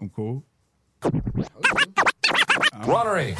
I'm 0.00 0.10
cool. 0.10 0.44
Ronnery. 2.84 3.34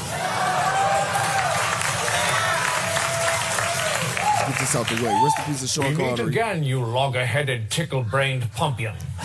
Get 4.48 4.58
this 4.60 4.74
out 4.76 4.88
the 4.88 4.94
way. 4.94 5.12
Where's 5.20 5.34
the 5.34 5.42
piece 5.44 5.62
of 5.62 5.68
Sean 5.68 5.84
We 5.84 5.90
meet 5.90 6.08
Connery? 6.16 6.28
again, 6.28 6.62
you 6.62 6.82
logger-headed, 6.82 7.70
tickle-brained 7.70 8.44
pumpion. 8.54 8.94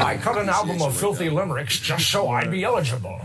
I 0.00 0.16
cut 0.22 0.38
an 0.38 0.48
album 0.48 0.80
of 0.82 0.96
filthy 0.96 1.30
limericks 1.30 1.78
just 1.80 2.10
so 2.10 2.28
I'd 2.28 2.50
be 2.50 2.62
eligible. 2.64 3.20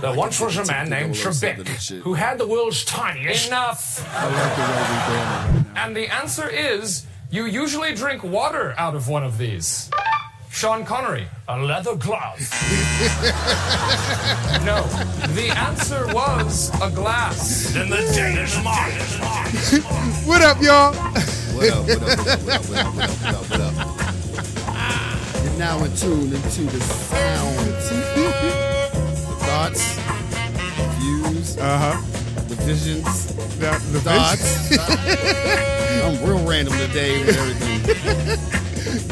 There 0.00 0.14
once 0.14 0.40
was 0.40 0.56
a 0.58 0.64
man 0.66 0.90
named 0.90 1.14
Trebek 1.14 2.00
who 2.00 2.14
had 2.14 2.38
the 2.38 2.46
world's 2.46 2.84
tiniest. 2.84 3.48
Enough. 3.48 4.06
I 4.14 4.26
like 4.26 4.56
the 4.56 4.62
way 4.62 4.68
we 4.68 4.96
doing 5.06 5.20
it 5.20 5.24
right 5.24 5.74
now. 5.74 5.84
And 5.86 5.96
the 5.96 6.08
answer 6.08 6.48
is 6.48 7.06
you 7.30 7.46
usually 7.46 7.94
drink 7.94 8.22
water 8.24 8.74
out 8.78 8.94
of 8.94 9.08
one 9.08 9.22
of 9.24 9.38
these. 9.38 9.90
Sean 10.50 10.84
Connery, 10.84 11.26
a 11.48 11.56
leather 11.58 11.94
glove. 11.94 12.38
no, 14.64 14.82
the 15.34 15.52
answer 15.56 16.06
was 16.12 16.70
a 16.82 16.90
glass. 16.90 17.74
In 17.76 17.88
the 17.88 17.98
Danish 18.14 18.56
market. 18.64 19.06
What 20.26 20.42
up, 20.42 20.60
y'all? 20.60 20.92
What 21.54 21.70
up, 21.70 21.86
what 21.86 22.02
up, 22.02 22.18
what 22.18 22.28
up, 22.28 22.40
what 22.40 22.50
up, 22.50 22.64
what 22.68 22.78
up, 22.78 22.94
what 22.94 23.04
up, 23.04 23.10
what 23.20 23.34
up, 23.34 23.50
what 23.50 23.60
up? 23.60 25.44
You're 25.44 25.58
now 25.58 25.82
in 25.84 25.96
tune 25.96 26.32
into 26.34 26.62
the 26.64 26.80
sounds, 26.80 27.88
the 27.90 28.30
thoughts, 29.46 29.96
the 29.96 30.84
views, 30.98 31.56
Uh 31.58 31.78
huh. 31.78 31.96
the 32.12 32.19
visions, 32.60 33.26
The, 33.58 33.70
the 33.92 34.00
thoughts. 34.00 34.70
I'm 36.04 36.16
real 36.28 36.42
random 36.46 36.74
today 36.78 37.18
with 37.24 37.36
everything. 37.36 37.80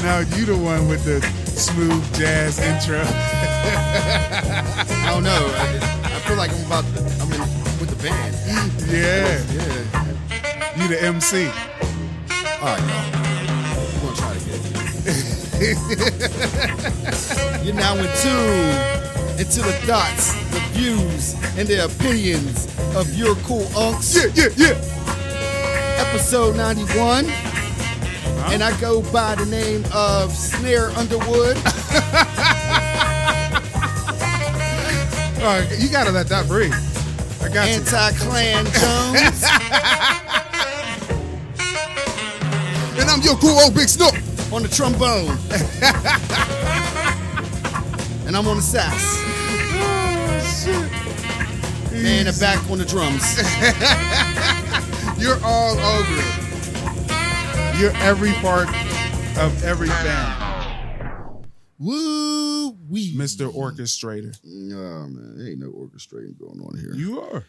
Now 0.02 0.18
you 0.20 0.44
the 0.46 0.56
one 0.56 0.88
with 0.88 1.04
the 1.04 1.20
smooth 1.46 2.02
jazz 2.14 2.58
intro. 2.58 3.02
I 3.04 3.06
don't 5.12 5.22
know. 5.22 5.50
I, 5.54 5.78
I 6.04 6.20
feel 6.26 6.36
like 6.36 6.50
I'm 6.52 6.64
about 6.66 6.84
to, 6.94 7.00
I'm 7.20 7.32
in 7.32 7.40
with 7.78 7.90
the 7.90 7.96
band. 8.02 8.34
Yeah, 8.88 9.42
Yeah. 9.52 10.82
you 10.82 10.88
the 10.88 10.98
MC. 11.02 11.46
All 11.46 11.52
right, 12.64 12.80
y'all. 12.80 13.12
We're 13.92 14.00
gonna 14.00 14.16
try 14.16 14.32
to 14.34 14.40
get 14.46 14.60
it. 15.60 15.76
You're 17.64 17.74
now 17.74 17.94
in 17.96 18.06
tune 18.22 18.97
into 19.38 19.60
the 19.62 19.72
thoughts, 19.86 20.32
the 20.50 20.58
views, 20.72 21.34
and 21.56 21.68
the 21.68 21.84
opinions 21.84 22.66
of 22.96 23.14
your 23.14 23.36
cool 23.36 23.62
uncs. 23.76 24.16
Yeah, 24.34 24.48
yeah, 24.56 24.56
yeah. 24.56 24.74
Episode 26.08 26.56
91. 26.56 27.26
Uh-huh. 27.26 28.50
And 28.52 28.62
I 28.64 28.72
go 28.80 29.00
by 29.12 29.34
the 29.36 29.46
name 29.46 29.84
of 29.92 30.32
Snare 30.32 30.90
Underwood. 30.90 31.56
All 35.38 35.44
right, 35.44 35.68
you 35.78 35.88
gotta 35.88 36.10
let 36.10 36.26
that 36.28 36.46
breathe. 36.48 36.74
I 37.40 37.48
got 37.48 37.68
you. 37.68 37.74
Anti-Clan 37.76 38.64
Jones. 38.74 39.44
And 43.00 43.08
I'm 43.08 43.20
your 43.22 43.36
cool 43.36 43.56
old 43.60 43.72
big 43.74 43.88
snook. 43.88 44.14
on 44.52 44.62
the 44.62 44.68
trombone. 44.68 45.38
and 48.26 48.36
I'm 48.36 48.48
on 48.48 48.56
the 48.56 48.62
sax. 48.62 49.27
And 52.00 52.28
the 52.28 52.36
back 52.40 52.58
on 52.70 52.78
the 52.78 52.84
drums. 52.84 53.22
You're 55.20 55.38
all 55.44 55.76
over 55.78 56.14
it. 56.16 57.78
You're 57.80 57.96
every 57.96 58.32
part 58.34 58.68
of 59.38 59.64
every 59.64 59.88
band, 59.88 61.44
Woo 61.78 62.70
wee. 62.88 63.14
Mr. 63.16 63.52
Orchestrator. 63.52 64.36
Oh 64.44 65.08
man, 65.08 65.34
there 65.38 65.48
ain't 65.48 65.58
no 65.60 65.70
orchestrating 65.70 66.38
going 66.38 66.60
on 66.60 66.78
here. 66.78 66.94
You 66.94 67.20
are. 67.20 67.46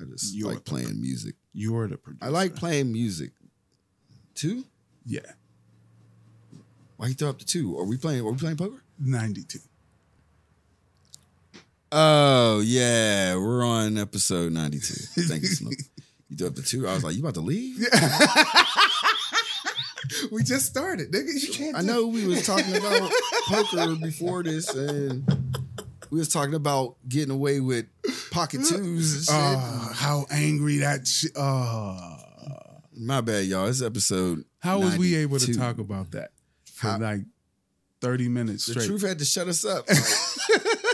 I 0.00 0.04
just 0.04 0.34
You're- 0.34 0.54
like 0.54 0.64
playing 0.64 1.00
music. 1.00 1.34
You're 1.54 1.88
the 1.88 1.96
producer. 1.96 2.24
I 2.24 2.28
like 2.28 2.54
playing 2.54 2.92
music. 2.92 3.32
Two? 4.34 4.64
Yeah, 5.06 5.20
Why 6.98 7.06
you 7.08 7.14
throw 7.14 7.30
up 7.30 7.38
the 7.38 7.44
two? 7.46 7.78
Are 7.78 7.84
we 7.84 7.96
playing? 7.96 8.20
Are 8.20 8.30
we 8.32 8.36
playing 8.38 8.56
poker? 8.58 8.82
92. 8.98 9.58
Oh 11.92 12.60
yeah, 12.60 13.36
we're 13.36 13.64
on 13.64 13.96
episode 13.98 14.52
ninety-two. 14.52 15.22
Thank 15.22 15.42
you, 15.42 15.48
Snoop. 15.48 15.74
You 16.28 16.36
do 16.36 16.46
up 16.48 16.54
the 16.56 16.62
two. 16.62 16.86
I 16.88 16.94
was 16.94 17.04
like, 17.04 17.14
you 17.14 17.20
about 17.20 17.34
to 17.34 17.40
leave? 17.40 17.86
We 20.30 20.44
just 20.44 20.66
started, 20.66 21.10
nigga. 21.12 21.28
You 21.40 21.52
can't. 21.52 21.76
I 21.76 21.80
know 21.82 22.06
we 22.06 22.26
was 22.26 22.46
talking 22.46 22.74
about 22.76 23.10
poker 23.48 23.96
before 23.96 24.42
this, 24.44 24.72
and 24.72 25.26
we 26.10 26.18
was 26.18 26.28
talking 26.28 26.54
about 26.54 26.96
getting 27.08 27.32
away 27.32 27.58
with 27.60 27.86
pocket 28.30 28.64
twos 28.64 29.28
and 29.28 29.36
uh, 29.36 29.50
shit. 29.60 29.90
Oh, 29.90 29.92
how 29.94 30.26
angry 30.30 30.78
that 30.78 31.06
shit. 31.06 31.32
Oh. 31.36 31.40
Uh. 31.42 32.80
My 32.96 33.20
bad, 33.20 33.46
y'all. 33.46 33.66
This 33.66 33.82
episode. 33.82 34.44
How 34.60 34.78
was 34.80 34.96
we 34.96 35.16
able 35.16 35.38
to 35.38 35.46
92. 35.46 35.58
talk 35.60 35.78
about 35.78 36.12
that 36.12 36.30
for 36.72 36.86
How- 36.88 36.98
like 36.98 37.20
30 38.00 38.28
minutes 38.28 38.66
The 38.66 38.72
straight? 38.72 38.86
truth 38.86 39.02
had 39.02 39.18
to 39.18 39.24
shut 39.24 39.48
us 39.48 39.64
up. 39.64 39.86
Like, 40.48 40.85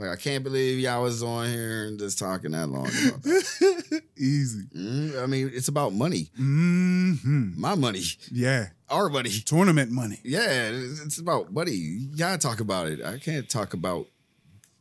I 0.00 0.16
can't 0.16 0.42
believe 0.42 0.80
y'all 0.80 1.02
was 1.02 1.22
on 1.22 1.48
here 1.48 1.86
and 1.86 1.98
just 1.98 2.18
talking 2.18 2.50
that 2.50 2.66
long 2.66 2.86
about 2.86 3.22
that. 3.22 4.02
Easy. 4.16 4.64
Mm, 4.76 5.22
I 5.22 5.26
mean, 5.26 5.50
it's 5.54 5.68
about 5.68 5.92
money. 5.92 6.30
hmm 6.36 7.52
My 7.56 7.74
money. 7.76 8.02
Yeah. 8.30 8.70
Our 8.88 9.08
money. 9.08 9.30
Tournament 9.30 9.92
money. 9.92 10.18
Yeah, 10.24 10.70
it's 10.72 11.18
about 11.18 11.52
money. 11.52 12.08
Gotta 12.16 12.38
talk 12.38 12.60
about 12.60 12.88
it. 12.88 13.02
I 13.04 13.18
can't 13.18 13.48
talk 13.48 13.72
about 13.72 14.06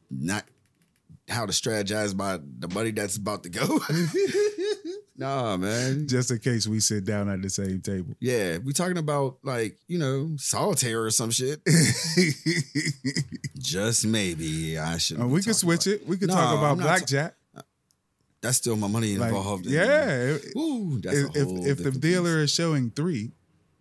not 0.10 0.46
how 1.30 1.46
to 1.46 1.52
strategize 1.54 2.12
about 2.14 2.42
the 2.60 2.68
money 2.68 2.92
that's 2.92 3.16
about 3.18 3.44
to 3.44 3.50
go. 3.50 3.80
nah, 5.18 5.58
man. 5.58 6.08
Just 6.08 6.32
in 6.32 6.40
case 6.40 6.68
we 6.68 6.80
sit 6.80 7.06
down 7.06 7.30
at 7.30 7.42
the 7.42 7.50
same 7.50 7.82
table. 7.82 8.14
Yeah, 8.20 8.58
we 8.60 8.74
talking 8.74 8.98
about 8.98 9.38
like 9.44 9.78
you 9.88 9.98
know 10.00 10.32
solitaire 10.38 11.04
or 11.04 11.12
some 11.12 11.32
shit. 11.32 11.62
Just 13.58 14.06
maybe 14.06 14.78
I 14.78 14.98
should. 14.98 15.20
Uh, 15.22 15.28
we 15.28 15.42
could 15.42 15.56
switch 15.56 15.88
it. 15.88 16.08
We 16.08 16.18
could 16.18 16.30
No, 16.30 16.36
talk 16.36 16.58
about 16.58 16.78
blackjack. 16.80 17.36
That's 18.42 18.58
still 18.58 18.76
my 18.76 18.88
money 18.88 19.16
Like, 19.18 19.30
involved. 19.30 19.66
in- 19.68 19.72
yeah. 19.74 20.38
Ooh, 20.58 21.00
that's 21.02 21.16
If, 21.18 21.36
a 21.36 21.40
if, 21.40 21.46
whole 21.48 21.66
if 21.66 21.78
the 21.84 21.92
dealer 21.92 22.42
beast. 22.42 22.52
is 22.52 22.56
showing 22.56 22.92
3 22.92 23.32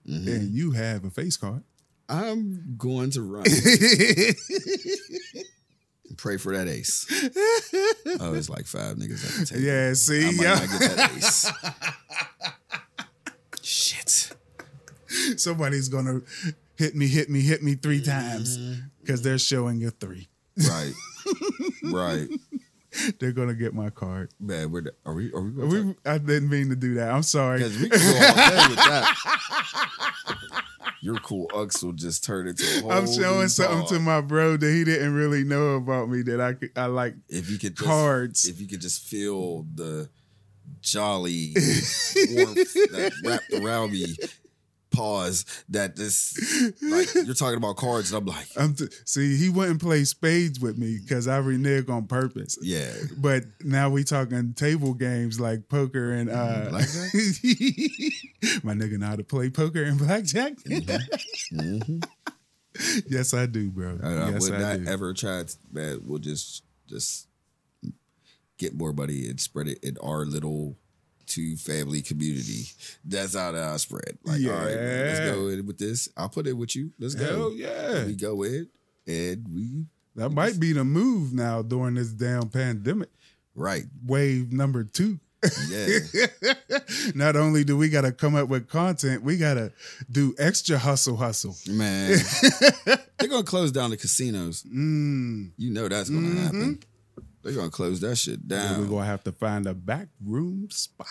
Mhm. 0.09 0.27
and 0.37 0.55
you 0.55 0.71
have 0.71 1.05
a 1.05 1.11
face 1.11 1.37
card, 1.37 1.65
I'm 2.09 2.77
going 2.79 3.11
to 3.11 3.23
run. 3.23 3.43
Pray 6.23 6.37
for 6.37 6.57
that 6.57 6.69
ace. 6.69 7.05
Oh, 8.21 8.35
it's 8.35 8.49
like 8.49 8.67
five 8.67 8.97
niggas 8.97 9.25
at 9.25 9.41
the 9.41 9.47
table. 9.47 9.63
yeah, 9.63 9.89
I 9.91 9.93
see, 9.95 10.25
might 10.27 10.45
yeah. 10.45 10.55
not 10.55 10.69
get 10.71 10.97
that 10.97 11.13
ace. 11.17 11.53
Shit. 13.63 14.33
somebody's 15.41 15.89
gonna 15.89 16.21
hit 16.77 16.95
me, 16.95 17.09
hit 17.09 17.29
me, 17.29 17.41
hit 17.41 17.63
me 17.65 17.75
three 17.75 18.01
times 18.01 18.57
because 19.01 19.23
they're 19.23 19.39
showing 19.39 19.85
a 19.85 19.91
three. 19.91 20.29
Right. 20.57 20.93
right. 21.85 22.29
They're 23.19 23.33
gonna 23.33 23.55
get 23.55 23.75
my 23.75 23.91
card. 23.91 24.31
Man, 24.41 24.71
we're 24.71 24.83
the, 24.83 24.95
are 25.05 25.15
we 25.15 25.33
are 25.33 25.41
we 25.41 25.51
going 25.51 25.87
We, 25.89 25.95
I 26.05 26.19
didn't 26.19 26.49
mean 26.49 26.69
to 26.71 26.77
do 26.77 26.95
that. 26.95 27.11
I'm 27.11 27.23
sorry. 27.23 27.59
because 27.59 27.79
we 27.79 27.89
can 27.89 27.99
go 27.99 28.07
all 28.07 28.35
day 28.35 28.67
with 28.69 28.77
that. 28.77 29.17
Your 31.01 31.17
cool 31.17 31.51
ux 31.53 31.83
will 31.83 31.93
just 31.93 32.23
turn 32.23 32.47
into 32.47 32.63
a 32.63 32.81
whole 32.83 32.93
I'm 32.93 33.09
showing 33.09 33.49
something 33.49 33.87
to 33.89 33.99
my 33.99 34.21
bro 34.21 34.57
that 34.57 34.73
he 34.73 34.85
didn't 34.85 35.15
really 35.15 35.43
know 35.43 35.75
about 35.75 36.09
me 36.09 36.23
that 36.23 36.41
I 36.41 36.53
could, 36.53 36.71
I 36.77 36.87
like 36.87 37.15
if 37.29 37.51
you 37.51 37.59
could 37.59 37.77
just, 37.77 37.89
cards. 37.89 38.45
If 38.45 38.61
you 38.61 38.69
could 38.69 38.81
just 38.81 39.03
feel 39.03 39.67
the 39.75 40.09
jolly 40.81 41.53
warmth 41.57 42.73
that 42.93 43.13
wrapped 43.25 43.53
around 43.53 43.93
me. 43.93 44.15
Pause. 44.93 45.65
That 45.71 45.97
this 45.97 46.37
like 46.83 47.15
you're 47.27 47.35
talking 47.35 47.57
about 47.57 47.77
cards, 47.77 48.13
and 48.13 48.19
I'm 48.21 48.27
like, 48.27 48.47
I'm 48.57 48.75
t- 48.75 48.89
see, 49.05 49.37
he 49.37 49.49
wouldn't 49.49 49.81
play 49.81 50.05
spades 50.05 50.61
with 50.61 50.79
me 50.79 50.99
because 51.03 51.27
I 51.29 51.39
renege 51.39 51.89
on 51.89 52.07
purpose. 52.07 52.59
yeah, 52.63 52.93
But 53.17 53.45
now 53.63 53.91
we 53.91 54.05
talking 54.05 54.55
table 54.55 54.95
games 54.95 55.41
like 55.41 55.69
poker 55.69 56.13
and 56.13 56.31
uh 56.31 56.69
Blackjack? 56.71 57.13
my 58.65 58.75
nigga 58.75 58.99
know 58.99 59.07
how 59.07 59.17
to 59.17 59.25
play 59.25 59.51
poker 59.51 59.83
and 59.83 59.99
blackjack. 59.99 60.55
hmm 61.51 61.99
yes, 63.09 63.35
I 63.35 63.47
do, 63.47 63.71
bro. 63.71 63.99
I, 64.03 64.09
I 64.09 64.31
yes, 64.31 64.43
would 64.43 64.55
I 64.55 64.59
not 64.59 64.85
do. 64.85 64.91
ever 64.91 65.13
try. 65.15 65.43
To, 65.43 65.57
man, 65.71 66.01
we'll 66.05 66.19
just 66.19 66.63
just 66.89 67.29
get 68.59 68.75
more 68.75 68.93
money 68.93 69.29
and 69.29 69.41
spread 69.41 69.69
it 69.69 69.79
in 69.83 69.97
our 69.99 70.25
little 70.25 70.77
two 71.33 71.57
family 71.57 72.03
community. 72.03 72.65
That's 73.05 73.35
how 73.37 73.53
that 73.53 73.63
I 73.63 73.77
spread. 73.79 74.19
Like, 74.25 74.45
all 74.47 74.53
right, 74.53 74.75
man, 74.75 75.07
let's 75.07 75.21
go 75.21 75.49
in 75.49 75.67
with 75.67 75.79
this. 75.79 76.09
I'll 76.17 76.29
put 76.29 76.47
it 76.47 76.53
with 76.53 76.77
you. 76.77 76.93
Let's 76.99 77.15
Hell 77.15 77.51
go. 77.51 77.51
yeah. 77.51 78.05
We 78.07 78.15
go 78.15 78.43
in 78.43 78.69
and 79.07 79.47
we 79.53 79.85
That 80.17 80.31
might 80.31 80.59
be 80.61 80.73
the 80.73 80.85
move 80.85 81.33
now 81.33 81.63
during 81.63 81.95
this 81.95 82.09
damn 82.13 82.49
pandemic. 82.49 83.09
right. 83.55 83.85
Wave 84.07 84.53
number 84.53 84.85
two. 84.85 85.19
Yeah. 85.69 85.99
Not 87.17 87.35
only 87.35 87.65
do 87.65 87.77
we 87.77 87.89
got 87.89 88.03
to 88.03 88.13
come 88.13 88.35
up 88.37 88.49
with 88.49 88.69
content, 88.69 89.23
we 89.25 89.37
got 89.39 89.55
to 89.55 89.73
do 90.11 90.35
extra 90.39 90.79
hustle, 90.79 91.17
hustle. 91.17 91.57
Man. 91.69 92.17
They're 93.19 93.29
gonna 93.29 93.43
close 93.43 93.73
down 93.73 93.91
the 93.91 93.97
casinos. 93.97 94.63
Mm. 94.65 95.51
You 95.57 95.71
know 95.73 95.89
that's 95.89 96.11
gonna 96.11 96.41
happen. 96.41 96.79
They're 97.43 97.55
gonna 97.55 97.71
close 97.71 98.01
that 98.01 98.17
shit 98.17 98.47
down. 98.47 98.81
We're 98.81 98.87
gonna 98.89 99.07
have 99.07 99.25
to 99.25 99.33
find 99.33 99.67
a 99.67 99.75
back 99.75 100.09
room 100.25 100.69
spot. 100.71 101.07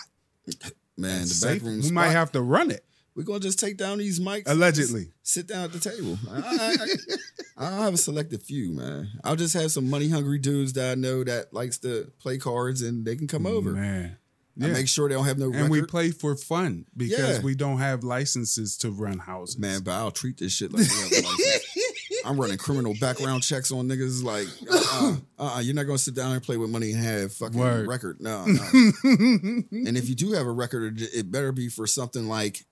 Man, 0.96 1.22
the 1.22 1.26
Safe. 1.28 1.60
back 1.60 1.66
room 1.66 1.76
we 1.76 1.82
spot, 1.82 1.94
might 1.94 2.10
have 2.10 2.32
to 2.32 2.42
run 2.42 2.70
it. 2.70 2.84
we're 3.14 3.22
gonna 3.24 3.40
just 3.40 3.58
take 3.58 3.76
down 3.76 3.98
these 3.98 4.20
mics. 4.20 4.42
Allegedly. 4.46 5.10
Sit 5.22 5.46
down 5.46 5.64
at 5.64 5.72
the 5.72 5.78
table. 5.80 6.18
I, 6.30 6.38
I, 6.38 6.76
I, 7.64 7.66
I'll 7.76 7.82
have 7.82 7.94
a 7.94 7.98
selected 7.98 8.42
few, 8.42 8.72
man. 8.72 9.08
I'll 9.24 9.36
just 9.36 9.54
have 9.54 9.70
some 9.72 9.88
money 9.88 10.08
hungry 10.08 10.38
dudes 10.38 10.72
that 10.74 10.92
I 10.92 10.94
know 10.94 11.24
that 11.24 11.52
likes 11.54 11.78
to 11.78 12.10
play 12.20 12.38
cards 12.38 12.82
and 12.82 13.04
they 13.06 13.16
can 13.16 13.26
come 13.28 13.46
over. 13.46 13.70
Man. 13.72 14.16
I 14.62 14.66
make 14.66 14.86
sure 14.86 15.08
they 15.08 15.14
don't 15.14 15.24
have 15.24 15.38
no 15.38 15.46
and 15.46 15.54
record. 15.54 15.70
we 15.70 15.82
play 15.82 16.10
for 16.10 16.36
fun 16.36 16.84
because 16.94 17.38
Yeah. 17.38 17.42
we 17.42 17.54
don't 17.54 17.78
have 17.78 18.04
licenses 18.04 18.76
to 18.78 18.90
run 18.90 19.18
houses. 19.18 19.58
Man, 19.58 19.80
but 19.82 19.92
I'll 19.92 20.10
treat 20.10 20.36
this 20.38 20.52
shit 20.52 20.70
like 20.72 20.82
we 20.82 20.88
have 20.88 21.24
a 21.24 21.26
license. 21.26 21.66
I'm 22.24 22.40
running 22.40 22.58
criminal 22.58 22.94
background 23.00 23.42
checks 23.42 23.70
on 23.72 23.88
niggas. 23.88 24.22
Like, 24.22 24.46
uh, 24.70 25.16
uh, 25.38 25.56
uh, 25.56 25.60
you're 25.60 25.74
not 25.74 25.84
gonna 25.86 25.98
sit 25.98 26.14
down 26.14 26.32
and 26.32 26.42
play 26.42 26.56
with 26.56 26.70
money 26.70 26.92
and 26.92 27.02
have 27.02 27.32
fucking 27.32 27.58
Word. 27.58 27.86
record. 27.88 28.20
No, 28.20 28.44
no. 28.46 28.60
and 29.04 29.96
if 29.96 30.08
you 30.08 30.14
do 30.14 30.32
have 30.32 30.46
a 30.46 30.52
record, 30.52 31.00
it 31.00 31.30
better 31.30 31.52
be 31.52 31.68
for 31.68 31.86
something 31.86 32.28
like 32.28 32.64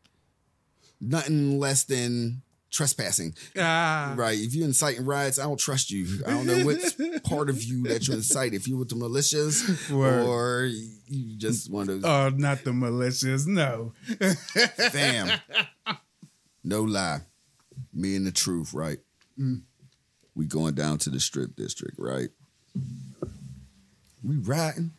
nothing 1.00 1.58
less 1.58 1.84
than 1.84 2.42
trespassing. 2.70 3.34
Ah, 3.58 4.14
Right? 4.16 4.38
If 4.38 4.54
you're 4.54 4.64
inciting 4.66 5.04
riots, 5.04 5.38
I 5.38 5.42
don't 5.42 5.58
trust 5.58 5.90
you. 5.90 6.22
I 6.26 6.30
don't 6.30 6.46
know 6.46 6.64
which 6.64 6.84
part 7.24 7.50
of 7.50 7.62
you 7.64 7.82
that 7.88 8.06
you 8.06 8.14
incite. 8.14 8.54
If 8.54 8.68
you're 8.68 8.78
with 8.78 8.90
the 8.90 8.94
militias 8.94 9.90
Word. 9.90 10.24
or 10.24 10.66
you 11.08 11.36
just 11.36 11.68
of 11.72 11.86
those 11.86 12.04
Oh, 12.04 12.28
not 12.36 12.62
the 12.64 12.70
militias. 12.70 13.46
No. 13.46 13.92
Fam. 14.92 15.40
No 16.62 16.82
lie. 16.82 17.22
Me 17.92 18.14
and 18.14 18.24
the 18.26 18.30
truth, 18.30 18.72
right? 18.72 18.98
We 20.34 20.46
going 20.46 20.74
down 20.74 20.98
to 20.98 21.10
the 21.10 21.20
strip 21.20 21.56
district, 21.56 21.96
right? 21.98 22.28
We 24.22 24.36
riding. 24.36 24.92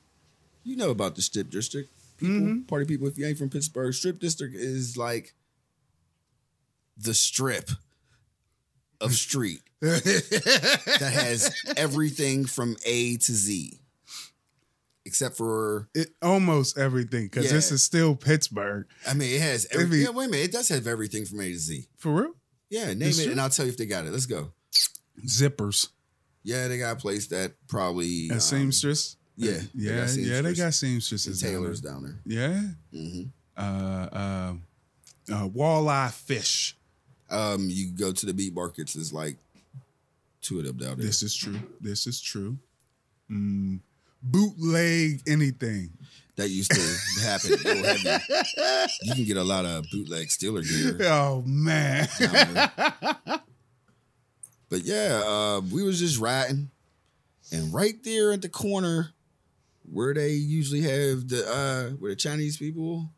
You 0.63 0.75
know 0.75 0.89
about 0.89 1.15
the 1.15 1.21
strip 1.21 1.49
district. 1.49 1.89
People, 2.17 2.35
mm-hmm. 2.35 2.61
party 2.63 2.85
people, 2.85 3.07
if 3.07 3.17
you 3.17 3.25
ain't 3.25 3.37
from 3.37 3.49
Pittsburgh, 3.49 3.93
strip 3.93 4.19
district 4.19 4.55
is 4.55 4.95
like 4.97 5.33
the 6.97 7.13
strip 7.13 7.71
of 8.99 9.13
street 9.13 9.61
that 9.81 11.11
has 11.13 11.51
everything 11.77 12.45
from 12.45 12.75
A 12.85 13.17
to 13.17 13.31
Z. 13.33 13.79
Except 15.03 15.35
for 15.35 15.89
It 15.95 16.09
almost 16.21 16.77
everything 16.77 17.23
because 17.25 17.45
Yeah. 17.45 17.53
this 17.53 17.71
is 17.71 17.81
still 17.81 18.15
Pittsburgh. 18.15 18.85
I 19.07 19.15
mean, 19.15 19.33
it 19.33 19.41
has 19.41 19.65
every, 19.71 19.85
Every- 19.85 20.03
yeah, 20.03 20.09
wait 20.09 20.25
a 20.25 20.29
minute, 20.29 20.45
it 20.45 20.51
does 20.51 20.69
have 20.69 20.85
everything 20.85 21.25
from 21.25 21.41
A 21.41 21.51
to 21.51 21.57
Z. 21.57 21.87
For 21.97 22.11
real? 22.11 22.35
Yeah, 22.71 22.87
name 22.93 23.09
It's 23.09 23.19
it, 23.19 23.29
and 23.31 23.39
I'll 23.41 23.49
tell 23.49 23.65
you 23.65 23.71
if 23.71 23.77
they 23.77 23.85
got 23.85 24.05
it. 24.05 24.11
Let's 24.11 24.25
go. 24.25 24.51
Zippers. 25.27 25.89
Yeah, 26.43 26.67
they 26.67 26.77
got 26.79 26.93
a 26.93 26.99
place 26.99 27.27
that 27.27 27.53
probably 27.67 28.29
A 28.29 28.35
um, 28.35 28.39
seamstress. 28.39 29.17
Yeah, 29.35 29.59
Yeah, 29.75 30.07
yeah, 30.15 30.41
they 30.41 30.53
got 30.55 30.73
seamstresses. 30.73 31.41
down 31.41 31.51
tailors 31.51 31.81
down 31.81 32.03
there. 32.03 32.19
Yeah. 32.25 32.61
hmm 32.91 33.23
Uh, 33.57 34.07
uh, 34.11 34.53
uh, 35.31 35.47
walleye 35.49 36.11
fish. 36.11 36.75
Um, 37.29 37.67
you 37.69 37.91
go 37.91 38.11
to 38.11 38.25
the 38.25 38.33
beat 38.33 38.53
markets. 38.53 38.95
It's 38.95 39.13
like 39.13 39.37
two 40.41 40.59
of 40.59 40.65
them 40.65 40.77
down 40.77 40.97
there. 40.97 41.05
This 41.05 41.21
is 41.23 41.35
true. 41.35 41.59
This 41.79 42.07
is 42.07 42.19
true. 42.21 42.57
Mm, 43.29 43.79
bootleg 44.23 45.21
anything. 45.27 45.91
That 46.37 46.49
used 46.49 46.71
to 46.71 47.21
happen. 47.21 47.51
You 49.03 49.13
can 49.15 49.25
get 49.25 49.37
a 49.37 49.43
lot 49.43 49.65
of 49.65 49.85
bootleg 49.91 50.27
Steeler 50.27 50.63
gear. 50.67 51.07
Oh 51.09 51.43
man. 51.45 52.07
But 54.69 54.83
yeah, 54.83 55.21
uh, 55.25 55.61
we 55.69 55.83
was 55.83 55.99
just 55.99 56.17
riding, 56.19 56.71
and 57.51 57.73
right 57.73 58.01
there 58.03 58.31
at 58.31 58.41
the 58.41 58.47
corner 58.49 59.09
where 59.83 60.13
they 60.13 60.29
usually 60.31 60.81
have 60.81 61.27
the 61.27 61.43
uh, 61.45 61.89
where 61.97 62.11
the 62.11 62.15
Chinese 62.15 62.55
people 62.57 63.09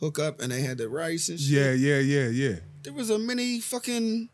hook 0.00 0.18
up 0.18 0.40
and 0.40 0.50
they 0.50 0.60
had 0.62 0.78
the 0.78 0.88
rice 0.88 1.28
and 1.28 1.38
shit. 1.38 1.50
yeah, 1.56 1.70
yeah, 1.72 1.98
yeah, 2.00 2.28
yeah. 2.28 2.56
there 2.82 2.92
was 2.92 3.10
a 3.10 3.18
mini 3.18 3.60
fucking 3.60 4.28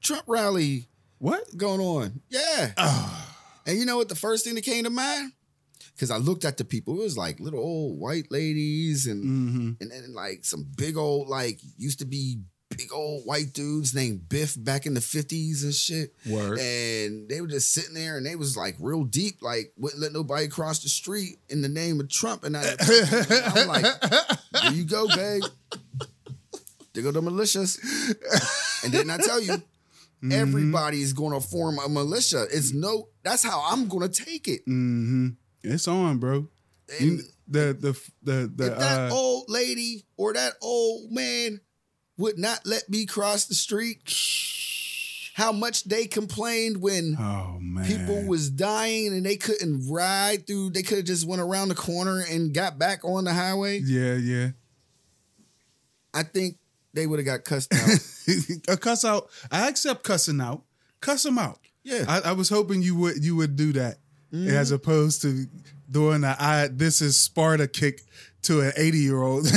Trump 0.00 0.22
rally 0.26 0.86
What? 1.18 1.44
going 1.56 1.80
on. 1.80 2.20
Yeah. 2.30 2.72
And 3.66 3.78
you 3.78 3.84
know 3.84 3.98
what? 3.98 4.08
The 4.08 4.14
first 4.14 4.44
thing 4.46 4.54
that 4.54 4.64
came 4.64 4.84
to 4.84 4.90
mind, 4.90 5.32
because 5.98 6.12
I 6.12 6.18
looked 6.18 6.44
at 6.44 6.58
the 6.58 6.64
people, 6.64 6.94
it 6.94 7.02
was 7.02 7.18
like 7.18 7.40
little 7.40 7.58
old 7.58 7.98
white 7.98 8.30
ladies 8.30 9.08
and 9.08 9.24
Mm-hmm. 9.24 9.82
and 9.82 9.90
then 9.90 10.14
like 10.14 10.44
some 10.44 10.64
big 10.76 10.96
old 10.96 11.26
like 11.28 11.58
used 11.76 11.98
to 11.98 12.04
be 12.04 12.38
big 12.70 12.92
old 12.92 13.24
white 13.24 13.52
dudes 13.52 13.96
named 13.96 14.28
Biff 14.28 14.54
back 14.56 14.86
in 14.86 14.94
the 14.94 15.00
fifties 15.00 15.64
and 15.64 15.74
shit. 15.74 16.14
Word. 16.24 16.60
And 16.60 17.28
they 17.28 17.40
were 17.40 17.48
just 17.48 17.72
sitting 17.72 17.94
there 17.94 18.16
and 18.16 18.24
they 18.24 18.36
was 18.36 18.56
like 18.56 18.76
real 18.78 19.02
deep, 19.02 19.42
like 19.42 19.72
wouldn't 19.76 20.00
let 20.00 20.12
nobody 20.12 20.46
cross 20.46 20.78
the 20.84 20.88
street 20.88 21.38
in 21.48 21.62
the 21.62 21.68
name 21.68 21.98
of 21.98 22.08
Trump. 22.08 22.44
And 22.44 22.56
I, 22.56 22.62
I'm 22.80 23.66
like, 23.66 24.00
there 24.52 24.72
you 24.72 24.84
go, 24.84 25.08
babe. 25.08 25.42
There 26.94 27.02
go 27.02 27.10
the 27.10 27.20
militias. 27.20 27.76
And 28.84 28.92
didn't 28.92 29.10
I 29.10 29.16
tell 29.16 29.40
you? 29.40 29.60
Everybody's 30.30 31.12
gonna 31.12 31.40
form 31.40 31.78
a 31.84 31.88
militia. 31.88 32.46
It's 32.52 32.72
no, 32.72 33.08
that's 33.24 33.42
how 33.42 33.64
I'm 33.68 33.88
gonna 33.88 34.08
take 34.08 34.46
it. 34.46 34.60
Mm-hmm. 34.62 35.28
It's 35.62 35.88
on, 35.88 36.18
bro. 36.18 36.48
You, 36.98 37.20
the 37.46 37.76
the 37.78 38.00
the 38.22 38.52
the 38.54 38.72
if 38.72 38.78
that 38.78 39.10
uh, 39.10 39.14
old 39.14 39.46
lady 39.48 40.04
or 40.16 40.32
that 40.32 40.54
old 40.62 41.12
man 41.12 41.60
would 42.16 42.38
not 42.38 42.60
let 42.64 42.88
me 42.88 43.06
cross 43.06 43.46
the 43.46 43.54
street, 43.54 44.00
how 45.34 45.52
much 45.52 45.84
they 45.84 46.06
complained 46.06 46.80
when 46.80 47.16
oh 47.18 47.58
man, 47.60 47.84
people 47.84 48.22
was 48.26 48.50
dying 48.50 49.08
and 49.08 49.24
they 49.24 49.36
couldn't 49.36 49.88
ride 49.88 50.46
through, 50.46 50.70
they 50.70 50.82
could 50.82 50.98
have 50.98 51.06
just 51.06 51.26
went 51.26 51.42
around 51.42 51.68
the 51.68 51.74
corner 51.74 52.24
and 52.28 52.54
got 52.54 52.78
back 52.78 53.04
on 53.04 53.24
the 53.24 53.32
highway. 53.32 53.80
yeah, 53.84 54.14
yeah. 54.14 54.50
I 56.14 56.22
think 56.22 56.56
they 56.94 57.06
would 57.06 57.18
have 57.18 57.26
got 57.26 57.44
cussed 57.44 57.72
out. 57.72 58.68
a 58.68 58.76
cuss 58.76 59.04
out. 59.04 59.28
I 59.52 59.68
accept 59.68 60.02
cussing 60.04 60.40
out. 60.40 60.62
Cuss 61.00 61.22
them 61.22 61.38
out. 61.38 61.58
Yeah. 61.84 62.04
I, 62.08 62.30
I 62.30 62.32
was 62.32 62.48
hoping 62.48 62.82
you 62.82 62.96
would 62.96 63.24
you 63.24 63.36
would 63.36 63.56
do 63.56 63.72
that 63.74 63.98
Mm-hmm. 64.32 64.50
as 64.50 64.70
opposed 64.72 65.22
to 65.22 65.46
doing 65.90 66.20
the 66.20 66.36
I 66.38 66.68
this 66.70 67.00
is 67.00 67.18
Sparta 67.18 67.66
kick 67.66 68.02
to 68.42 68.60
an 68.60 68.72
eighty 68.76 68.98
year 68.98 69.22
old. 69.22 69.44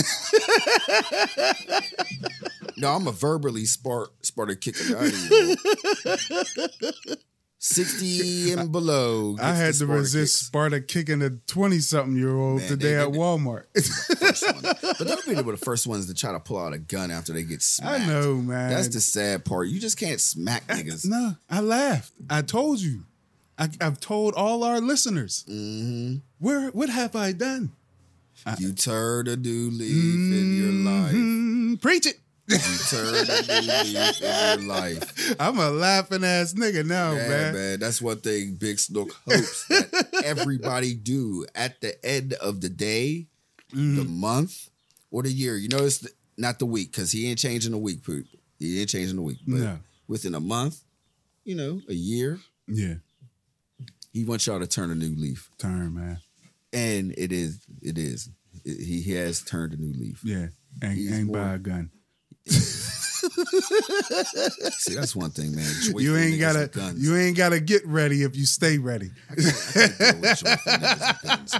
no, 2.77 2.89
I'm 2.95 3.07
a 3.07 3.11
verbally 3.11 3.63
spart 3.63 4.07
Sparta 4.21 4.55
kicker 4.55 4.95
out 4.97 5.03
of 5.07 5.31
you. 5.31 7.15
60 7.63 8.53
and 8.53 8.71
below. 8.71 9.37
I 9.39 9.53
had 9.53 9.75
to 9.75 9.85
resist 9.85 10.33
kicks. 10.39 10.47
Sparta 10.47 10.81
kicking 10.81 11.21
a 11.21 11.29
twenty 11.47 11.77
something 11.79 12.15
year 12.17 12.35
old 12.35 12.57
Man, 12.59 12.67
today 12.69 12.93
they- 12.93 12.97
at 12.97 13.11
they- 13.13 13.17
Walmart. 13.19 13.65
But 14.97 15.07
those 15.07 15.21
people 15.25 15.43
were 15.43 15.51
the 15.53 15.57
first 15.65 15.85
ones 15.87 16.05
to 16.07 16.13
try 16.13 16.31
to 16.31 16.39
pull 16.39 16.57
out 16.59 16.73
a 16.73 16.77
gun 16.79 17.11
after 17.11 17.33
they 17.33 17.43
get 17.43 17.61
smacked. 17.61 18.01
I 18.03 18.05
know, 18.07 18.35
man. 18.35 18.69
That's 18.71 18.87
the 18.87 19.01
sad 19.01 19.45
part. 19.45 19.67
You 19.67 19.79
just 19.79 19.97
can't 19.99 20.19
smack 20.21 20.65
niggas. 20.67 21.05
no. 21.05 21.35
I 21.49 21.59
laughed. 21.61 22.13
I 22.29 22.41
told 22.41 22.79
you. 22.81 23.03
I, 23.61 23.69
I've 23.79 23.99
told 23.99 24.33
all 24.33 24.63
our 24.63 24.79
listeners. 24.81 25.45
hmm 25.47 26.15
Where 26.39 26.69
what 26.71 26.89
have 26.89 27.15
I 27.15 27.31
done? 27.31 27.71
You 28.57 28.73
turn 28.73 29.27
a 29.27 29.35
new 29.35 29.69
leaf 29.69 29.93
in 29.93 30.57
your 30.57 30.71
life. 30.93 31.13
Mm, 31.13 31.79
preach 31.81 32.07
it. 32.07 32.17
You 32.47 32.57
turn 32.89 33.05
a 33.13 33.21
new 33.21 33.67
leaf 33.93 34.21
in 34.21 34.59
your 34.59 34.67
life. 34.67 35.35
I'm 35.39 35.59
a 35.59 35.69
laughing 35.69 36.23
ass 36.23 36.53
nigga 36.53 36.83
now, 36.85 37.11
Yeah, 37.13 37.29
man. 37.29 37.53
man. 37.53 37.79
That's 37.79 38.01
one 38.01 38.17
thing 38.17 38.55
Big 38.55 38.79
Snook 38.79 39.11
hopes 39.29 39.67
that 39.67 40.21
everybody 40.25 40.95
do 40.95 41.45
at 41.53 41.79
the 41.81 42.03
end 42.03 42.33
of 42.33 42.61
the 42.61 42.69
day, 42.69 43.27
Mm. 43.75 43.95
the 43.95 44.03
month, 44.03 44.69
or 45.11 45.23
the 45.23 45.31
year. 45.31 45.55
You 45.55 45.69
know, 45.69 45.85
it's 45.85 45.99
the, 45.99 46.09
not 46.35 46.59
the 46.59 46.65
week 46.65 46.91
because 46.91 47.11
he 47.11 47.29
ain't 47.29 47.39
changing 47.39 47.71
the 47.71 47.77
week, 47.77 48.03
people. 48.03 48.39
He 48.59 48.81
ain't 48.81 48.89
changing 48.89 49.15
the 49.15 49.21
week. 49.21 49.37
But 49.47 49.59
No. 49.61 49.79
within 50.09 50.35
a 50.35 50.41
month, 50.41 50.81
you 51.45 51.55
know, 51.55 51.79
a 51.87 51.93
year, 51.93 52.39
Yeah. 52.67 52.95
He 54.11 54.23
wants 54.25 54.45
y'all 54.47 54.59
to 54.59 54.67
turn 54.67 54.91
a 54.91 54.95
new 54.95 55.15
leaf. 55.15 55.49
Turn, 55.57 55.93
man. 55.95 56.19
And 56.73 57.13
it 57.17 57.31
is, 57.31 57.59
it 57.81 57.97
is. 57.97 58.29
It- 58.65 58.83
he, 58.83 59.01
he 59.01 59.11
has 59.13 59.41
turned 59.41 59.73
a 59.73 59.77
new 59.77 59.93
leaf. 59.97 60.21
Yeah. 60.23 60.47
And, 60.81 60.93
He's 60.93 61.11
and 61.11 61.27
more- 61.27 61.37
buy 61.37 61.53
a 61.55 61.57
gun. 61.57 61.89
See, 63.21 64.95
that's 64.95 65.15
one 65.15 65.29
thing, 65.31 65.55
man. 65.55 65.65
Joyful 65.83 66.01
You 66.01 66.17
ain't 66.17 66.39
gotta 66.39 66.69
you 66.97 67.15
ain't 67.15 67.37
gotta 67.37 67.59
get 67.59 67.85
ready 67.85 68.23
if 68.23 68.35
you 68.35 68.45
stay 68.45 68.77
ready. 68.79 69.11
I 69.29 69.35
can't 69.35 69.97
deal 69.97 70.19
with 70.21 70.37
joyful 70.37 70.71
niggas 70.71 71.13
with 71.13 71.23
guns. 71.23 71.55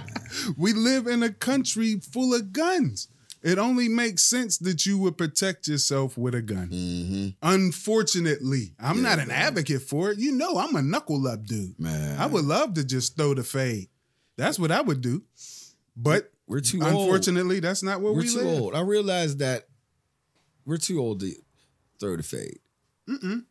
We 0.56 0.72
live 0.72 1.06
in 1.06 1.22
a 1.22 1.30
country 1.30 2.00
full 2.00 2.34
of 2.34 2.52
guns. 2.52 3.06
It 3.42 3.58
only 3.58 3.88
makes 3.88 4.22
sense 4.22 4.58
that 4.58 4.86
you 4.86 4.98
would 4.98 5.18
protect 5.18 5.66
yourself 5.66 6.16
with 6.16 6.34
a 6.34 6.42
gun. 6.42 6.68
Mm-hmm. 6.68 7.28
Unfortunately, 7.42 8.74
I'm 8.78 8.96
Yeah, 8.98 9.02
not 9.02 9.18
an 9.18 9.28
man. 9.28 9.36
advocate 9.36 9.82
for 9.82 10.10
it. 10.12 10.18
You 10.18 10.32
know, 10.32 10.58
I'm 10.58 10.76
a 10.76 10.82
knuckle 10.82 11.26
up 11.26 11.44
dude. 11.46 11.78
Man. 11.78 12.18
I 12.20 12.26
would 12.26 12.44
love 12.44 12.74
to 12.74 12.84
just 12.84 13.16
throw 13.16 13.34
the 13.34 13.42
fade. 13.42 13.88
That's 14.36 14.58
what 14.58 14.70
I 14.70 14.80
would 14.80 15.00
do. 15.00 15.22
But 15.96 16.30
We're 16.46 16.60
too 16.60 16.80
old. 16.82 16.88
Unfortunately, 16.92 17.60
that's 17.60 17.82
not 17.82 18.00
where 18.00 18.12
we're 18.12 18.20
we 18.22 18.28
too 18.32 18.38
live. 18.42 18.60
old. 18.60 18.74
I 18.74 18.80
realize 18.80 19.36
that 19.38 19.64
we're 20.64 20.78
too 20.78 21.00
old 21.00 21.20
to 21.20 21.32
throw 21.98 22.16
the 22.16 22.22
fade. 22.22 22.60
Mm-mm. 23.08 23.44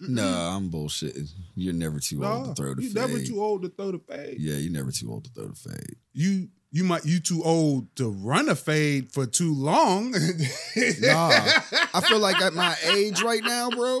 Nah, 0.00 0.56
I'm 0.56 0.70
bullshitting. 0.70 1.28
You're 1.54 1.74
never 1.74 2.00
too 2.00 2.24
old 2.24 2.46
to 2.46 2.54
throw 2.54 2.74
the 2.74 2.82
you 2.82 2.88
fade. 2.88 2.96
You're 2.96 3.08
never 3.08 3.24
too 3.24 3.42
old 3.42 3.62
to 3.62 3.68
throw 3.68 3.92
the 3.92 3.98
fade. 4.00 4.36
Yeah, 4.40 4.54
you're 4.56 4.72
never 4.72 4.90
too 4.90 5.10
old 5.12 5.24
to 5.24 5.30
throw 5.30 5.48
the 5.48 5.54
fade. 5.54 5.96
You 6.14 6.48
you 6.72 6.84
might 6.84 7.04
you 7.04 7.20
too 7.20 7.42
old 7.44 7.94
to 7.96 8.08
run 8.10 8.48
a 8.48 8.54
fade 8.54 9.12
for 9.12 9.26
too 9.26 9.54
long. 9.54 10.12
Nah, 11.00 11.30
I 11.94 12.00
feel 12.06 12.18
like 12.20 12.40
at 12.40 12.54
my 12.54 12.74
age 12.94 13.22
right 13.22 13.42
now, 13.42 13.70
bro, 13.70 13.98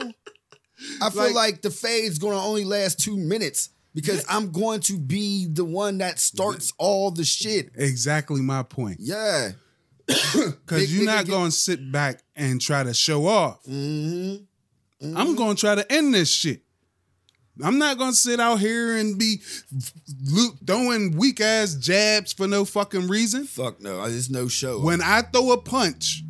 I 1.02 1.10
feel 1.10 1.24
Like- 1.24 1.34
like, 1.34 1.62
the 1.62 1.70
fade's 1.70 2.18
gonna 2.18 2.38
only 2.42 2.64
last 2.64 2.98
two 3.00 3.16
minutes 3.16 3.70
because 3.94 4.24
I'm 4.28 4.52
going 4.52 4.80
to 4.82 4.98
be 4.98 5.46
the 5.50 5.64
one 5.64 5.98
that 5.98 6.18
starts 6.20 6.72
all 6.78 7.10
the 7.10 7.24
shit. 7.24 7.70
exactly 7.74 8.40
my 8.40 8.62
point. 8.62 8.98
Yeah. 9.00 9.50
Because 10.32 10.92
you're 10.94 11.06
not 11.06 11.26
gonna 11.26 11.50
sit 11.50 11.90
back 11.92 12.22
and 12.36 12.60
try 12.60 12.82
to 12.84 12.94
show 12.94 13.26
off. 13.26 13.62
Mm-hmm. 13.64 15.16
I'm 15.16 15.34
gonna 15.36 15.54
try 15.54 15.74
to 15.74 15.92
end 15.92 16.14
this 16.14 16.30
shit. 16.30 16.62
I'm 17.62 17.78
not 17.78 17.98
gonna 17.98 18.12
sit 18.14 18.40
out 18.40 18.58
here 18.60 18.96
and 18.96 19.18
be 19.18 19.40
throwing 20.66 21.16
weak 21.16 21.40
ass 21.40 21.74
jabs 21.74 22.32
for 22.32 22.46
no 22.46 22.64
fucking 22.64 23.08
reason. 23.08 23.44
Fuck 23.46 23.80
no. 23.80 24.08
There's 24.08 24.30
no 24.30 24.48
show. 24.48 24.80
When 24.80 25.02
I 25.02 25.22
throw 25.22 25.52
a 25.52 25.60
punch, 25.60 26.22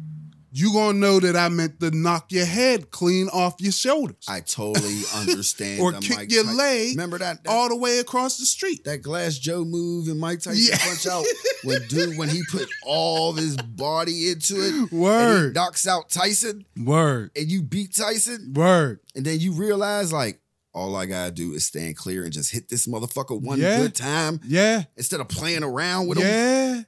you 0.53 0.73
gonna 0.73 0.99
know 0.99 1.21
that 1.21 1.37
I 1.37 1.49
meant 1.49 1.79
to 1.79 1.93
knock 1.93 2.33
your 2.33 2.45
head 2.47 2.91
clean 2.91 3.29
off 3.29 3.55
your 3.61 3.71
shoulders 3.71 4.25
I 4.29 4.41
totally 4.41 5.03
understand. 5.15 5.81
or 5.81 5.93
the 5.93 6.00
kick 6.00 6.17
Mike 6.17 6.33
your 6.33 6.43
Tyson- 6.43 6.59
leg 6.59 6.89
Remember 6.91 7.19
that? 7.19 7.45
that 7.45 7.50
all 7.50 7.69
the 7.69 7.77
way 7.77 7.99
across 8.00 8.37
the 8.39 8.47
street. 8.47 8.83
that 8.85 8.99
Glass 9.03 9.39
Joe 9.39 9.65
move 9.65 10.09
and 10.09 10.19
Mike 10.19 10.41
Tyson 10.41 10.65
Yeah. 10.69 10.79
punch 10.79 11.07
out 11.07 11.25
when 11.62 11.83
dude 11.89 12.19
when 12.19 12.29
he 12.31 12.43
put 12.50 12.69
all 12.85 13.33
his 13.35 13.57
body 13.59 14.31
into 14.31 14.57
it. 14.57 14.93
Word, 14.93 15.55
knocks 15.55 15.87
out 15.87 16.11
Tyson 16.11 16.65
word, 16.77 17.31
and 17.37 17.49
you 17.49 17.62
beat 17.62 17.95
Tyson 17.95 18.53
word. 18.53 18.99
and 19.15 19.25
then 19.25 19.39
you 19.39 19.53
realize 19.53 20.12
like 20.12 20.41
all 20.73 20.95
I 20.97 21.07
gotta 21.07 21.31
do 21.33 21.53
is 21.55 21.67
stand 21.67 21.97
clear 21.97 22.25
and 22.25 22.33
just 22.33 22.53
hit 22.53 22.69
this 22.69 22.87
motherfucker 22.87 23.41
one 23.41 23.59
Yeah. 23.61 23.79
good 23.79 23.95
time 23.95 24.41
Yeah, 24.47 24.85
instead 24.97 25.21
of 25.21 25.29
playing 25.29 25.62
around 25.65 26.07
with 26.09 26.19
him. 26.19 26.27
yeah. 26.27 26.83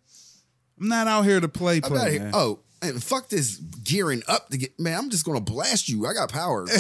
I'm 0.81 0.89
not 0.89 1.07
out 1.07 1.23
here 1.23 1.41
to 1.41 1.49
play 1.49 1.77
I'm 1.77 1.91
play. 1.91 2.12
here. 2.19 2.31
Oh, 2.35 2.61
and 2.81 3.03
fuck 3.03 3.29
this 3.29 3.57
gearing 3.57 4.23
up 4.27 4.49
to 4.51 4.57
get 4.57 4.79
man. 4.81 4.99
I'm 4.99 5.11
just 5.11 5.25
gonna 5.25 5.41
blast 5.41 5.89
you. 5.89 6.07
I 6.07 6.12
got 6.15 6.31
power. 6.33 6.67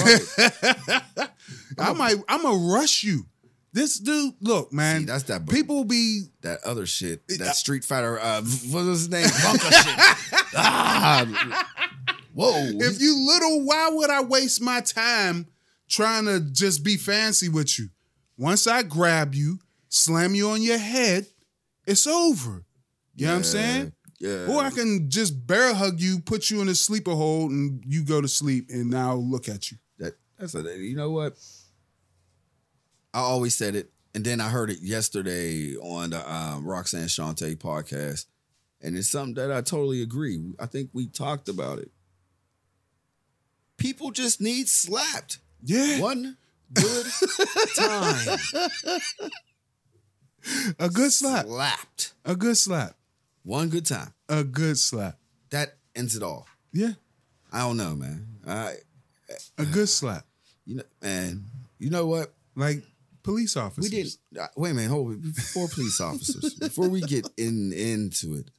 I 1.78 1.92
might. 1.94 2.16
I'm 2.28 2.42
gonna 2.42 2.72
rush 2.72 3.04
you. 3.04 3.26
This 3.74 3.98
dude, 3.98 4.34
look, 4.40 4.72
man. 4.72 5.00
See, 5.00 5.06
that's 5.06 5.22
that 5.24 5.48
people 5.48 5.84
be 5.84 6.24
that 6.42 6.60
other 6.64 6.84
shit. 6.86 7.26
That 7.38 7.56
Street 7.56 7.84
Fighter. 7.84 8.18
Uh, 8.20 8.42
what 8.70 8.84
was 8.84 9.00
his 9.00 9.08
name? 9.08 9.26
Bunker 9.42 9.70
shit. 9.72 9.98
Ah, 10.54 11.24
whoa. 12.34 12.52
if 12.74 13.00
you 13.00 13.16
little, 13.26 13.64
why 13.64 13.88
would 13.90 14.10
I 14.10 14.22
waste 14.22 14.60
my 14.60 14.82
time 14.82 15.46
trying 15.92 16.24
to 16.24 16.40
just 16.40 16.82
be 16.82 16.96
fancy 16.96 17.48
with 17.48 17.78
you? 17.78 17.88
Once 18.36 18.66
I 18.66 18.82
grab 18.82 19.34
you, 19.34 19.58
slam 19.88 20.34
you 20.34 20.48
on 20.50 20.62
your 20.62 20.78
head, 20.78 21.26
it's 21.86 22.06
over. 22.06 22.64
You 23.14 23.26
know 23.26 23.32
what 23.32 23.36
I'm 23.38 23.44
saying? 23.44 23.92
Yeah. 24.18 24.46
Or 24.48 24.62
I 24.62 24.70
can 24.70 25.10
just 25.10 25.46
bear 25.46 25.74
hug 25.74 26.00
you, 26.00 26.20
put 26.20 26.48
you 26.48 26.62
in 26.62 26.68
a 26.68 26.74
sleeper 26.74 27.12
hold, 27.12 27.50
and 27.50 27.82
you 27.86 28.04
go 28.04 28.20
to 28.20 28.28
sleep, 28.28 28.66
and 28.70 28.88
now 28.88 29.14
look 29.14 29.48
at 29.48 29.70
you. 29.70 29.78
That 29.98 30.14
that's 30.38 30.54
a 30.54 30.62
you 30.78 30.96
know 30.96 31.10
what? 31.10 31.36
I 33.12 33.18
always 33.18 33.54
said 33.54 33.74
it, 33.74 33.90
and 34.14 34.24
then 34.24 34.40
I 34.40 34.48
heard 34.48 34.70
it 34.70 34.78
yesterday 34.80 35.76
on 35.76 36.10
the 36.10 36.32
um, 36.32 36.64
Roxanne 36.64 37.08
Shante 37.08 37.56
podcast, 37.56 38.26
and 38.80 38.96
it's 38.96 39.08
something 39.08 39.34
that 39.34 39.52
I 39.52 39.60
totally 39.60 40.02
agree. 40.02 40.40
I 40.58 40.66
think 40.66 40.90
we 40.92 41.08
talked 41.08 41.48
about 41.48 41.78
it. 41.78 41.90
People 43.76 44.12
just 44.12 44.40
need 44.40 44.68
slapped 44.68 45.38
Yeah, 45.62 46.00
one 46.00 46.36
good 46.74 47.06
time. 47.76 48.38
a 50.78 50.88
good 50.88 51.12
slap, 51.12 51.46
Slapped 51.46 52.12
a 52.24 52.34
good 52.34 52.56
slap, 52.56 52.96
one 53.44 53.68
good 53.68 53.86
time. 53.86 54.12
a 54.28 54.42
good 54.44 54.78
slap. 54.78 55.18
That 55.50 55.76
ends 55.94 56.16
it 56.16 56.22
all. 56.22 56.46
Yeah, 56.72 56.92
I 57.52 57.60
don't 57.60 57.76
know, 57.76 57.94
man. 57.94 58.26
I 58.46 58.74
a 59.58 59.64
good 59.66 59.88
slap. 59.88 60.24
you 60.64 60.76
know, 60.76 60.82
man. 61.00 61.44
You 61.78 61.90
know 61.90 62.06
what? 62.06 62.32
Like 62.56 62.82
police 63.22 63.56
officers. 63.56 63.90
We 63.90 63.96
didn't. 64.02 64.16
uh, 64.40 64.48
Wait 64.56 64.70
a 64.70 64.74
minute. 64.74 64.90
Hold. 64.90 65.12
it. 65.12 65.22
Before 65.34 65.68
police 65.68 66.00
officers, 66.00 66.54
before 66.60 66.88
we 66.88 67.00
get 67.02 67.28
in 67.36 67.72
into 67.72 68.34
it, 68.34 68.50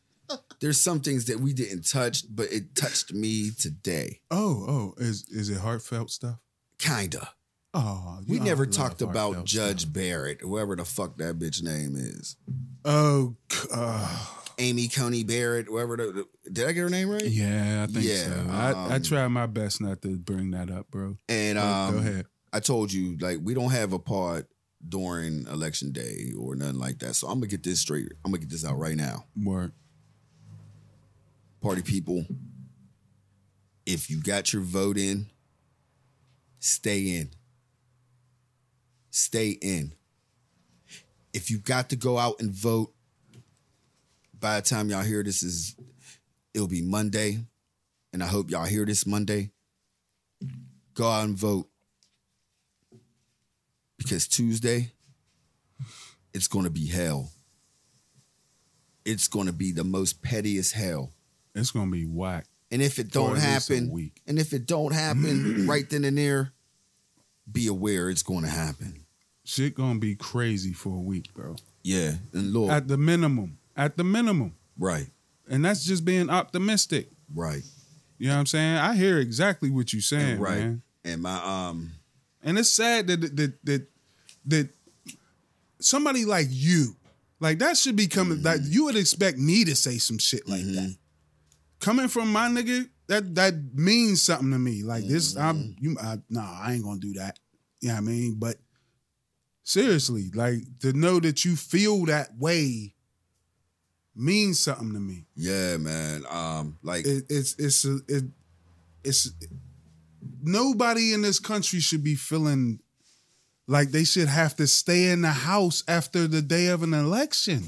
there's 0.61 0.79
some 0.79 0.99
things 1.01 1.25
that 1.25 1.39
we 1.39 1.53
didn't 1.53 1.87
touch, 1.89 2.23
but 2.33 2.51
it 2.51 2.75
touched 2.75 3.13
me 3.13 3.49
today. 3.51 4.19
Oh, 4.31 4.65
oh, 4.67 4.93
is 4.97 5.25
is 5.29 5.49
it 5.49 5.59
heartfelt 5.59 6.11
stuff? 6.11 6.37
Kinda. 6.83 7.29
Oh, 7.73 8.19
We 8.27 8.39
never 8.39 8.65
talked 8.67 9.01
about 9.01 9.45
Judge 9.45 9.81
stuff. 9.81 9.93
Barrett, 9.93 10.41
whoever 10.41 10.75
the 10.75 10.85
fuck 10.85 11.17
that 11.17 11.39
bitch 11.39 11.63
name 11.63 11.95
is. 11.95 12.35
Oh, 12.85 13.35
uh, 13.73 14.25
Amy 14.59 14.87
Coney 14.87 15.23
Barrett, 15.23 15.65
whoever 15.67 15.97
the, 15.97 16.11
the- 16.43 16.49
did 16.51 16.67
I 16.67 16.71
get 16.73 16.81
her 16.81 16.89
name 16.89 17.09
right? 17.09 17.25
yeah, 17.25 17.83
I 17.83 17.91
think 17.91 18.05
Yeah, 18.05 18.25
so. 18.25 18.47
I, 18.51 18.71
I 18.71 18.95
um, 18.97 19.01
try 19.01 19.27
my 19.27 19.47
best 19.47 19.81
not 19.81 20.01
to 20.03 20.17
bring 20.17 20.51
that 20.51 20.69
up, 20.69 20.91
bro. 20.91 21.17
And 21.27 21.57
um, 21.57 21.93
Go 21.93 21.99
ahead. 21.99 22.25
I 22.51 22.59
told 22.59 22.93
you 22.93 23.17
like 23.17 23.39
we 23.41 23.55
don't 23.55 23.71
have 23.71 23.93
a 23.93 23.99
pod 23.99 24.45
during 24.87 25.47
election 25.47 25.91
day 25.93 26.31
or 26.37 26.55
nothing 26.55 26.77
like 26.77 26.99
that. 26.99 27.15
So 27.15 27.27
I'm 27.27 27.35
gonna 27.39 27.47
get 27.47 27.63
this 27.63 27.79
straight. 27.79 28.09
I'm 28.23 28.31
gonna 28.31 28.41
get 28.41 28.49
this 28.51 28.63
out 28.65 28.77
right 28.77 28.95
now. 28.97 29.25
Word. 29.41 29.71
party 31.61 31.81
people, 31.81 32.25
if 33.87 34.09
you 34.11 34.21
got 34.21 34.53
your 34.53 34.61
vote 34.61 34.97
in, 34.97 35.27
stay 36.63 37.17
in. 37.17 37.29
Stay 39.11 39.49
in. 39.49 39.93
If 41.33 41.51
you 41.51 41.57
got 41.57 41.89
to 41.89 41.95
go 41.95 42.17
out 42.17 42.39
and 42.39 42.51
vote, 42.51 42.93
by 44.39 44.59
the 44.59 44.61
time 44.61 44.89
y'all 44.89 45.03
hear 45.03 45.23
this 45.23 45.43
is 45.43 45.75
it'll 46.53 46.67
be 46.67 46.81
Monday. 46.81 47.39
And 48.13 48.23
I 48.23 48.27
hope 48.27 48.49
y'all 48.49 48.65
hear 48.65 48.85
this 48.85 49.05
Monday. 49.05 49.51
Go 50.93 51.07
out 51.07 51.25
and 51.25 51.37
vote. 51.37 51.67
Because 53.97 54.27
Tuesday, 54.27 54.91
it's 56.33 56.47
gonna 56.47 56.69
be 56.69 56.87
hell. 56.87 57.31
It's 59.05 59.27
gonna 59.27 59.53
be 59.53 59.71
the 59.71 59.83
most 59.83 60.21
pettiest 60.21 60.73
hell. 60.73 61.11
It's 61.55 61.71
gonna 61.71 61.91
be 61.91 62.05
whack. 62.05 62.45
And 62.73 62.81
if 62.81 62.97
it 62.97 63.11
don't 63.11 63.37
happen, 63.37 63.91
week. 63.91 64.19
and 64.25 64.39
if 64.39 64.51
it 64.51 64.65
don't 64.65 64.93
happen 64.93 65.65
right 65.69 65.87
then 65.87 66.03
and 66.05 66.17
there, 66.17 66.52
be 67.51 67.67
aware 67.67 68.09
it's 68.09 68.23
going 68.23 68.43
to 68.43 68.49
happen. 68.49 69.05
Shit 69.45 69.75
gonna 69.75 69.99
be 69.99 70.15
crazy 70.15 70.71
for 70.71 70.95
a 70.95 71.01
week, 71.01 71.33
bro. 71.33 71.57
Yeah, 71.83 72.13
and 72.31 72.53
Lord, 72.53 72.71
At 72.71 72.87
the 72.87 72.95
minimum. 72.97 73.57
At 73.75 73.97
the 73.97 74.03
minimum. 74.05 74.55
right, 74.79 75.07
And 75.49 75.65
that's 75.65 75.83
just 75.83 76.05
being 76.05 76.29
optimistic. 76.29 77.09
right, 77.35 77.61
You 78.17 78.27
know 78.29 78.35
what 78.35 78.39
I'm 78.39 78.45
saying? 78.45 78.77
I 78.77 78.95
hear 78.95 79.17
exactly 79.19 79.69
what 79.69 79.91
you're 79.91 80.01
saying, 80.01 80.39
right. 80.39 80.59
man. 80.59 80.81
And 81.03 81.21
my 81.23 81.35
um, 81.43 81.91
And 82.41 82.57
it's 82.57 82.69
sad 82.69 83.07
that 83.07 83.19
that 83.35 83.65
that 83.65 83.87
that 84.45 84.69
somebody 85.81 86.23
like 86.23 86.47
you, 86.49 86.95
like 87.41 87.59
that 87.59 87.75
should 87.75 87.97
be 87.97 88.07
coming. 88.07 88.41
Like 88.43 88.61
you 88.63 88.85
would 88.85 88.95
expect 88.95 89.37
me 89.37 89.65
to 89.65 89.75
say 89.75 89.97
some 89.97 90.19
shit 90.19 90.47
like 90.47 90.63
that. 90.63 90.95
Coming 91.81 92.07
from 92.07 92.31
my 92.31 92.47
nigga, 92.47 92.87
that 93.07 93.35
that 93.35 93.53
means 93.73 94.21
something 94.21 94.51
to 94.51 94.59
me. 94.59 94.83
Like 94.83 95.05
this, 95.05 95.35
I'm 95.35 95.75
you. 95.79 95.97
I, 96.01 96.17
nah, 96.29 96.59
I 96.61 96.73
ain't 96.73 96.83
gonna 96.83 96.99
do 96.99 97.13
that. 97.13 97.39
You 97.81 97.89
know 97.89 97.95
what 97.95 97.99
I 97.99 98.03
mean? 98.03 98.35
But 98.39 98.55
seriously, 99.63 100.31
like 100.33 100.59
to 100.79 100.93
know 100.93 101.19
that 101.19 101.43
you 101.45 101.55
feel 101.55 102.05
that 102.05 102.37
way 102.37 102.93
means 104.15 104.59
something 104.59 104.93
to 104.93 104.99
me. 104.99 105.25
yeah, 105.35 105.77
man, 105.77 106.23
um, 106.29 106.77
like 106.83 107.05
It, 107.05 107.25
it's 107.29 107.55
it's 107.57 107.85
a, 107.85 107.99
it, 108.07 108.23
it's 109.03 109.31
nobody 110.41 111.13
in 111.13 111.21
this 111.21 111.39
country 111.39 111.79
should 111.79 112.03
be 112.03 112.15
feeling 112.15 112.79
like 113.67 113.91
they 113.91 114.03
should 114.03 114.27
have 114.27 114.55
to 114.57 114.67
stay 114.67 115.09
in 115.09 115.21
the 115.21 115.31
house 115.31 115.83
after 115.87 116.27
the 116.27 116.41
day 116.41 116.67
of 116.67 116.83
an 116.83 116.93
election 116.93 117.63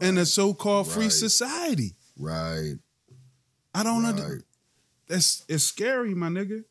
in 0.00 0.16
a 0.16 0.24
so-called 0.24 0.88
free 0.88 1.10
society. 1.10 1.94
right, 2.18 2.74
I 3.74 3.82
don't 3.82 4.02
know. 4.02 4.10
right, 4.12 4.42
That's 5.08 5.44
it's 5.48 5.64
scary, 5.64 6.14
my 6.14 6.28
nigga. 6.28 6.64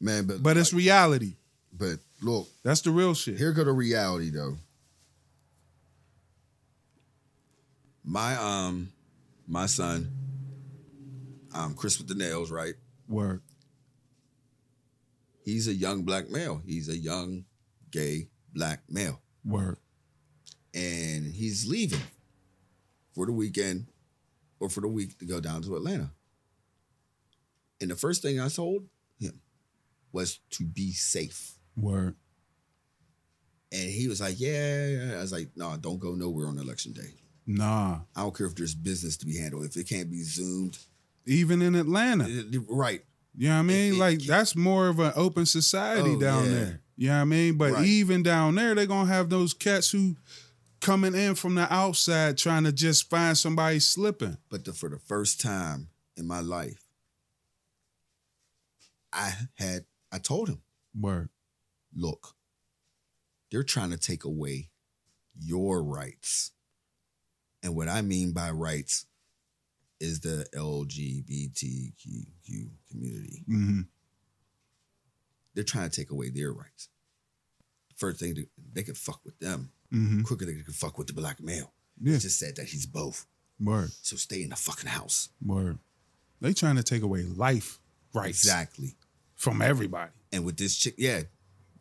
man. 0.00 0.26
But 0.26 0.42
But 0.42 0.56
it's 0.56 0.72
reality. 0.72 1.36
but 1.72 1.98
look, 2.20 2.48
That's 2.62 2.82
the 2.82 2.90
real 2.90 3.14
shit. 3.14 3.38
here 3.38 3.52
go 3.52 3.64
the 3.64 3.72
reality 3.72 4.30
though. 4.30 4.56
My 8.04 8.36
um, 8.36 8.92
my 9.46 9.66
son, 9.66 10.12
um, 11.54 11.74
Chris 11.74 11.98
with 11.98 12.08
the 12.08 12.14
nails, 12.14 12.50
right? 12.50 12.74
Word. 13.08 13.40
He's 15.44 15.68
a 15.68 15.74
young 15.74 16.02
black 16.02 16.30
male. 16.30 16.60
He's 16.66 16.88
a 16.88 16.96
young 16.96 17.44
gay 17.90 18.28
black 18.54 18.80
male. 18.88 19.20
Word. 19.44 19.76
and 20.72 21.34
he's 21.34 21.66
leaving 21.66 22.00
for 23.14 23.26
the 23.26 23.32
weekend 23.32 23.86
or 24.64 24.70
for 24.70 24.80
the 24.80 24.88
week 24.88 25.18
to 25.18 25.26
go 25.26 25.40
down 25.40 25.60
to 25.62 25.76
Atlanta. 25.76 26.10
And 27.80 27.90
the 27.90 27.96
first 27.96 28.22
thing 28.22 28.40
I 28.40 28.48
told 28.48 28.84
him 29.18 29.40
was 30.10 30.38
to 30.52 30.64
be 30.64 30.92
safe. 30.92 31.58
Word. 31.76 32.14
And 33.72 33.90
he 33.90 34.08
was 34.08 34.20
like, 34.20 34.36
Yeah. 34.38 35.14
I 35.16 35.20
was 35.20 35.32
like, 35.32 35.50
No, 35.54 35.76
don't 35.76 35.98
go 35.98 36.14
nowhere 36.14 36.46
on 36.46 36.58
election 36.58 36.92
day. 36.92 37.12
Nah. 37.46 38.00
I 38.16 38.22
don't 38.22 38.34
care 38.36 38.46
if 38.46 38.54
there's 38.54 38.74
business 38.74 39.18
to 39.18 39.26
be 39.26 39.36
handled. 39.36 39.64
If 39.66 39.76
it 39.76 39.86
can't 39.88 40.10
be 40.10 40.22
zoomed, 40.22 40.78
Even 41.26 41.60
in 41.60 41.74
Atlanta. 41.74 42.26
it- 42.26 42.54
it- 42.54 42.62
right. 42.68 43.04
You 43.36 43.48
know 43.48 43.54
what 43.56 43.60
I 43.60 43.62
mean? 43.62 43.94
it- 43.94 43.98
like 43.98 44.20
that's 44.20 44.56
more 44.56 44.88
of 44.88 44.98
an 44.98 45.12
open 45.14 45.44
society 45.44 46.10
Oh, 46.16 46.20
down 46.20 46.44
yeah. 46.46 46.50
there. 46.50 46.80
You 46.96 47.08
know 47.08 47.14
what 47.16 47.20
I 47.22 47.24
mean? 47.24 47.56
But 47.58 47.72
Right. 47.72 47.86
even 47.86 48.22
down 48.22 48.54
there, 48.54 48.74
they're 48.74 48.86
gonna 48.86 49.08
have 49.12 49.28
those 49.28 49.52
cats 49.52 49.90
who 49.90 50.16
coming 50.84 51.14
in 51.14 51.34
from 51.34 51.54
the 51.54 51.72
outside 51.72 52.36
trying 52.36 52.64
to 52.64 52.72
just 52.72 53.08
find 53.08 53.36
somebody 53.38 53.80
slipping. 53.80 54.36
But 54.50 54.64
the, 54.66 54.72
for 54.74 54.90
the 54.90 54.98
first 54.98 55.40
time 55.40 55.88
in 56.16 56.26
my 56.26 56.40
life, 56.40 56.84
I 59.12 59.32
had 59.56 59.86
I 60.12 60.18
told 60.18 60.48
him, 60.48 60.60
Word. 60.98 61.30
look, 61.96 62.34
they're 63.50 63.62
trying 63.62 63.90
to 63.90 63.96
take 63.98 64.24
away 64.24 64.68
your 65.40 65.82
rights. 65.82 66.50
And 67.62 67.74
what 67.74 67.88
I 67.88 68.02
mean 68.02 68.32
by 68.32 68.50
rights 68.50 69.06
is 70.00 70.20
the 70.20 70.46
LGBTQ 70.54 71.94
community. 72.90 73.42
hmm 73.46 73.80
They're 75.54 75.64
trying 75.64 75.88
to 75.88 75.96
take 75.96 76.10
away 76.10 76.28
their 76.28 76.52
rights. 76.52 76.88
First 77.96 78.20
thing 78.20 78.34
they- 78.34 78.50
they 78.72 78.82
can 78.82 78.94
fuck 78.94 79.24
with 79.24 79.38
them 79.38 79.72
hmm 79.94 80.22
quicker 80.22 80.44
than 80.44 80.56
they 80.58 80.62
can 80.62 80.72
fuck 80.72 80.98
with 80.98 81.06
the 81.06 81.12
black 81.12 81.40
male. 81.42 81.72
Yeah. 82.02 82.14
He 82.14 82.18
just 82.20 82.38
said 82.38 82.56
that 82.56 82.66
he's 82.66 82.86
both. 82.86 83.26
Word. 83.60 83.90
So 84.02 84.16
stay 84.16 84.42
in 84.42 84.50
the 84.50 84.56
fucking 84.56 84.88
house. 84.90 85.28
Word. 85.44 85.78
They 86.40 86.52
trying 86.52 86.76
to 86.76 86.82
take 86.82 87.02
away 87.02 87.22
life 87.22 87.78
rights 88.12 88.42
Exactly. 88.42 88.96
from 89.36 89.62
everybody. 89.62 90.10
And 90.32 90.44
with 90.44 90.56
this 90.56 90.76
chick, 90.76 90.94
yeah. 90.98 91.22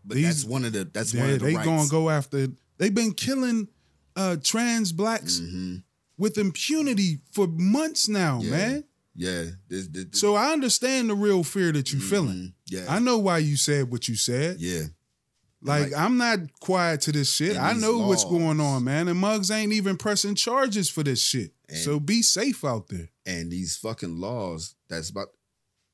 But 0.06 0.16
These- 0.16 0.26
that's 0.26 0.44
one 0.46 0.66
of 0.66 0.74
the 0.74 0.86
that's 0.86 1.14
one 1.14 1.30
of 1.30 1.40
the 1.40 1.46
they 1.46 1.56
rights. 1.56 1.66
gonna 1.66 1.90
go 1.90 2.10
after. 2.10 2.48
They've 2.78 2.94
been 2.94 3.14
killing 3.14 3.68
uh 4.16 4.36
trans 4.44 4.92
blacks 4.92 5.40
Mhm. 5.40 5.84
with 6.18 6.38
impunity 6.38 7.22
for 7.32 7.48
months 7.48 8.08
now, 8.08 8.42
Yeah. 8.42 8.50
man. 8.52 8.84
Yeah. 9.16 9.44
This, 9.68 9.88
this, 9.88 10.06
this- 10.12 10.20
So 10.22 10.36
I 10.36 10.52
understand 10.54 11.10
the 11.10 11.16
real 11.16 11.44
fear 11.44 11.72
that 11.72 11.92
you're 11.92 12.02
feeling. 12.02 12.36
Mhm. 12.38 12.54
Yeah. 12.68 12.86
I 12.90 13.00
know 13.00 13.18
why 13.18 13.40
you 13.40 13.58
said 13.58 13.90
what 13.90 14.08
you 14.08 14.16
said. 14.16 14.60
yeah. 14.60 14.84
Like, 15.66 15.92
Like- 15.92 16.00
I'm 16.02 16.18
not 16.18 16.40
quiet 16.60 17.02
to 17.02 17.12
this 17.12 17.32
shit. 17.34 17.58
I 17.58 17.74
know 17.74 18.00
what's 18.00 18.26
going 18.26 18.60
on, 18.60 18.84
man. 18.84 19.08
And 19.08 19.18
Mugs 19.20 19.50
ain't 19.50 19.72
even 19.74 19.98
pressing 19.98 20.36
charges 20.36 20.90
for 20.90 21.04
this 21.04 21.22
shit. 21.24 21.54
And- 21.70 21.78
so 21.78 22.00
be 22.00 22.22
safe 22.22 22.64
out 22.66 22.90
there. 22.90 23.10
And 23.26 23.52
these 23.52 23.78
fucking 23.78 24.18
laws 24.18 24.76
that's 24.90 25.10
about 25.10 25.30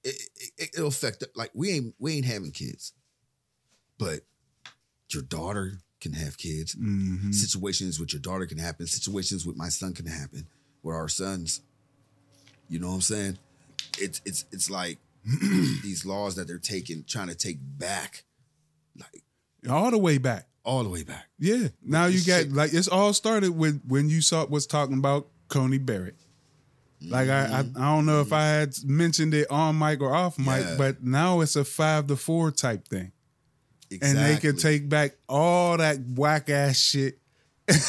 it, 0.03 0.15
it, 0.57 0.69
it'll 0.73 0.87
affect 0.87 1.23
like 1.35 1.51
we 1.53 1.69
ain't 1.71 1.93
we 1.99 2.13
ain't 2.13 2.25
having 2.25 2.51
kids. 2.51 2.93
But 3.97 4.21
your 5.13 5.21
daughter 5.23 5.81
can 6.01 6.13
have 6.13 6.37
kids. 6.37 6.75
Mhm. 6.75 7.33
Situations 7.35 7.99
with 7.99 8.13
your 8.13 8.21
daughter 8.21 8.45
can 8.47 8.57
happen. 8.57 8.87
Situations 8.87 9.45
with 9.45 9.55
my 9.57 9.69
son 9.69 9.93
can 9.93 10.05
happen. 10.07 10.47
With 10.81 10.95
our 10.95 11.09
sons. 11.09 11.61
You 12.69 12.79
know 12.79 12.87
what 12.89 12.95
I'm 12.95 13.01
saying? 13.01 13.37
It's 13.99 14.21
it's 14.25 14.45
it's 14.51 14.69
like 14.69 14.97
these 15.83 16.05
laws 16.05 16.35
that 16.35 16.47
they're 16.47 16.57
taking, 16.57 17.03
trying 17.03 17.27
to 17.27 17.35
take 17.35 17.57
back, 17.61 18.23
like 18.95 19.23
All 19.69 19.91
the 19.91 19.97
way 19.97 20.17
back. 20.19 20.47
all 20.63 20.83
the 20.83 20.89
way 20.89 21.03
back. 21.03 21.27
Yeah. 21.39 21.67
Now 21.83 22.05
you 22.05 22.19
got 22.25 22.43
shit- 22.43 22.53
like 22.53 22.73
it's 22.73 22.87
all 22.87 23.13
started 23.13 23.51
with 23.57 23.81
when 23.87 24.09
you 24.09 24.21
saw 24.21 24.45
was 24.45 24.67
talking 24.67 24.97
about 24.97 25.27
Coney 25.47 25.79
Barrett. 25.79 26.15
Like 27.01 27.29
I, 27.29 27.45
I 27.45 27.59
I 27.59 27.95
don't 27.95 28.05
know 28.05 28.19
if 28.21 28.33
I 28.33 28.45
had 28.45 28.75
mentioned 28.85 29.33
it 29.33 29.49
on 29.49 29.79
mic 29.79 30.01
or 30.01 30.13
off 30.13 30.37
mic. 30.37 30.63
Yeah. 30.65 30.75
but 30.77 31.01
now 31.03 31.39
it's 31.41 31.55
a 31.55 31.63
five 31.63 32.07
to 32.07 32.15
four 32.17 32.51
type 32.51 32.87
thing. 32.87 33.11
Exactly. 33.89 34.19
And 34.19 34.29
they 34.29 34.37
can 34.39 34.57
take 34.57 34.87
back 34.89 35.15
all 35.27 35.77
that 35.77 35.97
whack 36.15 36.49
ass 36.49 36.77
shit. 36.77 37.17
it 37.67 37.81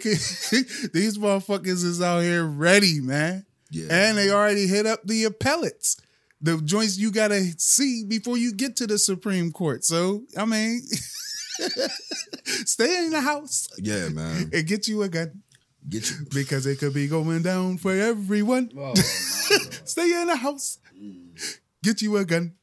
can, 0.00 0.12
these 0.92 1.18
motherfuckers 1.18 1.84
is 1.84 2.02
out 2.02 2.20
here 2.20 2.44
ready, 2.44 3.00
man. 3.00 3.44
Yeah. 3.70 3.86
And 3.90 4.18
they 4.18 4.30
already 4.30 4.66
hit 4.66 4.86
up 4.86 5.00
the 5.04 5.24
appellates. 5.24 5.96
The 6.42 6.60
joints 6.60 6.98
you 6.98 7.10
gotta 7.12 7.40
see 7.58 8.04
before 8.04 8.36
you 8.36 8.52
get 8.52 8.74
to 8.76 8.86
the 8.86 8.98
Supreme 8.98 9.52
Court. 9.52 9.84
So 9.84 10.24
I 10.36 10.44
mean, 10.44 10.82
stay 12.44 13.04
in 13.04 13.10
the 13.10 13.20
house 13.20 13.68
Yeah, 13.78 14.08
man. 14.08 14.50
and 14.52 14.66
get 14.66 14.88
you 14.88 15.02
a 15.02 15.08
gun 15.08 15.42
Get 15.88 16.10
you. 16.10 16.16
because 16.32 16.66
it 16.66 16.78
could 16.78 16.94
be 16.94 17.06
going 17.08 17.42
down 17.42 17.78
for 17.78 17.92
everyone. 17.92 18.70
Oh, 18.76 18.94
Stay 19.84 20.20
in 20.20 20.28
the 20.28 20.36
house. 20.36 20.78
Mm. 20.96 21.34
Get 21.82 22.02
you 22.02 22.16
a 22.16 22.24
gun. 22.24 22.54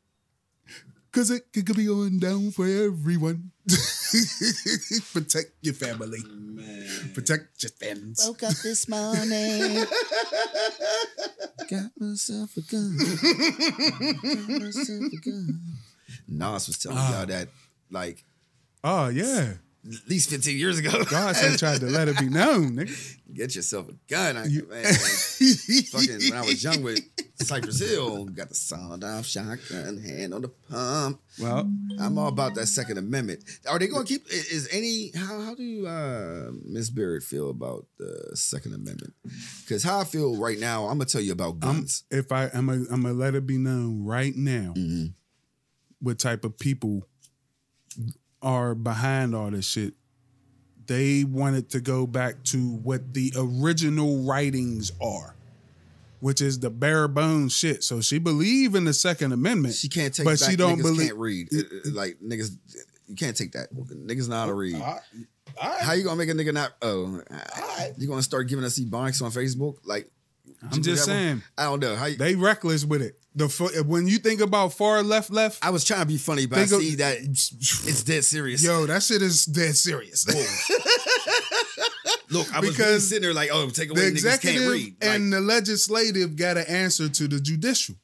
Cause 1.11 1.31
it 1.31 1.51
could 1.53 1.75
be 1.75 1.85
going 1.85 2.19
down 2.19 2.51
for 2.51 2.65
everyone. 2.67 3.51
Protect 5.13 5.51
your 5.61 5.73
family. 5.73 6.19
Protect 7.15 7.63
your 7.63 7.71
friends. 7.71 8.23
Woke 8.27 8.43
up 8.43 8.53
this 8.63 8.87
morning. 8.87 9.85
Got 11.69 11.91
myself 11.97 12.55
a 12.57 12.61
gun. 12.61 12.97
Got 12.97 14.49
myself 14.61 15.13
a 15.13 15.17
gun. 15.17 15.61
Nas 16.27 16.67
was 16.67 16.77
telling 16.77 16.97
Ah. 16.99 17.17
y'all 17.19 17.25
that 17.27 17.49
like 17.91 18.23
Oh 18.83 19.09
yeah. 19.09 19.53
at 19.85 20.09
least 20.09 20.29
15 20.29 20.57
years 20.57 20.77
ago. 20.79 21.03
God 21.05 21.35
said 21.35 21.57
tried 21.59 21.79
to 21.81 21.87
let 21.87 22.07
it 22.07 22.17
be 22.19 22.29
known, 22.29 22.75
nigga. 22.77 23.17
Get 23.33 23.55
yourself 23.55 23.89
a 23.89 23.93
gun. 24.07 24.37
I, 24.37 24.45
You- 24.45 24.67
man, 24.69 24.83
like, 24.83 24.93
fucking 24.95 26.19
when 26.29 26.33
I 26.33 26.41
was 26.41 26.63
young 26.63 26.81
with 26.83 26.99
Cypress 27.41 27.79
Hill, 27.79 28.25
got 28.25 28.49
the 28.49 28.55
sound 28.55 29.03
off 29.03 29.25
shotgun, 29.25 29.97
hand 29.97 30.33
on 30.33 30.41
the 30.41 30.49
pump. 30.49 31.21
well, 31.39 31.71
I'm 31.99 32.17
all 32.17 32.27
about 32.27 32.55
that 32.55 32.67
Second 32.67 32.97
Amendment. 32.97 33.43
Are 33.67 33.79
they 33.79 33.87
going 33.87 34.05
to 34.05 34.13
keep? 34.13 34.27
Is 34.29 34.67
any 34.71 35.11
how 35.15 35.39
how 35.41 35.55
do 35.55 35.63
you, 35.63 35.87
uh, 35.87 36.51
Miss 36.65 36.89
Barrett 36.89 37.23
feel 37.23 37.49
about 37.49 37.85
the 37.97 38.31
Second 38.35 38.73
Amendment? 38.73 39.13
Because 39.61 39.83
how 39.83 39.99
I 39.99 40.03
feel 40.03 40.35
right 40.35 40.59
now, 40.59 40.85
I'm 40.85 40.97
gonna 40.97 41.05
tell 41.05 41.21
you 41.21 41.31
about 41.31 41.53
I'm, 41.53 41.59
guns. 41.59 42.03
if 42.11 42.31
I 42.31 42.49
I'm 42.53 42.67
gonna 42.67 42.83
I'm 42.91 43.03
gonna 43.03 43.13
let 43.13 43.35
it 43.35 43.47
be 43.47 43.57
known 43.57 44.03
right 44.03 44.35
now 44.35 44.73
Mhm. 44.75 45.13
what 45.99 46.19
type 46.19 46.43
of 46.43 46.59
people 46.59 47.07
are 48.41 48.75
behind 48.75 49.33
all 49.33 49.49
this 49.51 49.65
shit. 49.65 49.93
They 50.87 51.23
wanted 51.23 51.69
to 51.71 51.79
go 51.81 52.05
back 52.07 52.43
to 52.45 52.57
what 52.77 53.13
the 53.13 53.31
original 53.37 54.23
writings 54.23 54.91
are, 55.01 55.35
which 56.19 56.41
is 56.41 56.59
the 56.59 56.69
bare 56.69 57.07
bones 57.07 57.53
shit. 57.55 57.83
So 57.83 58.01
she 58.01 58.17
believe 58.19 58.75
in 58.75 58.85
the 58.85 58.93
Second 58.93 59.31
Amendment. 59.31 59.75
She 59.75 59.89
can't 59.89 60.13
take, 60.13 60.25
but 60.25 60.39
back 60.39 60.49
she 60.49 60.55
don't 60.55 60.79
niggas 60.79 60.83
believe. 60.83 61.07
Can't 61.07 61.17
read 61.19 61.47
Uh, 61.53 61.57
uh, 61.59 61.91
like 61.93 62.17
niggas. 62.23 62.51
You 63.07 63.15
can't 63.15 63.35
take 63.35 63.53
that. 63.53 63.73
Niggas 63.73 64.29
not 64.29 64.41
how 64.41 64.45
to 64.47 64.53
read. 64.53 64.75
I- 64.75 64.99
How 65.81 65.93
you 65.93 66.03
gonna 66.03 66.15
make 66.15 66.29
a 66.29 66.33
nigga 66.33 66.53
not? 66.53 66.73
Oh, 66.81 67.21
you 67.97 68.07
gonna 68.07 68.21
start 68.23 68.47
giving 68.47 68.63
us 68.63 68.77
ebonics 68.79 69.21
on 69.21 69.31
Facebook? 69.31 69.77
Like, 69.83 70.09
I'm 70.71 70.81
just 70.81 71.05
saying 71.05 71.41
I 71.57 71.63
don't 71.63 71.79
know 71.79 71.95
how. 71.95 72.05
You, 72.05 72.17
they 72.17 72.35
reckless 72.35 72.85
with 72.85 73.01
it. 73.01 73.15
The 73.35 73.47
when 73.87 74.07
you 74.07 74.17
think 74.19 74.41
about 74.41 74.73
far 74.73 75.01
left, 75.03 75.31
left, 75.31 75.63
I 75.65 75.69
was 75.71 75.83
trying 75.83 76.01
to 76.01 76.05
be 76.05 76.17
funny, 76.17 76.45
but 76.45 76.59
I 76.59 76.65
Think 76.65 76.81
of- 76.81 76.87
see 76.87 76.95
that 76.95 77.17
it's 77.19 78.03
dead 78.03 78.23
serious. 78.25 78.63
yo, 78.63 78.85
that 78.85 79.01
shit 79.03 79.21
is 79.21 79.45
dead 79.45 79.75
serious. 79.75 80.25
Look, 82.31 82.53
I 82.53 82.59
was 82.59 82.69
really 82.69 82.77
because 82.77 83.09
sitting 83.09 83.23
there 83.23 83.33
like, 83.33 83.49
oh, 83.51 83.69
take 83.69 83.89
away 83.89 84.11
the 84.11 84.17
niggas 84.17 84.23
can't 84.23 84.35
executive 84.35 84.71
read. 84.71 84.95
Like, 85.01 85.09
and 85.09 85.33
the 85.33 85.39
legislative 85.41 86.35
got 86.35 86.55
to 86.55 86.69
answer 86.69 87.09
to 87.09 87.27
the 87.27 87.39
judicial, 87.39 87.95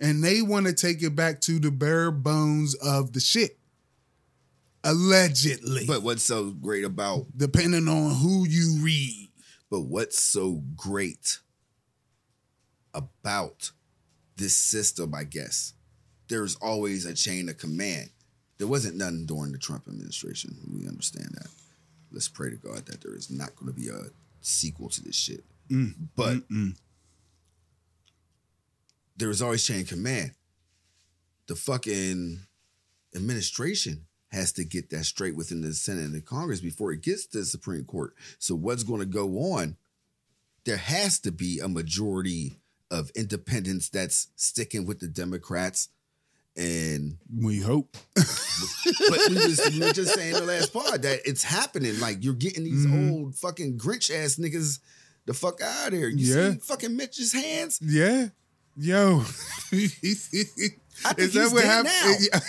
and 0.00 0.22
they 0.24 0.42
want 0.42 0.66
to 0.66 0.72
take 0.72 1.02
it 1.02 1.14
back 1.14 1.40
to 1.42 1.58
the 1.58 1.70
bare 1.70 2.10
bones 2.10 2.74
of 2.74 3.12
the 3.12 3.20
shit. 3.20 3.58
Allegedly, 4.84 5.84
but 5.86 6.02
what's 6.02 6.22
so 6.22 6.50
great 6.50 6.84
about? 6.84 7.26
depending 7.36 7.88
on 7.88 8.14
who 8.16 8.46
you 8.48 8.78
read, 8.80 9.28
But 9.70 9.82
what's 9.82 10.20
so 10.22 10.62
great 10.76 11.40
about 12.94 13.72
this 14.36 14.56
system? 14.56 15.14
I 15.14 15.24
guess 15.24 15.74
there's 16.28 16.56
always 16.56 17.06
a 17.06 17.14
chain 17.14 17.48
of 17.48 17.58
command. 17.58 18.10
There 18.58 18.68
wasn't 18.68 18.96
none 18.96 19.26
during 19.26 19.52
the 19.52 19.58
Trump 19.58 19.86
administration. 19.88 20.56
We 20.72 20.88
understand 20.88 21.30
that. 21.34 21.48
Let's 22.10 22.28
pray 22.28 22.50
to 22.50 22.56
God 22.56 22.86
that 22.86 23.02
there 23.02 23.14
is 23.14 23.30
not 23.30 23.54
going 23.56 23.72
to 23.72 23.78
be 23.78 23.88
a 23.88 24.10
sequel 24.40 24.88
to 24.90 25.02
this 25.02 25.16
shit. 25.16 25.44
Mm. 25.70 25.94
But 26.16 26.42
there 29.16 29.28
was 29.28 29.42
always 29.42 29.64
chain 29.64 29.84
command. 29.84 30.32
The 31.46 31.56
fucking 31.56 32.40
administration 33.14 34.06
has 34.30 34.52
to 34.52 34.64
get 34.64 34.90
that 34.90 35.04
straight 35.04 35.36
within 35.36 35.62
the 35.62 35.72
Senate 35.72 36.04
and 36.04 36.14
the 36.14 36.20
Congress 36.20 36.60
before 36.60 36.92
it 36.92 37.02
gets 37.02 37.26
to 37.26 37.38
the 37.38 37.44
Supreme 37.44 37.84
Court. 37.84 38.14
So 38.38 38.54
what's 38.54 38.82
going 38.82 39.00
to 39.00 39.06
go 39.06 39.26
on? 39.54 39.76
There 40.64 40.76
has 40.76 41.18
to 41.20 41.32
be 41.32 41.60
a 41.60 41.68
majority 41.68 42.60
of 42.90 43.10
independents 43.14 43.88
that's 43.88 44.28
sticking 44.36 44.86
with 44.86 45.00
the 45.00 45.08
Democrats 45.08 45.88
And 46.58 47.16
We 47.32 47.60
hope. 47.60 47.96
but 48.16 49.20
we, 49.30 49.34
was, 49.36 49.60
we 49.72 49.80
were 49.80 49.92
just 49.92 50.14
saying 50.16 50.34
the 50.34 50.42
last 50.44 50.72
part 50.72 51.02
that 51.02 51.20
it's 51.24 51.44
happening. 51.44 52.00
Like 52.00 52.24
you're 52.24 52.34
getting 52.34 52.64
these 52.64 52.84
Mhm. 52.84 53.12
old 53.12 53.36
fucking 53.36 53.78
Grinch 53.78 54.10
ass 54.12 54.36
niggas 54.36 54.80
the 55.26 55.34
fuck 55.34 55.60
out 55.62 55.88
of 55.88 55.92
here. 55.94 56.08
You 56.08 56.34
Yeah. 56.34 56.52
see 56.54 56.58
fucking 56.58 56.96
Mitch's 56.96 57.32
hands? 57.32 57.78
Yeah. 57.80 58.28
Yo. 58.76 59.20
I 61.04 61.12
think 61.12 61.18
Is 61.28 61.32
that 61.34 61.42
he's 61.44 61.52
what 61.52 61.64
happened? 61.64 61.92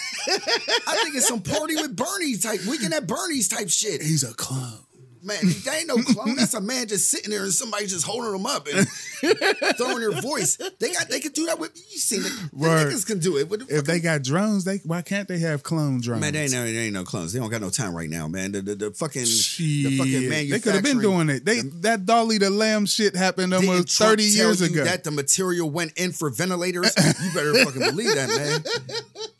I 0.88 1.00
think 1.04 1.15
it's 1.15 1.28
some 1.28 1.41
party 1.43 1.76
with 1.76 1.95
Bernie 1.95 2.36
type, 2.38 2.65
weekend 2.65 2.93
at 2.95 3.06
Bernie's 3.06 3.48
type 3.48 3.69
shit. 3.69 4.02
He's 4.02 4.24
a 4.24 4.34
clown. 4.34 4.80
Man, 5.21 5.38
that 5.41 5.75
ain't 5.77 5.88
no 5.88 5.97
clone. 5.97 6.36
That's 6.36 6.53
a 6.53 6.62
man 6.62 6.88
just 6.88 7.10
sitting 7.10 7.32
there 7.32 7.43
and 7.43 7.51
somebody 7.51 7.88
just 7.88 8.05
holding 8.05 8.34
him 8.34 8.45
up 8.45 8.67
and 8.67 8.88
throwing 9.77 9.99
their 9.99 10.21
voice. 10.21 10.58
They 10.79 10.93
got 10.93 11.10
they 11.10 11.19
can 11.19 11.32
do 11.34 11.45
that 11.47 11.60
with 11.60 11.75
you 11.75 11.97
seen 11.97 12.21
it. 12.21 12.32
The 12.53 12.65
niggas 12.67 13.05
can 13.05 13.19
do 13.19 13.38
it. 13.38 13.49
The 13.49 13.65
If 13.69 13.86
they 13.86 13.99
got 13.99 14.23
drones, 14.23 14.63
they 14.63 14.77
why 14.86 15.01
can't 15.01 15.27
they 15.27 15.39
have 15.39 15.63
clone 15.63 16.01
drones? 16.01 16.21
Man, 16.21 16.34
they 16.34 16.43
ain't, 16.43 16.51
no, 16.53 16.63
they 16.63 16.77
ain't 16.77 16.93
no 16.93 17.03
clones. 17.03 17.34
They 17.34 17.39
don't 17.39 17.49
got 17.49 17.62
no 17.62 17.69
time 17.69 17.93
right 17.93 18.10
now, 18.10 18.27
man. 18.27 18.53
The, 18.53 18.62
the, 18.62 18.75
the 18.75 18.91
fucking 18.91 19.23
the 19.23 19.97
fucking 19.97 20.12
Shit. 20.12 20.49
They 20.49 20.60
could 20.60 20.75
have 20.75 20.84
been 20.84 21.01
doing 21.01 21.29
it. 21.29 21.45
They 21.45 21.62
that 21.82 22.05
Dolly 22.05 22.38
the 22.38 22.49
Lamb 22.49 22.86
shit 22.86 23.15
happened 23.15 23.53
almost 23.53 23.97
thirty 23.97 24.23
years 24.23 24.62
ago. 24.62 24.84
That 24.84 25.03
the 25.03 25.12
material 25.12 25.69
went 25.69 25.93
in 25.97 26.12
for 26.12 26.29
ventilators. 26.29 26.93
you 26.97 27.34
better 27.34 27.53
fucking 27.65 27.82
believe 27.82 28.15
that, 28.15 28.29
man. 28.29 28.63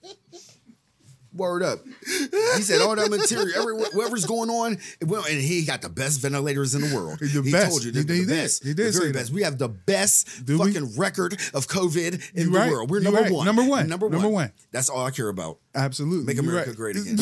Word 1.34 1.62
up. 1.63 1.80
He 2.06 2.62
said 2.63 2.82
all 2.82 2.96
that 2.96 3.10
material, 3.10 3.52
every, 3.56 3.76
whatever's 3.76 4.26
going 4.26 4.50
on, 4.50 4.78
went- 5.06 5.30
and 5.30 5.39
he 5.39 5.63
got 5.63 5.82
the 5.82 5.89
best 5.89 6.22
ventilators 6.22 6.74
in 6.74 6.82
the 6.82 6.96
world. 6.96 7.20
The 7.20 7.28
he 7.44 7.52
best. 7.52 7.70
told 7.70 7.84
you 7.84 7.92
He 7.92 8.02
the, 8.02 8.13
he 8.13 8.20
the 8.22 8.26
did. 8.26 8.36
best. 8.44 8.63
He 8.63 8.74
did 8.74 8.94
the 8.94 9.00
very 9.00 9.12
best. 9.12 9.32
We 9.32 9.44
have 9.44 9.58
the 9.60 9.70
best 9.70 10.46
Do 10.46 10.58
we? 10.60 10.74
fucking 10.74 10.98
record 10.98 11.34
of 11.54 11.68
COVID 11.68 12.32
in 12.34 12.46
You 12.48 12.52
the 12.52 12.58
right. 12.58 12.72
world. 12.72 12.89
We're 12.89 13.00
number 13.02 13.22
right. 13.22 13.32
one. 13.32 13.46
Number 13.46 13.63
one. 13.63 13.88
Number 13.88 14.08
one. 14.08 14.12
Number 14.13 14.30
one. 14.30 14.52
That's 14.72 14.89
all 14.89 15.06
I 15.06 15.12
care 15.12 15.30
about. 15.30 15.60
Absolutely. 15.76 16.26
Make 16.26 16.39
America 16.39 16.70
right. 16.72 16.78
great 16.78 16.96
again. 16.98 17.18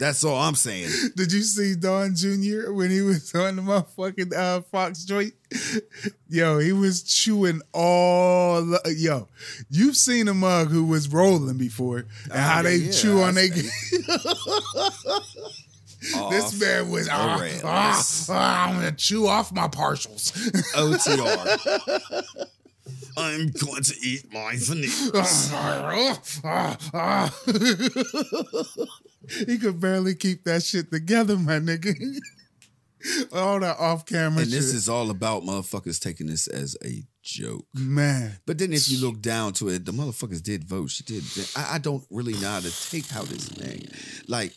That's 0.00 0.24
all 0.24 0.36
I'm 0.36 0.54
saying. 0.54 0.88
Did 1.16 1.30
you 1.30 1.42
see 1.42 1.74
Don 1.76 2.14
Jr. 2.16 2.72
when 2.72 2.90
he 2.90 3.02
was 3.02 3.32
on 3.34 3.56
the 3.56 3.62
motherfucking 3.62 4.34
uh, 4.34 4.62
Fox 4.62 5.04
joint? 5.04 5.34
Yo, 6.30 6.58
he 6.58 6.72
was 6.72 7.02
chewing 7.02 7.60
all. 7.74 8.62
the- 8.62 8.94
Yo, 8.96 9.28
you've 9.68 9.96
seen 9.96 10.26
a 10.28 10.34
mug 10.34 10.68
who 10.68 10.84
was 10.86 11.08
rolling 11.12 11.58
before 11.58 11.98
and 12.24 12.32
how 12.32 12.60
Oh, 12.60 12.62
they 12.62 12.76
yeah, 12.76 12.90
chew 12.92 13.20
on 13.20 13.34
they. 13.34 13.50
This 16.30 16.58
man 16.58 16.90
was 16.90 17.08
ah, 17.12 17.38
ah, 17.62 18.02
ah, 18.30 18.68
I'm 18.68 18.76
gonna 18.76 18.92
chew 18.92 19.26
off 19.26 19.52
my 19.52 19.68
partials. 19.68 20.32
OTR. 20.74 22.46
I'm 23.18 23.48
going 23.50 23.82
to 23.82 23.94
eat 24.02 24.24
my 24.32 24.56
veneers. 24.56 25.12
He 29.46 29.58
could 29.58 29.80
barely 29.80 30.14
keep 30.14 30.44
that 30.44 30.62
shit 30.62 30.90
together, 30.90 31.36
my 31.36 31.58
nigga. 31.58 31.94
All 33.32 33.58
that 33.60 33.78
off 33.78 34.04
camera 34.04 34.42
And 34.42 34.50
shit. 34.50 34.60
this 34.60 34.74
is 34.74 34.86
all 34.86 35.08
about 35.10 35.42
motherfuckers 35.42 35.98
taking 35.98 36.26
this 36.26 36.46
as 36.46 36.76
a 36.84 37.02
joke. 37.22 37.64
man. 37.74 38.36
But 38.44 38.58
then 38.58 38.74
if 38.74 38.90
you 38.90 38.98
look 39.00 39.22
down 39.22 39.54
to 39.54 39.68
it, 39.70 39.86
the 39.86 39.92
motherfuckers 39.92 40.42
did 40.42 40.64
vote. 40.64 40.90
She 40.90 41.02
did. 41.04 41.24
I, 41.56 41.76
I 41.76 41.78
don't 41.78 42.04
really 42.10 42.34
know 42.34 42.48
how 42.50 42.60
to 42.60 42.90
take 42.90 43.06
how 43.06 43.22
this 43.22 43.48
thing. 43.48 43.86
Like, 44.28 44.52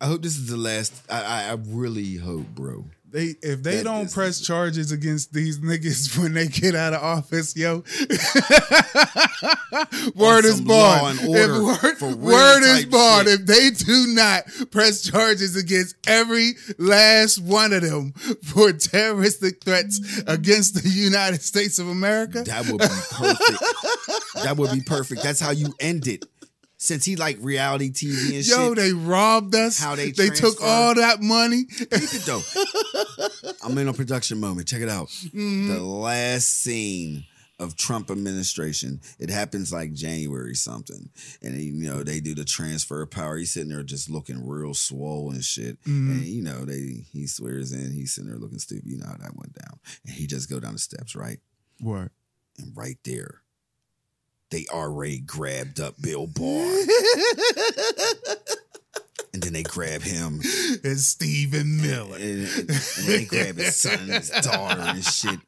I 0.00 0.06
hope 0.06 0.22
this 0.22 0.38
is 0.38 0.48
the 0.48 0.56
last. 0.56 0.94
I, 1.10 1.22
I, 1.22 1.42
I 1.50 1.56
really 1.66 2.16
hope, 2.16 2.46
bro. 2.54 2.86
They 3.16 3.34
if 3.40 3.62
they 3.62 3.78
That 3.78 3.84
don't 3.84 4.12
press 4.12 4.42
charges 4.42 4.92
against 4.92 5.32
these 5.32 5.58
niggas 5.58 6.18
when 6.22 6.34
they 6.34 6.48
get 6.48 6.74
out 6.74 6.92
of 6.92 7.02
office, 7.02 7.56
yo. 7.56 7.76
word 10.14 10.44
is 10.44 10.58
some 10.58 10.66
law 10.66 11.00
born. 11.00 11.18
and 11.18 11.28
order 11.28 11.88
If 11.88 12.02
word, 12.02 12.16
word 12.18 12.62
is 12.62 12.80
shit. 12.80 12.92
If 12.92 13.46
they 13.46 13.70
do 13.70 14.08
not 14.08 14.44
press 14.70 15.00
charges 15.00 15.56
against 15.56 15.96
every 16.06 16.56
last 16.76 17.38
one 17.38 17.72
of 17.72 17.80
them 17.80 18.12
for 18.42 18.72
terroristic 18.72 19.64
threats 19.64 19.98
against 20.26 20.82
the 20.82 20.90
United 20.90 21.40
States 21.40 21.78
of 21.78 21.88
America, 21.88 22.42
That 22.42 22.66
would 22.66 22.82
be 22.82 22.86
perfect. 23.12 23.62
that 24.44 24.58
would 24.58 24.72
be 24.72 24.82
perfect. 24.82 25.22
That's 25.22 25.40
how 25.40 25.52
you 25.52 25.72
end 25.80 26.06
it. 26.06 26.26
Since 26.78 27.04
he 27.06 27.16
like 27.16 27.38
reality 27.40 27.90
TV 27.90 28.34
and 28.36 28.44
shit. 28.44 28.48
yo, 28.48 28.68
shit. 28.74 28.76
they 28.76 28.92
robbed 28.92 29.54
us. 29.54 29.78
How 29.78 29.94
they 29.96 30.10
they 30.10 30.28
took 30.28 30.62
all 30.62 30.94
that 30.94 31.22
money. 31.22 31.64
Though. 32.26 32.42
I'm 33.64 33.76
in 33.78 33.88
a 33.88 33.92
production 33.92 34.38
moment. 34.40 34.68
Check 34.68 34.82
it 34.82 34.88
out. 34.88 35.08
Mm-hmm. 35.08 35.68
The 35.68 35.80
last 35.82 36.48
scene 36.48 37.24
of 37.58 37.74
Trump 37.76 38.10
administration. 38.10 39.00
It 39.18 39.30
happens 39.30 39.72
like 39.72 39.94
January 39.94 40.54
something, 40.54 41.08
and 41.42 41.54
you 41.58 41.72
know 41.90 42.02
they 42.02 42.20
do 42.20 42.34
the 42.34 42.44
transfer 42.44 43.00
of 43.00 43.10
power. 43.10 43.38
He's 43.38 43.52
sitting 43.52 43.70
there 43.70 43.82
just 43.82 44.10
looking 44.10 44.46
real 44.46 44.74
swole 44.74 45.30
and 45.30 45.42
shit, 45.42 45.80
Mm-hmm. 45.84 46.10
and 46.10 46.22
you 46.26 46.42
know 46.42 46.66
they 46.66 47.06
he 47.10 47.26
swears 47.26 47.72
in. 47.72 47.92
He's 47.92 48.14
sitting 48.14 48.28
there 48.28 48.38
looking 48.38 48.58
stupid. 48.58 48.84
You 48.86 48.98
know 48.98 49.06
how 49.06 49.16
that 49.16 49.34
went 49.36 49.54
down, 49.54 49.78
and 50.04 50.14
he 50.14 50.26
just 50.26 50.50
go 50.50 50.60
down 50.60 50.74
the 50.74 50.78
steps 50.78 51.16
right, 51.16 51.38
What? 51.80 52.10
and 52.58 52.76
right 52.76 52.98
there. 53.04 53.40
They 54.50 54.66
already 54.70 55.18
grabbed 55.20 55.80
up 55.80 55.94
Bill 56.00 56.26
Barr. 56.26 56.62
and 59.34 59.42
then 59.42 59.52
they 59.52 59.62
grab 59.64 60.02
him 60.02 60.40
And 60.84 60.98
Stephen 60.98 61.80
Miller. 61.82 62.16
and, 62.16 62.46
and, 62.48 62.70
and 62.70 63.06
they 63.06 63.24
grab 63.24 63.56
his 63.56 63.76
son 63.76 63.98
and 64.00 64.10
his 64.12 64.30
daughter 64.42 64.80
and 64.80 65.04
shit. 65.04 65.40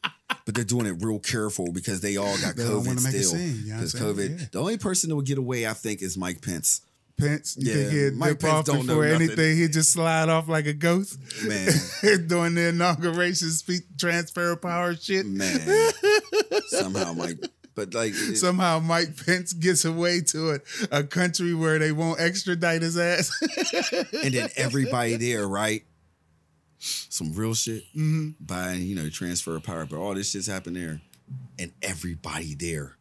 But 0.44 0.54
they're 0.54 0.64
doing 0.64 0.86
it 0.86 1.02
real 1.02 1.18
careful 1.20 1.72
because 1.72 2.00
they 2.00 2.16
all 2.16 2.36
got 2.38 2.56
They 2.56 2.64
COVID 2.64 2.86
wanna 2.86 3.00
make 3.00 3.14
a 3.14 3.22
still. 3.22 3.30
scene, 3.38 3.62
you 3.64 3.70
know 3.72 3.76
Because? 3.76 3.94
COVID, 3.94 4.40
Yeah. 4.40 4.46
the 4.52 4.58
only 4.60 4.78
person 4.78 5.10
that 5.10 5.16
would 5.16 5.26
get 5.26 5.38
away, 5.38 5.66
I 5.66 5.72
think, 5.74 6.02
is 6.02 6.16
Mike 6.18 6.42
Pence. 6.42 6.80
Pence, 7.18 7.56
you 7.58 7.68
Yeah, 7.72 7.74
think 7.74 7.92
he'd 7.92 8.14
Mike 8.14 8.30
dip 8.30 8.40
Pence 8.40 8.52
off 8.52 8.64
don't 8.66 8.86
know 8.86 8.94
before 8.94 9.08
nothing. 9.08 9.22
anything? 9.28 9.56
He'd 9.58 9.72
just 9.72 9.90
slide 9.92 10.28
off 10.28 10.48
like 10.48 10.66
a 10.66 10.72
ghost 10.72 11.18
Man, 11.44 11.68
during 12.28 12.54
the 12.54 12.68
inauguration 12.68 13.50
speech, 13.50 13.82
transfer 13.98 14.52
of 14.52 14.62
power 14.62 14.94
shit. 14.94 15.26
man. 15.26 15.92
Somehow 16.68 17.12
Mike, 17.14 17.38
but 17.78 17.94
like, 17.94 18.12
it- 18.12 18.36
Somehow 18.36 18.80
Mike 18.80 19.24
Pence 19.24 19.52
gets 19.52 19.84
away 19.84 20.20
to 20.22 20.50
a, 20.52 20.58
a 20.98 21.04
country 21.04 21.54
where 21.54 21.78
they 21.78 21.92
won't 21.92 22.20
extradite 22.20 22.82
his 22.82 22.98
ass. 22.98 23.30
and 24.24 24.34
then 24.34 24.48
everybody 24.56 25.16
there, 25.16 25.46
right? 25.46 25.84
Some 26.78 27.32
real 27.34 27.54
shit 27.54 27.82
Mm-hmm. 27.96 28.30
buying, 28.40 28.82
you 28.82 28.94
know, 28.94 29.08
transfer 29.10 29.56
of 29.56 29.62
power, 29.62 29.84
but 29.86 29.98
all 29.98 30.14
this 30.14 30.30
shit's 30.30 30.46
happened 30.46 30.76
there, 30.76 31.00
and 31.58 31.72
everybody 31.82 32.54
there. 32.54 32.96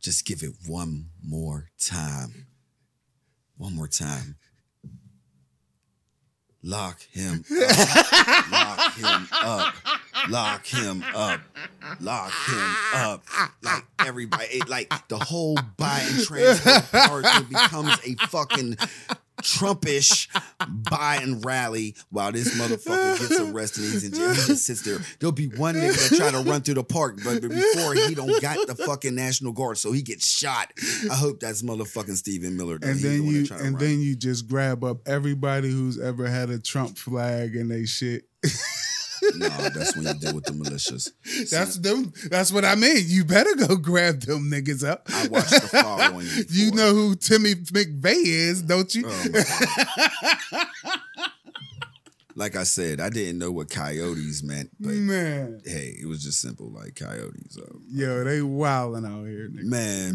Just 0.00 0.24
give 0.26 0.42
it 0.42 0.52
one 0.66 1.06
more 1.24 1.70
time. 1.80 2.46
One 3.56 3.74
more 3.74 3.88
time. 3.88 4.36
Lock 6.66 7.00
him 7.12 7.44
up. 7.62 7.70
Lock 8.50 8.96
him 8.96 9.28
up. 9.32 9.74
Lock 10.28 10.66
him 10.66 11.04
up. 11.14 11.40
Lock 12.00 12.32
him 12.48 12.76
up. 12.92 13.24
Like 13.62 13.84
everybody, 14.00 14.60
like 14.66 14.92
the 15.06 15.18
whole 15.18 15.56
and 15.78 16.24
transfer 16.24 16.80
part 16.98 17.24
becomes 17.48 17.96
a 18.04 18.14
fucking 18.26 18.76
Trumpish 19.42 20.28
buy 20.90 21.18
and 21.22 21.44
rally 21.44 21.94
while 22.10 22.32
this 22.32 22.58
motherfucker 22.58 23.18
gets 23.18 23.38
arrested. 23.40 23.82
He's 23.82 24.04
in 24.04 24.12
jail. 24.12 24.30
He 24.30 24.34
just 24.46 24.64
sits 24.66 24.82
there. 24.82 24.98
There'll 25.18 25.32
be 25.32 25.48
one 25.48 25.74
nigga 25.74 26.10
that 26.10 26.16
try 26.16 26.30
to 26.30 26.40
run 26.48 26.62
through 26.62 26.74
the 26.74 26.84
park, 26.84 27.18
but 27.24 27.42
before 27.42 27.94
he 27.94 28.14
don't 28.14 28.40
got 28.40 28.66
the 28.66 28.74
fucking 28.74 29.14
National 29.14 29.52
Guard, 29.52 29.78
so 29.78 29.92
he 29.92 30.02
gets 30.02 30.26
shot. 30.26 30.72
I 31.10 31.14
hope 31.14 31.40
that's 31.40 31.62
motherfucking 31.62 32.16
Stephen 32.16 32.56
Miller. 32.56 32.76
and 32.76 32.84
He's 32.94 33.02
the 33.02 33.08
then 33.08 33.24
you 33.26 33.38
and 33.52 33.60
run. 33.60 33.74
then 33.74 34.00
you 34.00 34.16
just 34.16 34.48
grab 34.48 34.82
up 34.84 34.98
everybody 35.06 35.70
who's 35.70 36.00
ever 36.00 36.26
had 36.26 36.50
a 36.50 36.58
Trump 36.58 36.96
flag 36.98 37.56
and 37.56 37.70
they 37.70 37.84
shit. 37.84 38.24
no, 39.34 39.48
that's 39.48 39.96
when 39.96 40.06
you 40.06 40.14
deal 40.14 40.34
with 40.34 40.44
the 40.44 40.52
militias. 40.52 41.10
That's 41.50 41.76
them. 41.78 42.12
That's 42.30 42.52
what 42.52 42.64
I 42.64 42.74
mean. 42.74 43.04
You 43.06 43.24
better 43.24 43.54
go 43.54 43.76
grab 43.76 44.20
them 44.20 44.50
niggas 44.50 44.86
up. 44.86 45.06
I 45.12 45.28
watched 45.28 45.50
the 45.50 45.60
following. 45.60 46.26
You 46.50 46.70
know 46.72 46.94
who 46.94 47.16
Timmy 47.16 47.54
McVeigh 47.54 48.26
is, 48.26 48.62
don't 48.62 48.94
you? 48.94 49.04
Oh, 49.06 50.64
like 52.34 52.54
I 52.56 52.64
said, 52.64 53.00
I 53.00 53.08
didn't 53.08 53.38
know 53.38 53.50
what 53.50 53.70
coyotes 53.70 54.42
meant, 54.42 54.70
but 54.78 54.92
Man, 54.92 55.62
hey, 55.64 55.96
it 56.00 56.06
was 56.06 56.22
just 56.22 56.40
simple 56.40 56.70
like 56.70 56.94
coyotes. 56.94 57.54
So. 57.54 57.80
yo, 57.88 58.24
they 58.24 58.42
wilding 58.42 59.06
out 59.06 59.24
here, 59.24 59.48
nigga. 59.48 59.64
Man, 59.64 60.14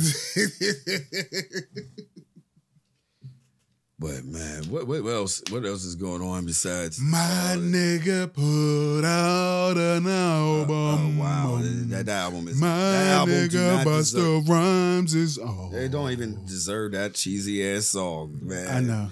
but 4.02 4.26
man, 4.26 4.64
what, 4.64 4.88
what 4.88 5.06
else? 5.06 5.44
What 5.52 5.64
else 5.64 5.86
is 5.86 5.94
going 5.94 6.24
on 6.24 6.44
besides 6.44 7.00
uh, 7.00 7.04
My 7.04 7.56
nigga 7.56 8.34
put 8.34 9.06
out 9.06 9.78
an 9.78 10.08
oh, 10.08 10.66
oh, 10.68 10.92
album. 10.92 11.20
wow, 11.20 11.60
that, 11.62 12.06
that 12.06 12.10
album 12.12 12.48
is 12.48 12.60
My 12.60 12.68
that 12.68 13.28
nigga 13.28 13.84
Busta 13.84 14.50
Rhymes 14.50 15.14
is 15.14 15.38
oh. 15.38 15.70
They 15.72 15.88
don't 15.88 16.10
even 16.10 16.44
deserve 16.46 16.94
that 16.94 17.14
cheesy 17.14 17.64
ass 17.64 17.86
song, 17.86 18.40
man. 18.42 18.68
I 18.68 18.80
know. 18.80 19.10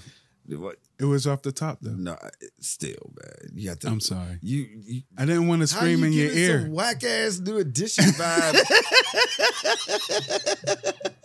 What 0.58 0.78
It 1.00 1.06
was 1.06 1.28
off 1.28 1.44
the 1.44 1.52
top 1.52 1.78
though. 1.82 1.92
No, 1.92 2.18
still, 2.60 3.14
man. 3.22 3.52
You 3.54 3.70
got 3.70 3.82
to. 3.82 3.90
I'm 3.90 4.00
sorry. 4.00 4.40
You, 4.42 4.68
you 4.74 5.02
I 5.16 5.26
didn't 5.26 5.48
want 5.48 5.62
to 5.62 5.68
scream 5.68 6.00
you 6.00 6.06
in 6.06 6.14
your 6.14 6.32
ear. 6.32 6.68
Whack 6.68 7.04
ass 7.04 7.38
new 7.38 7.60
edition 7.60 8.06
vibe 8.06 8.56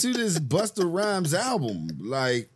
to 0.00 0.12
this 0.12 0.38
Busta 0.38 0.84
Rhymes 0.84 1.32
album. 1.34 1.88
Like 2.00 2.50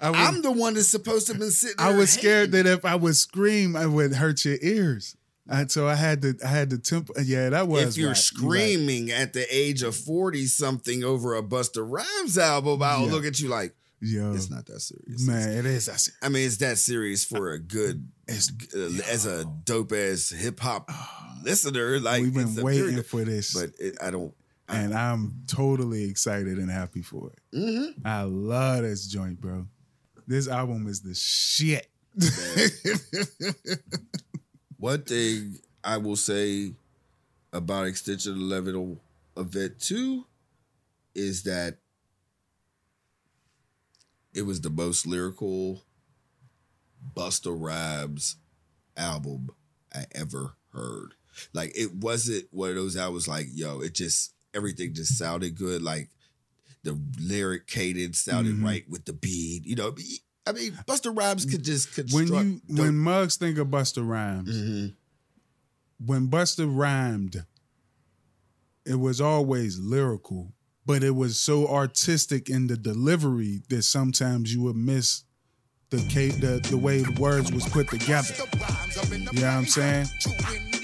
I 0.00 0.08
I'm 0.26 0.42
the 0.42 0.50
one 0.52 0.74
that's 0.74 0.88
supposed 0.88 1.26
to 1.26 1.32
have 1.34 1.40
been 1.40 1.50
sitting. 1.50 1.76
I 1.78 1.92
was 1.92 2.10
scared 2.10 2.52
that 2.52 2.66
if 2.66 2.84
I 2.84 2.94
would 2.96 3.16
scream, 3.16 3.76
I 3.76 3.86
would 3.86 4.14
hurt 4.14 4.44
your 4.44 4.58
ears. 4.62 5.16
And 5.50 5.70
so 5.72 5.88
I 5.88 5.94
had 5.94 6.20
to, 6.22 6.34
I 6.44 6.48
had 6.48 6.68
to 6.70 6.78
temp. 6.78 7.08
Yeah, 7.22 7.48
that 7.48 7.68
was. 7.68 7.82
if 7.84 7.96
you're 7.96 8.08
right. 8.08 8.16
screaming 8.18 9.10
at 9.10 9.32
the 9.32 9.46
age 9.50 9.82
of 9.82 9.96
40 9.96 10.44
something 10.46 11.02
over 11.04 11.34
a 11.36 11.42
Busta 11.42 11.82
Rhymes 11.88 12.36
album, 12.36 12.82
I'll 12.82 13.06
Yeah. 13.06 13.12
look 13.12 13.24
at 13.24 13.40
you 13.40 13.48
like, 13.48 13.74
yo, 14.00 14.34
it's 14.34 14.50
not 14.50 14.66
that 14.66 14.80
serious. 14.80 15.26
man, 15.26 15.48
it 15.50 15.64
is. 15.64 15.88
I 15.88 15.96
said, 15.96 16.12
I 16.20 16.28
mean, 16.28 16.46
it's 16.46 16.58
that 16.58 16.76
serious 16.76 17.24
for 17.24 17.52
a 17.52 17.58
good, 17.58 18.08
It's- 18.26 18.52
uh, 18.76 19.00
as 19.10 19.24
a 19.24 19.46
dope 19.64 19.92
ass 19.92 20.28
hip 20.28 20.60
hop 20.60 20.90
listener. 21.42 21.98
Like 21.98 22.22
we've 22.24 22.34
been 22.34 22.54
waiting 22.62 22.90
very- 22.90 23.02
for 23.02 23.24
this, 23.24 23.54
but 23.54 23.70
it, 23.78 23.96
I 24.02 24.10
don't. 24.10 24.34
And 24.68 24.94
I'm 24.94 25.42
totally 25.46 26.04
excited 26.04 26.58
and 26.58 26.70
happy 26.70 27.02
for 27.02 27.30
it. 27.30 27.56
Mm-hmm. 27.56 28.06
I 28.06 28.22
love 28.22 28.82
this 28.82 29.06
joint, 29.06 29.40
bro. 29.40 29.66
This 30.26 30.48
album 30.48 30.86
is 30.86 31.00
the 31.00 31.14
shit. 31.14 31.88
One 34.76 35.02
thing 35.02 35.58
I 35.82 35.96
will 35.96 36.16
say 36.16 36.72
about 37.52 37.86
Extension 37.86 38.32
of 38.32 38.38
the 38.38 38.44
Level 38.44 39.00
Event 39.36 39.80
2 39.80 40.24
is 41.14 41.44
that 41.44 41.78
it 44.34 44.42
was 44.42 44.60
the 44.60 44.70
most 44.70 45.06
lyrical 45.06 45.82
Busta 47.16 47.56
Rhymes 47.58 48.36
album 48.96 49.50
I 49.94 50.04
ever 50.14 50.54
heard. 50.72 51.14
Like 51.52 51.72
it 51.74 51.94
wasn't 51.94 52.46
one 52.50 52.70
of 52.70 52.76
those 52.76 52.96
albums 52.96 53.26
like, 53.26 53.46
yo, 53.52 53.80
it 53.80 53.94
just 53.94 54.34
everything 54.54 54.94
just 54.94 55.16
sounded 55.18 55.56
good. 55.56 55.82
Like 55.82 56.08
the 56.82 56.98
lyric 57.20 57.66
cadence 57.66 58.18
sounded 58.20 58.56
Mhm. 58.56 58.64
right 58.64 58.88
with 58.88 59.04
the 59.04 59.12
beat. 59.12 59.64
You 59.66 59.76
know, 59.76 59.94
I 60.46 60.52
mean, 60.52 60.72
Busta 60.86 61.14
Rhymes 61.16 61.44
could 61.44 61.62
just 61.64 61.92
construct. 61.92 62.30
when 62.30 62.52
you 62.52 62.60
dope- 62.68 62.78
when 62.78 62.96
Muggs 62.96 63.36
think 63.36 63.58
of 63.58 63.68
Busta 63.68 64.06
Rhymes, 64.06 64.48
Mhm. 64.56 64.94
when 66.04 66.26
Buster 66.28 66.66
rhymed, 66.66 67.44
it 68.86 68.94
was 68.94 69.20
always 69.20 69.78
lyrical, 69.78 70.54
but 70.86 71.02
it 71.02 71.14
was 71.14 71.38
so 71.38 71.68
artistic 71.68 72.48
in 72.48 72.68
the 72.68 72.76
delivery 72.76 73.62
that 73.68 73.82
sometimes 73.82 74.54
you 74.54 74.62
would 74.62 74.76
miss 74.76 75.24
the 75.90 75.98
the, 75.98 76.60
the 76.70 76.76
way 76.78 77.02
the 77.02 77.12
words 77.20 77.50
was 77.52 77.64
put 77.68 77.88
together. 77.88 78.34
You 79.12 79.18
know 79.18 79.30
what 79.32 79.44
I'm 79.44 79.66
saying? 79.66 80.06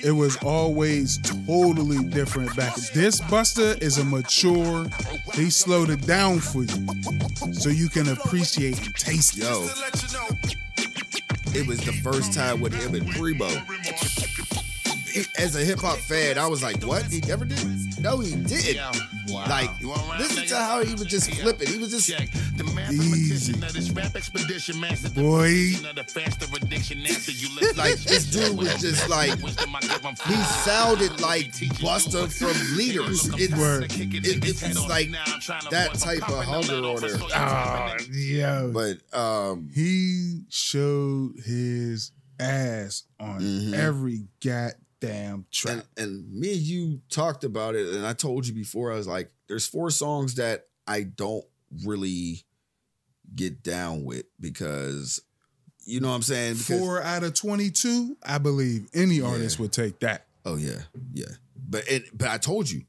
It 0.05 0.13
was 0.13 0.37
always 0.45 1.17
totally 1.19 2.05
different 2.05 2.55
back. 2.55 2.75
This 2.93 3.23
Busta 3.23 3.81
is 3.81 3.97
a 3.97 4.05
mature. 4.05 4.87
He 5.33 5.49
slowed 5.49 5.89
it 5.89 6.07
down 6.07 6.41
for 6.41 6.65
you, 6.65 7.53
so 7.55 7.71
you 7.71 7.89
can 7.89 8.11
appreciate 8.11 8.79
and 8.85 8.95
taste 8.97 9.39
it. 9.39 9.45
Yo, 9.45 9.63
it 11.59 11.67
was 11.67 11.81
the 11.81 11.99
first 12.03 12.35
time 12.35 12.61
with 12.61 12.75
him 12.75 12.95
and 12.95 13.09
Primo. 13.13 13.49
As 15.39 15.57
a 15.57 15.65
hip 15.65 15.79
hop 15.79 15.97
fan, 15.97 16.37
I 16.37 16.49
was 16.49 16.63
like, 16.63 16.83
"What? 16.85 17.05
He 17.05 17.21
never 17.21 17.47
did? 17.47 17.99
No, 17.99 18.19
he 18.19 18.35
did." 18.35 18.79
Like, 19.33 19.71
listen 20.19 20.47
to 20.49 20.57
how 20.57 20.85
he 20.85 20.93
was 20.95 21.07
just 21.07 21.31
flipping. 21.31 21.69
He 21.69 21.79
was 21.79 21.91
just 21.91 22.11
Easy. 22.91 23.53
Boy. 25.15 25.73
like 27.77 27.97
this 28.05 28.27
dude 28.31 28.57
was 28.57 28.81
just 28.81 29.09
like 29.09 29.31
he 29.39 30.43
sounded 30.65 31.21
like 31.21 31.47
Busta 31.81 32.31
from 32.33 32.77
Leaders. 32.77 33.29
It's, 33.35 33.55
Word. 33.57 33.85
it, 33.93 34.25
it's 34.45 34.89
like 34.89 35.11
that 35.71 35.95
type 35.95 36.29
of 36.29 36.45
hunger 36.45 36.87
on 36.87 37.03
her. 37.03 37.19
Oh, 37.35 37.97
yo. 38.13 38.71
But 38.73 39.19
um, 39.19 39.69
he 39.75 40.43
showed 40.51 41.35
his 41.45 42.13
ass 42.41 43.05
on 43.21 43.41
Mhm. 43.41 43.75
every 43.75 44.27
goddamn 44.43 44.73
track. 45.51 45.85
and, 45.97 46.09
and 46.09 46.33
me 46.33 46.53
and 46.53 46.61
you 46.63 47.01
talked 47.11 47.45
about 47.45 47.75
it, 47.75 47.93
and 47.95 48.07
I 48.07 48.13
told 48.13 48.47
you 48.47 48.55
before. 48.55 48.93
I 48.93 48.97
was 48.97 49.07
like, 49.07 49.31
"There's 49.49 49.67
four 49.67 49.91
songs 49.91 50.35
that 50.37 50.67
I 50.87 51.03
don't 51.03 51.45
really 51.85 52.45
get 53.35 53.63
down 53.63 54.05
with 54.05 54.27
because, 54.41 55.21
you 55.85 56.01
know 56.01 56.09
what 56.09 56.15
I'm 56.17 56.23
saying." 56.23 56.55
Because, 56.55 56.79
Four 56.81 57.03
out 57.03 57.23
of 57.25 57.35
22, 57.35 58.17
I 58.25 58.39
believe 58.39 58.89
any 58.95 59.17
Yeah. 59.17 59.27
artist 59.27 59.59
would 59.59 59.73
take 59.73 60.01
that. 60.01 60.27
Oh 60.45 60.57
yeah, 60.57 60.83
yeah. 61.13 61.27
But 61.69 61.89
it, 61.89 62.17
but 62.17 62.29
I 62.29 62.39
told 62.39 62.71
you, 62.71 62.83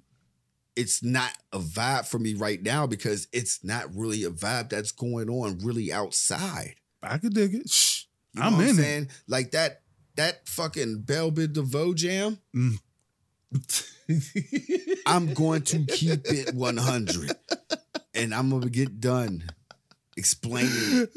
it's 0.75 1.01
not 1.01 1.31
a 1.53 1.59
vibe 1.59 2.05
for 2.05 2.19
me 2.19 2.33
right 2.33 2.61
now 2.61 2.85
because 2.85 3.27
it's 3.31 3.63
not 3.63 3.95
really 3.95 4.23
a 4.25 4.29
vibe 4.29 4.69
that's 4.69 4.91
going 4.91 5.29
on 5.29 5.59
really 5.63 5.91
outside. 5.93 6.75
I 7.01 7.17
could 7.17 7.33
dig 7.33 7.53
it. 7.55 7.69
Shh. 7.69 8.03
You 8.33 8.41
know 8.41 8.47
I'm 8.47 8.57
what 8.57 8.63
in 8.67 8.71
it. 8.71 8.81
saying? 8.81 9.09
Like 9.27 9.51
that 9.51 9.81
that 10.15 10.47
fucking 10.47 11.01
Bell 11.01 11.31
Biv 11.31 11.53
DeVoe 11.53 11.93
jam. 11.93 12.39
Mm. 12.55 12.79
I'm 15.05 15.33
going 15.33 15.61
to 15.63 15.85
keep 15.85 16.21
it 16.25 16.53
100. 16.53 17.31
And 18.13 18.33
I'm 18.33 18.49
gonna 18.49 18.69
get 18.69 18.99
done 18.99 19.43
explaining 20.17 21.07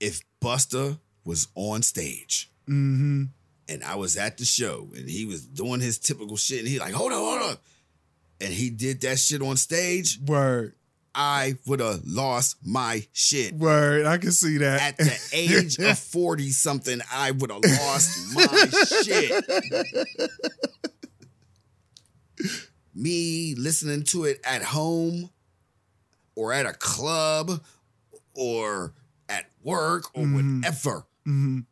if 0.00 0.22
Busta 0.40 0.98
was 1.24 1.48
on 1.54 1.82
stage 1.82 2.50
hmm 2.66 3.24
and 3.70 3.84
I 3.84 3.94
was 3.96 4.16
at 4.16 4.36
the 4.36 4.44
show 4.44 4.88
and 4.96 5.08
he 5.08 5.24
was 5.26 5.46
doing 5.46 5.80
his 5.80 5.98
typical 5.98 6.36
shit 6.36 6.58
and 6.60 6.68
he 6.68 6.80
like, 6.80 6.92
hold 6.92 7.12
on, 7.12 7.18
hold 7.18 7.50
on. 7.50 7.56
And 8.40 8.52
he 8.52 8.68
did 8.70 9.00
that 9.02 9.18
shit 9.18 9.42
on 9.42 9.56
stage, 9.56 10.18
Word. 10.26 10.74
I 11.14 11.54
would 11.66 11.80
have 11.80 12.02
lost 12.04 12.56
my 12.64 13.06
shit. 13.12 13.54
Word. 13.54 14.06
I 14.06 14.18
can 14.18 14.30
see 14.32 14.58
that. 14.58 14.80
At 14.80 14.96
the 14.98 15.18
age 15.32 15.78
of 15.78 15.98
40 16.10 16.50
something, 16.50 17.00
I 17.12 17.32
would 17.32 17.50
have 17.50 17.62
lost 17.64 18.34
my 18.34 18.46
shit. 19.02 19.44
Me 22.94 23.54
listening 23.56 24.02
to 24.04 24.24
it 24.24 24.40
at 24.44 24.62
home 24.62 25.30
or 26.34 26.52
at 26.52 26.66
a 26.66 26.72
club 26.72 27.62
or 28.34 28.94
at 29.28 29.46
work 29.62 30.04
or 30.16 30.24
Mhm. 30.24 30.56
whatever. 30.62 31.06
Mhm. 31.26 31.66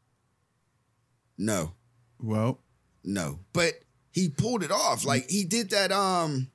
No, 1.36 1.74
Well, 2.20 2.60
no. 3.04 3.40
But 3.52 3.74
he 4.10 4.28
pulled 4.28 4.62
it 4.64 4.70
off. 4.72 5.04
Like 5.04 5.28
he 5.30 5.44
did 5.44 5.70
that 5.70 5.92
um 5.92 6.50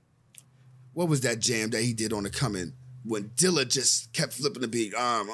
what 0.93 1.07
was 1.09 1.21
that 1.21 1.39
jam 1.39 1.69
that 1.71 1.81
he 1.81 1.93
did 1.93 2.13
on 2.13 2.23
the 2.23 2.29
coming 2.29 2.73
when 3.03 3.29
Dilla 3.35 3.67
just 3.67 4.13
kept 4.13 4.33
flipping 4.33 4.61
the 4.61 4.67
beat? 4.67 4.93
Um 4.95 5.29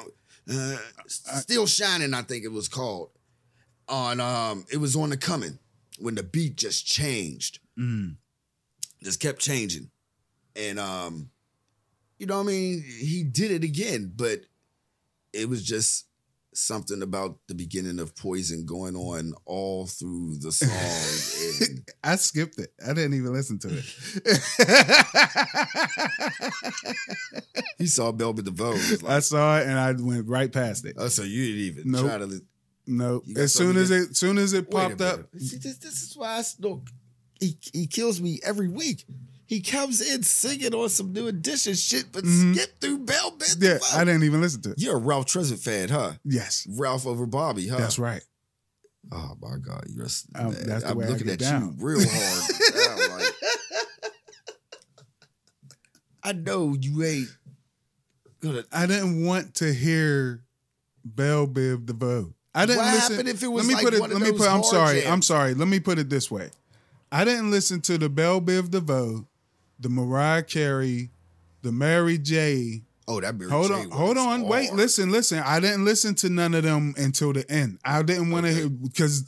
uh, 0.50 0.76
Still 1.06 1.66
Shining, 1.66 2.14
I 2.14 2.22
think 2.22 2.44
it 2.44 2.52
was 2.52 2.68
called. 2.68 3.10
On 3.88 4.20
um 4.20 4.64
it 4.72 4.78
was 4.78 4.96
on 4.96 5.10
the 5.10 5.16
coming 5.16 5.58
when 5.98 6.14
the 6.14 6.22
beat 6.22 6.56
just 6.56 6.86
changed. 6.86 7.58
mm, 7.78 8.16
Just 9.02 9.20
kept 9.20 9.38
changing. 9.40 9.90
And 10.56 10.78
um 10.78 11.30
you 12.18 12.26
know 12.26 12.36
what 12.36 12.44
I 12.44 12.52
mean? 12.52 12.82
He 12.82 13.22
did 13.24 13.50
it 13.50 13.64
again, 13.64 14.12
but 14.14 14.40
it 15.32 15.48
was 15.48 15.64
just 15.64 16.06
something 16.60 17.02
about 17.02 17.38
the 17.48 17.54
beginning 17.54 17.98
of 17.98 18.14
Poison 18.16 18.64
going 18.66 18.94
on 18.96 19.32
all 19.44 19.86
through 19.86 20.36
the 20.38 20.52
song. 20.52 20.68
and 21.68 21.82
I 22.04 22.16
skipped 22.16 22.58
it. 22.58 22.72
I 22.86 22.92
didn't 22.92 23.14
even 23.14 23.32
listen 23.32 23.58
to 23.60 23.68
it. 23.68 23.84
he 27.78 27.86
saw 27.86 28.12
Bell 28.12 28.34
Biv 28.34 28.44
DeVoe. 28.44 28.72
was 28.72 29.04
I 29.04 29.20
saw 29.20 29.58
it 29.58 29.66
and 29.66 29.78
I 29.78 29.92
went 29.92 30.28
right 30.28 30.52
past 30.52 30.84
it. 30.84 30.96
oh, 30.98 31.08
so 31.08 31.22
you 31.22 31.46
didn't 31.46 31.60
even 31.60 31.90
Nope. 31.92 32.06
try 32.06 32.18
to. 32.18 32.26
li- 32.26 32.40
No, 32.86 33.22
as 33.36 33.52
soon 33.54 33.76
as 33.76 33.90
it, 33.90 34.16
soon 34.16 34.38
as 34.38 34.52
it 34.52 34.70
popped 34.70 35.00
up. 35.00 35.20
See, 35.38 35.56
this, 35.58 35.76
this 35.78 36.02
is 36.02 36.16
why 36.16 36.38
I 36.38 36.42
smoke. 36.42 36.88
He, 37.40 37.56
he 37.72 37.86
kills 37.86 38.20
me 38.20 38.38
every 38.44 38.68
week. 38.68 39.04
He 39.50 39.60
comes 39.60 40.00
in 40.00 40.22
singing 40.22 40.72
on 40.76 40.88
some 40.90 41.12
new 41.12 41.26
edition 41.26 41.74
shit, 41.74 42.12
but 42.12 42.22
Mhm. 42.22 42.54
skip 42.54 42.80
through 42.80 42.98
Bell 42.98 43.32
Biv. 43.36 43.56
yeah, 43.60 43.78
I 43.98 44.04
didn't 44.04 44.22
even 44.22 44.40
listen 44.40 44.62
to 44.62 44.70
it. 44.70 44.78
You're 44.80 44.94
a 44.94 45.00
Ralph 45.00 45.26
Tresvant 45.26 45.58
fan, 45.58 45.88
huh? 45.88 46.12
Yes, 46.24 46.68
Ralph 46.70 47.04
over 47.04 47.26
Bobby, 47.26 47.66
huh? 47.66 47.78
that's 47.78 47.98
right. 47.98 48.22
Oh 49.10 49.36
my 49.42 49.56
God, 49.60 49.86
you're. 49.88 50.06
Um, 50.36 50.52
that's 50.52 50.84
the 50.84 50.90
I'm 50.90 50.96
way 50.98 51.06
I 51.06 51.08
looking 51.08 51.26
get 51.26 51.32
at 51.32 51.38
down. 51.40 51.62
you 51.62 51.84
real 51.84 51.98
hard. 52.08 53.20
Like, 53.22 53.34
I 56.22 56.32
know 56.32 56.76
you 56.80 57.02
ain't 57.02 57.28
gonna. 58.40 58.64
I 58.72 58.86
didn't 58.86 59.24
want 59.24 59.54
to 59.56 59.72
hear 59.74 60.44
Bell 61.04 61.48
Biv 61.48 61.86
the 61.88 61.92
DeVoe. 61.92 62.34
I 62.54 62.66
didn't 62.66 62.78
What 62.84 62.94
listen. 62.94 63.12
happened 63.14 63.28
if 63.30 63.42
it 63.42 63.48
was 63.48 63.64
let 63.66 63.68
me 63.68 63.74
like 63.74 63.84
put 63.84 63.94
it. 63.94 64.00
let 64.00 64.22
me 64.22 64.30
put. 64.38 64.48
I'm 64.48 64.62
sorry. 64.62 65.00
jams? 65.00 65.10
I'm 65.10 65.22
sorry. 65.22 65.54
Let 65.54 65.66
me 65.66 65.80
put 65.80 65.98
it 65.98 66.08
this 66.08 66.30
way. 66.30 66.50
I 67.10 67.24
didn't 67.24 67.50
listen 67.50 67.80
to 67.82 67.98
the 67.98 68.08
Bell 68.08 68.40
Biv 68.40 68.70
DeVoe, 68.70 69.26
the 69.80 69.88
Mariah 69.88 70.42
Carey, 70.42 71.10
the 71.62 71.72
Mary 71.72 72.18
J. 72.18 72.82
Oh, 73.08 73.20
that 73.20 73.34
Mary 73.36 73.50
Hold 73.50 73.68
J 73.68 73.74
on, 73.74 73.88
was 73.90 73.98
hold 73.98 74.18
on, 74.18 74.42
wait, 74.42 74.72
listen, 74.72 75.10
listen. 75.10 75.38
I 75.40 75.58
didn't 75.58 75.84
listen 75.84 76.14
to 76.16 76.28
none 76.28 76.54
of 76.54 76.62
them 76.62 76.94
until 76.96 77.32
the 77.32 77.50
end. 77.50 77.78
I 77.84 78.02
didn't 78.02 78.30
want 78.30 78.46
to 78.46 78.52
Okay. 78.52 78.60
hear 78.60 78.68
because 78.68 79.24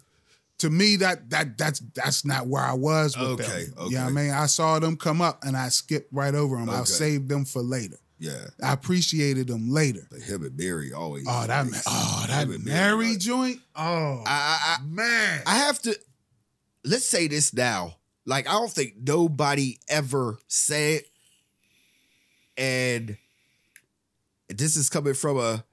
to 0.58 0.70
me 0.70 0.94
that 0.96 1.30
that 1.30 1.58
that's 1.58 1.80
that's 1.94 2.24
not 2.24 2.46
where 2.46 2.62
I 2.62 2.74
was 2.74 3.16
with 3.18 3.40
Okay, 3.40 3.64
them. 3.64 3.74
okay. 3.78 3.94
Yeah, 3.94 4.06
I 4.06 4.10
mean, 4.10 4.30
I 4.30 4.46
saw 4.46 4.78
them 4.78 4.96
come 4.96 5.20
up 5.20 5.42
and 5.42 5.56
I 5.56 5.68
skipped 5.70 6.12
right 6.12 6.34
over 6.34 6.56
them. 6.56 6.70
I 6.70 6.84
saved 6.84 7.28
them 7.28 7.44
for 7.44 7.62
later. 7.62 7.96
Yeah, 8.20 8.46
I 8.62 8.72
appreciated 8.72 9.48
them 9.48 9.68
later. 9.68 10.06
but 10.08 10.20
him 10.20 10.44
and 10.44 10.56
Mary 10.56 10.92
always. 10.92 11.24
Oh, 11.28 11.44
that 11.44 11.66
nice. 11.66 11.82
oh 11.88 12.24
that 12.28 12.46
and 12.46 12.64
Mary 12.64 13.16
joint. 13.16 13.58
Oh 13.74 14.22
I, 14.24 14.76
I, 14.78 14.84
man, 14.84 15.42
I, 15.44 15.54
I 15.56 15.58
have 15.58 15.82
to. 15.82 15.98
Let's 16.84 17.06
say 17.06 17.26
this 17.26 17.52
now. 17.52 17.96
Like 18.24 18.48
I 18.48 18.52
don't 18.52 18.70
think 18.70 18.94
nobody 19.02 19.78
ever 19.88 20.38
said, 20.46 21.02
and 22.56 23.16
this 24.48 24.76
is 24.76 24.88
coming 24.88 25.14
from 25.14 25.38
a, 25.38 25.64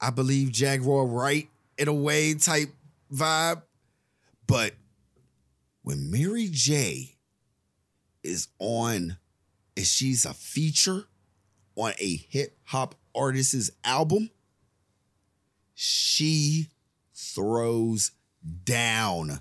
I 0.00 0.10
believe 0.10 0.52
Jaguar 0.52 1.06
right 1.06 1.48
in 1.78 1.88
a 1.88 1.94
way 1.94 2.34
type 2.34 2.68
vibe, 3.12 3.62
but 4.46 4.74
when 5.82 6.10
Mary 6.10 6.48
J 6.50 7.16
is 8.22 8.48
on, 8.58 9.16
and 9.76 9.86
she's 9.86 10.24
a 10.24 10.34
feature 10.34 11.04
on 11.76 11.92
a 11.98 12.16
hip 12.16 12.56
hop 12.64 12.94
artist's 13.14 13.70
album, 13.82 14.30
she 15.74 16.68
throws 17.14 18.10
down. 18.64 19.40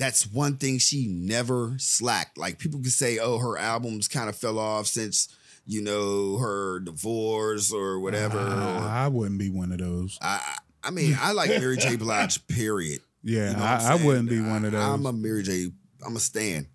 That's 0.00 0.26
one 0.26 0.56
thing 0.56 0.78
she 0.78 1.06
never 1.08 1.74
slacked. 1.76 2.38
Like 2.38 2.58
people 2.58 2.80
could 2.80 2.90
say, 2.90 3.18
oh, 3.18 3.36
her 3.38 3.58
albums 3.58 4.08
kind 4.08 4.30
of 4.30 4.34
fell 4.34 4.58
off 4.58 4.86
since, 4.86 5.28
you 5.66 5.82
know, 5.82 6.38
her 6.38 6.80
divorce 6.80 7.70
or 7.70 8.00
whatever. 8.00 8.38
or- 8.38 8.40
I, 8.50 9.08
wouldn't 9.08 9.38
be 9.38 9.50
one 9.50 9.72
of 9.72 9.78
those. 9.78 10.18
I, 10.22 10.40
I 10.82 10.90
mean, 10.90 11.18
I 11.20 11.32
like 11.32 11.50
Mary 11.50 11.76
J. 11.76 11.96
Blige, 11.98 12.46
period. 12.48 13.00
Yeah, 13.22 13.50
You 13.50 13.56
know 13.58 13.62
I, 13.62 13.88
I 13.90 13.94
wouldn't 14.02 14.30
be 14.30 14.40
one 14.40 14.64
of 14.64 14.72
those. 14.72 14.80
I, 14.80 14.94
am 14.94 15.04
a 15.04 15.12
Mary 15.12 15.42
J. 15.42 15.70
I'm 16.06 16.16
a 16.16 16.20
stan. 16.20 16.66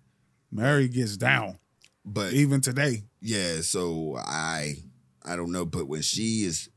Mary 0.52 0.86
gets 0.86 1.16
down 1.16 1.58
But 2.04 2.32
even 2.32 2.60
today. 2.60 3.02
yeah, 3.20 3.60
so 3.62 4.16
I 4.16 4.76
I 5.24 5.34
don't 5.34 5.50
know. 5.50 5.64
But 5.66 5.88
when 5.88 6.02
she 6.02 6.44
is 6.44 6.68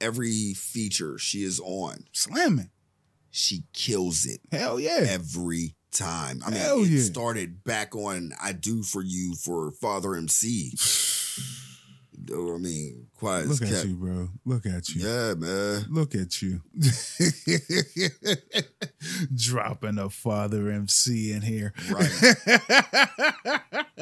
every 0.00 0.54
feature 0.54 1.16
she 1.18 1.44
is 1.44 1.60
on, 1.60 2.06
Slamming. 2.10 2.70
she 3.30 3.62
kills 3.72 4.26
it. 4.26 4.40
Hell 4.50 4.80
yeah. 4.80 5.04
every 5.08 5.76
time. 5.94 6.42
I 6.44 6.50
mean, 6.50 6.60
Hell 6.60 6.82
it 6.82 6.88
yeah. 6.88 7.02
started 7.02 7.64
back 7.64 7.94
on 7.94 8.32
I 8.42 8.52
Do 8.52 8.82
For 8.82 9.02
You 9.02 9.34
for 9.34 9.70
Father 9.72 10.14
MC. 10.14 10.72
I 12.32 12.56
mean, 12.58 13.06
quiet 13.14 13.48
Look 13.48 13.62
at 13.62 13.68
kept. 13.68 13.86
you, 13.86 13.96
bro. 13.96 14.28
Look 14.44 14.66
at 14.66 14.88
you. 14.88 15.06
Yeah, 15.06 15.34
man. 15.34 15.84
Look 15.90 16.14
at 16.14 16.40
you. 16.40 16.62
Dropping 19.34 19.98
a 19.98 20.08
father 20.08 20.70
MC 20.70 21.32
in 21.32 21.42
here. 21.42 21.74
Right. 21.90 22.10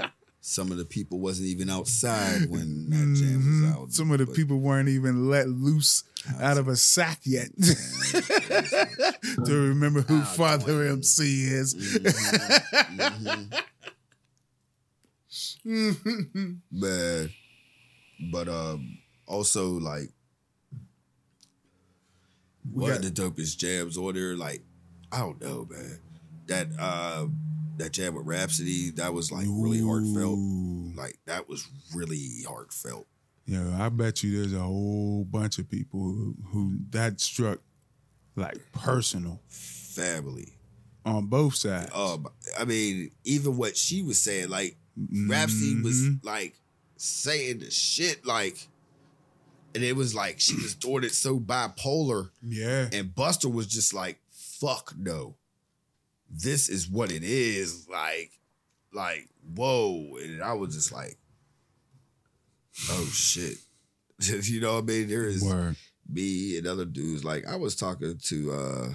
Some 0.45 0.73
of 0.73 0.77
the 0.79 0.85
people 0.85 1.21
wasn't 1.21 1.47
even 1.49 1.71
outside 1.71 2.47
when 2.51 2.91
that 2.91 3.17
jam 3.17 3.63
was 3.63 3.71
out. 3.73 3.93
Some 3.93 4.11
of 4.11 4.19
the 4.19 4.27
but 4.27 4.35
people 4.35 4.59
weren't 4.59 4.89
even 4.89 5.31
let 5.31 5.49
loose 5.49 6.03
out 6.41 6.59
of 6.59 6.67
a 6.67 6.75
sack 6.75 7.21
yet 7.25 7.49
to 7.63 9.47
remember 9.47 10.01
who 10.03 10.21
Father 10.23 10.83
MC 10.83 11.45
is. 11.45 11.75
Mhm, 11.75 13.53
mhm. 15.67 16.59
man. 16.71 17.31
But 18.33 18.49
um 18.49 18.99
also 19.27 19.71
like 19.79 20.11
We 22.73 22.83
one 22.83 22.91
got- 22.91 23.05
of 23.05 23.15
the 23.15 23.23
dopest 23.23 23.59
jams 23.59 23.97
order 23.97 24.37
like, 24.37 24.63
I 25.13 25.19
don't 25.21 25.41
know, 25.41 25.67
man. 25.71 25.99
That 26.47 26.69
uh 26.79 27.27
that 27.91 28.15
with 28.15 28.27
Rapsody, 28.27 28.91
that 28.93 29.13
was 29.15 29.31
like 29.33 29.47
really 29.49 29.81
heartfelt. 29.83 30.39
Like 30.97 31.19
that 31.27 31.49
was 31.49 31.67
really 31.95 32.43
heartfelt. 32.47 33.07
Yeah, 33.47 33.77
I 33.85 33.89
bet 33.89 34.23
you 34.23 34.39
there's 34.41 34.55
a 34.55 34.61
whole 34.61 35.25
bunch 35.25 35.59
of 35.59 35.69
people 35.69 36.01
who, 36.01 36.37
who 36.53 36.77
that 36.91 37.21
struck 37.21 37.59
like 38.37 38.59
personal 38.73 39.41
Family. 39.49 40.53
on 41.05 41.27
both 41.27 41.55
sides. 41.57 41.91
Um, 41.95 42.27
I 42.59 42.65
mean, 42.65 43.11
even 43.25 43.57
what 43.57 43.77
she 43.77 44.03
was 44.03 44.21
saying, 44.21 44.49
like 44.49 44.77
Rapsody 44.97 45.81
was 45.83 46.01
Mhm. 46.03 46.25
like 46.25 46.55
saying 46.97 47.59
the 47.61 47.71
shit, 47.71 48.25
like, 48.25 48.69
and 49.75 49.83
it 49.83 49.97
was 49.97 50.15
like 50.15 50.39
she 50.39 50.55
was 50.55 50.75
doing 50.75 51.03
it 51.05 51.13
so 51.13 51.41
bipolar, 51.41 52.31
yeah. 52.43 52.89
and 52.93 53.15
Busta 53.15 53.51
was 53.53 53.67
just 53.67 53.93
like, 53.95 54.21
"Fuck 54.31 54.95
no, 54.97 55.35
this 56.33 56.69
is 56.69 56.89
what 56.89 57.13
it 57.13 57.23
is." 57.23 57.87
Like, 57.89 58.33
like, 58.93 59.29
whoa, 59.55 60.17
and 60.23 60.43
I 60.43 60.55
was 60.55 60.75
just 60.75 60.91
like, 60.93 61.19
"Oh 62.91 63.05
shit," 63.13 63.59
you 64.19 64.61
know 64.61 64.75
what 64.75 64.85
I 64.85 64.87
mean? 64.87 65.09
There 65.09 65.27
is 65.27 65.45
Word. 65.45 65.77
me 66.09 66.57
and 66.59 66.67
other 66.67 66.85
dudes. 66.85 67.25
Like 67.25 67.47
I 67.47 67.57
was 67.57 67.77
talking 67.77 68.19
to 68.25 68.53
uh 68.53 68.89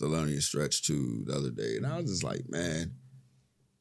Thelonious 0.00 0.42
Stretch 0.42 0.82
too 0.82 1.22
the 1.26 1.34
other 1.36 1.50
day, 1.50 1.76
and 1.76 1.86
I 1.86 1.96
was 1.98 2.10
just 2.10 2.24
like, 2.24 2.48
man, 2.48 2.92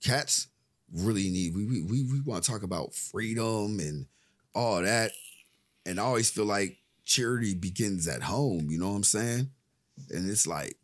cats 0.03 0.47
really 0.93 1.29
need 1.29 1.55
we 1.55 1.65
we 1.65 1.81
we, 1.81 2.03
we 2.03 2.19
want 2.21 2.43
to 2.43 2.51
talk 2.51 2.63
about 2.63 2.93
freedom 2.93 3.79
and 3.79 4.05
all 4.53 4.81
that. 4.81 5.11
And 5.85 5.99
I 5.99 6.03
always 6.03 6.29
feel 6.29 6.45
like 6.45 6.77
charity 7.03 7.55
begins 7.55 8.07
at 8.07 8.21
home, 8.21 8.67
you 8.69 8.77
know 8.77 8.89
what 8.89 8.97
I'm 8.97 9.03
saying? 9.03 9.49
And 10.11 10.29
it's 10.29 10.45
like 10.45 10.75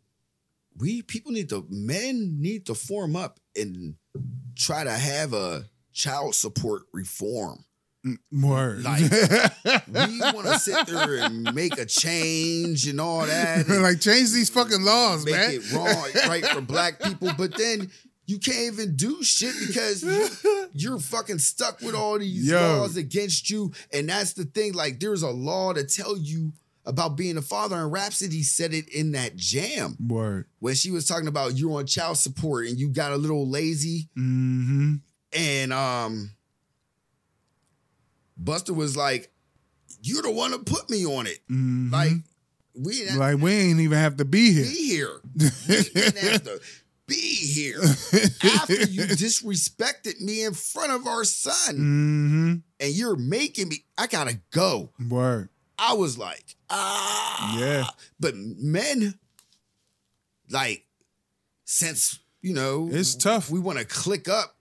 we 0.78 1.02
people 1.02 1.32
need 1.32 1.48
to 1.48 1.66
men 1.70 2.40
need 2.40 2.66
to 2.66 2.74
form 2.74 3.16
up 3.16 3.38
and 3.56 3.94
try 4.56 4.84
to 4.84 4.92
have 4.92 5.32
a 5.32 5.64
child 5.92 6.34
support 6.34 6.82
reform 6.92 7.64
mm, 8.06 8.16
More 8.30 8.76
Like, 8.80 9.00
we 9.88 10.20
want 10.20 10.46
to 10.46 10.58
sit 10.58 10.86
there 10.86 11.16
and 11.24 11.54
make 11.54 11.76
a 11.78 11.84
change 11.86 12.86
and 12.86 13.00
all 13.00 13.26
that. 13.26 13.66
and 13.68 13.82
like 13.82 14.00
change 14.00 14.30
these 14.32 14.50
fucking 14.50 14.82
laws, 14.82 15.24
make 15.24 15.34
man. 15.34 15.50
it 15.54 15.72
wrong, 15.72 16.28
right 16.28 16.46
for 16.46 16.60
black 16.60 17.00
people. 17.02 17.30
But 17.36 17.56
then 17.56 17.90
you 18.26 18.38
can't 18.38 18.72
even 18.72 18.94
do 18.94 19.22
shit 19.24 19.54
because 19.66 20.02
you- 20.04 20.68
you're 20.72 21.00
fucking 21.00 21.38
stuck 21.38 21.80
with 21.80 21.94
all 21.94 22.18
these 22.18 22.46
Yo. 22.48 22.60
laws 22.78 22.96
against 22.96 23.50
you. 23.50 23.72
And 23.92 24.08
that's 24.08 24.34
the 24.34 24.44
thing. 24.44 24.74
Like, 24.74 25.00
there's 25.00 25.22
a 25.22 25.30
law 25.30 25.72
to 25.72 25.84
tell 25.84 26.16
you 26.16 26.52
about 26.88 27.16
being 27.16 27.36
a 27.36 27.42
father. 27.42 27.76
And 27.76 27.92
Rapsody 27.92 28.42
said 28.42 28.72
it 28.72 28.88
in 28.88 29.12
that 29.12 29.36
jam 29.36 29.96
Word. 30.04 30.46
when 30.58 30.74
she 30.74 30.90
was 30.90 31.06
talking 31.06 31.28
about 31.28 31.56
you're 31.56 31.78
on 31.78 31.86
child 31.86 32.16
support 32.18 32.66
and 32.66 32.78
you 32.78 32.88
got 32.88 33.12
a 33.12 33.16
little 33.16 33.46
lazy 33.48 34.08
Mm-hmm. 34.18 34.94
and 35.32 35.72
um 35.72 36.30
Busta 38.42 38.74
was 38.74 38.96
like, 38.96 39.30
You're 40.02 40.22
the 40.22 40.30
one 40.30 40.52
that 40.52 40.64
put 40.64 40.88
me 40.88 41.04
on 41.04 41.26
it. 41.26 41.40
Mhm. 41.50 41.92
Like, 41.92 42.12
we 42.74 43.10
like 43.10 43.38
we 43.38 43.52
ain't 43.52 43.80
even 43.80 43.98
have 43.98 44.16
to 44.18 44.24
be 44.24 44.52
here. 44.52 44.64
be 44.64 44.86
here. 44.86 45.20
We 45.68 45.82
didn't 45.82 46.18
have 46.18 46.44
to 46.44 46.60
be 47.06 47.14
here. 47.16 47.80
After 47.82 48.74
you 48.84 49.02
disrespected 49.06 50.20
me 50.20 50.44
in 50.44 50.54
front 50.54 50.92
of 50.92 51.06
our 51.06 51.24
son 51.24 51.74
mm-hmm. 51.74 52.54
and 52.80 52.94
you're 52.94 53.16
making 53.16 53.68
me, 53.68 53.84
I 53.96 54.06
gotta 54.06 54.38
go. 54.52 54.90
Word. 55.08 55.48
I 55.78 55.94
was 55.94 56.16
like, 56.18 56.54
ah. 56.70 57.58
Yeah. 57.58 57.84
But 58.20 58.34
men, 58.36 59.14
like, 60.50 60.84
since, 61.64 62.18
you 62.42 62.54
know, 62.54 62.88
It's 62.90 63.14
tough. 63.14 63.50
We 63.50 63.60
want 63.60 63.78
to 63.78 63.84
click 63.84 64.28
up 64.28 64.56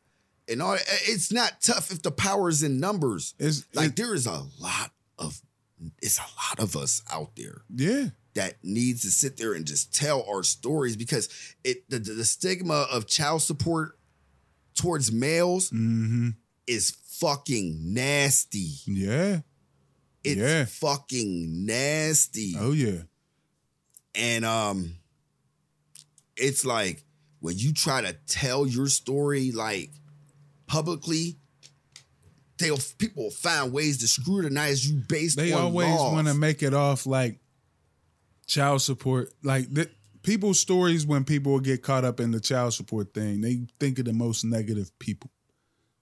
and 0.50 0.62
all. 0.62 0.76
It's 1.08 1.32
not 1.32 1.62
tough 1.62 1.92
if 1.92 2.02
the 2.02 2.12
power 2.12 2.50
is 2.50 2.64
in 2.64 2.80
numbers. 2.80 3.34
It's 3.40 3.66
Like 3.74 3.90
it- 3.92 3.96
there 3.96 4.14
is 4.14 4.26
a 4.28 4.46
lot 4.60 4.92
of 5.18 5.42
it's 6.02 6.18
a 6.18 6.22
lot 6.22 6.60
of 6.60 6.76
us 6.76 7.04
out 7.12 7.36
there 7.36 7.62
yeah. 7.74 8.08
that 8.34 8.56
needs 8.64 9.02
to 9.04 9.12
sit 9.12 9.38
there 9.38 9.54
and 9.54 9.64
just 9.66 9.94
tell 9.94 10.26
our 10.28 10.42
stories 10.42 10.96
because 10.96 11.30
it 11.64 11.88
the, 11.88 12.00
the, 12.00 12.26
stigma 12.26 12.88
of 12.92 13.06
child 13.06 13.44
support 13.44 14.00
towards 14.74 15.12
males 15.12 15.70
Mm-hmm. 15.70 16.30
is 16.66 16.98
fucking 17.20 17.94
nasty. 17.94 18.72
Yeah. 18.88 19.42
It's 20.28 20.40
Yeah. 20.40 20.66
fucking 20.66 21.66
nasty. 21.66 22.56
Oh 22.58 22.72
yeah. 22.72 23.02
And 24.16 24.46
um 24.46 24.96
it's 26.36 26.66
like 26.66 27.04
when 27.40 27.58
you 27.58 27.74
try 27.74 28.02
to 28.02 28.14
tell 28.28 28.66
your 28.68 28.88
story 28.88 29.52
like 29.52 29.92
publicly, 30.68 31.38
they'll 32.58 32.80
people 32.98 33.24
will 33.26 33.32
find 33.32 33.72
ways 33.72 34.00
to 34.00 34.08
scrutinize 34.08 34.88
you 34.90 35.02
based 35.08 35.40
on 35.40 35.46
what 35.46 35.50
They 35.50 35.54
always 35.54 36.14
want 36.14 36.28
to 36.28 36.34
make 36.34 36.64
it 36.64 36.74
off 36.74 37.06
like 37.06 37.40
child 38.48 38.82
support. 38.82 39.32
Like 39.44 39.72
the, 39.72 39.90
people's 40.24 40.60
stories 40.60 41.06
when 41.06 41.24
people 41.24 41.60
get 41.60 41.84
caught 41.84 42.04
up 42.04 42.20
in 42.20 42.32
the 42.32 42.40
child 42.40 42.74
support 42.74 43.14
thing, 43.14 43.42
they 43.42 43.62
think 43.80 44.00
of 44.00 44.06
the 44.06 44.14
most 44.14 44.44
negative 44.44 44.92
people. 45.00 45.30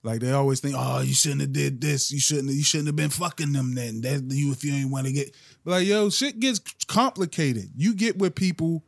Like 0.05 0.19
they 0.19 0.31
always 0.31 0.59
think, 0.59 0.75
oh, 0.77 1.01
you 1.01 1.15
shouldn't 1.15 1.41
have 1.41 1.51
did 1.51 1.81
this. 1.81 2.11
You 2.11 2.19
shouldn't. 2.19 2.51
You 2.51 2.63
shouldn't 2.63 2.87
have 2.87 2.95
been 2.95 3.09
fucking 3.09 3.53
them. 3.53 3.73
Then 3.73 4.01
that 4.01 4.23
you 4.29 4.51
if 4.51 4.63
you 4.63 4.71
ain't 4.71 4.91
want 4.91 5.07
to 5.07 5.11
get. 5.11 5.35
But 5.63 5.71
like 5.71 5.87
yo, 5.87 6.11
shit 6.11 6.39
gets 6.39 6.59
complicated. 6.87 7.71
You 7.75 7.95
get 7.95 8.19
with 8.19 8.35
people, 8.35 8.83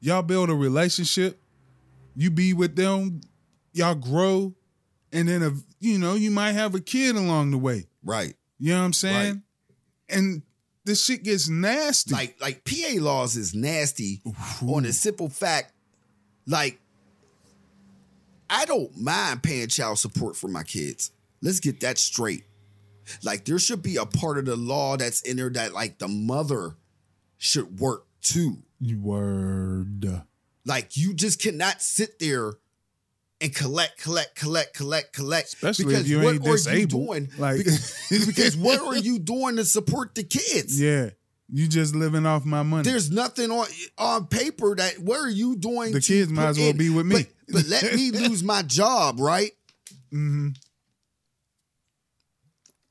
y'all 0.00 0.22
build 0.22 0.48
a 0.48 0.54
relationship. 0.54 1.38
You 2.16 2.30
be 2.30 2.54
with 2.54 2.74
them, 2.74 3.20
y'all 3.74 3.94
grow, 3.94 4.54
and 5.12 5.28
then 5.28 5.42
a 5.42 5.52
you 5.78 5.98
know 5.98 6.14
you 6.14 6.30
might 6.30 6.52
have 6.52 6.74
a 6.74 6.80
kid 6.80 7.16
along 7.16 7.50
the 7.50 7.58
way. 7.58 7.86
Right. 8.02 8.34
You 8.58 8.72
know 8.72 8.78
what 8.78 8.86
I'm 8.86 8.92
saying? 8.94 9.42
And 10.08 10.42
this 10.84 11.04
shit 11.04 11.22
gets 11.22 11.50
nasty. 11.50 12.14
Like 12.14 12.36
like 12.40 12.64
PA 12.64 12.94
laws 12.94 13.36
is 13.36 13.54
nasty 13.54 14.22
on 14.66 14.84
the 14.84 14.94
simple 14.94 15.28
fact, 15.28 15.74
like 16.46 16.80
I 18.52 18.66
don't 18.66 18.94
mind 18.98 19.42
paying 19.42 19.68
child 19.68 19.98
support 19.98 20.36
for 20.36 20.46
my 20.46 20.62
kids. 20.62 21.10
Let's 21.40 21.58
get 21.58 21.80
that 21.80 21.96
straight. 21.96 22.44
Like 23.24 23.46
there 23.46 23.58
should 23.58 23.82
be 23.82 23.96
a 23.96 24.04
part 24.04 24.38
of 24.38 24.44
the 24.44 24.56
law 24.56 24.96
that's 24.98 25.22
in 25.22 25.38
there 25.38 25.50
that 25.50 25.72
like 25.72 25.98
the 25.98 26.06
mother 26.06 26.76
should 27.38 27.80
work 27.80 28.06
too. 28.20 28.58
You 28.78 29.00
word. 29.00 30.22
Like 30.66 30.96
you 30.96 31.14
just 31.14 31.40
cannot 31.40 31.80
sit 31.80 32.18
there 32.18 32.52
and 33.40 33.54
collect, 33.54 34.00
collect, 34.00 34.36
collect, 34.36 34.74
collect, 34.74 35.12
collect. 35.14 35.48
Especially 35.48 35.94
if 35.94 36.06
you 36.06 36.22
ain't 36.22 36.44
disabled. 36.44 37.06
doing? 37.06 37.28
Like- 37.38 37.56
because, 37.56 37.96
because 38.26 38.56
what 38.56 38.80
are 38.80 38.96
you 38.96 39.18
doing 39.18 39.56
to 39.56 39.64
support 39.64 40.14
the 40.14 40.24
kids? 40.24 40.80
Yeah. 40.80 41.10
You 41.54 41.68
just 41.68 41.94
living 41.94 42.24
off 42.24 42.44
my 42.44 42.62
money. 42.62 42.88
There's 42.88 43.10
nothing 43.10 43.50
on 43.50 43.66
on 43.98 44.26
paper 44.26 44.74
that 44.74 44.98
what 44.98 45.20
are 45.20 45.28
you 45.28 45.56
doing? 45.56 45.92
The 45.92 46.00
kids 46.00 46.30
might 46.30 46.48
as 46.48 46.58
well 46.58 46.70
in? 46.70 46.76
be 46.78 46.88
with 46.88 47.04
me. 47.04 47.16
But, 47.16 47.26
but 47.52 47.66
let 47.68 47.94
me 47.94 48.10
lose 48.12 48.42
my 48.42 48.62
job, 48.62 49.20
right? 49.20 49.52
hmm 50.10 50.48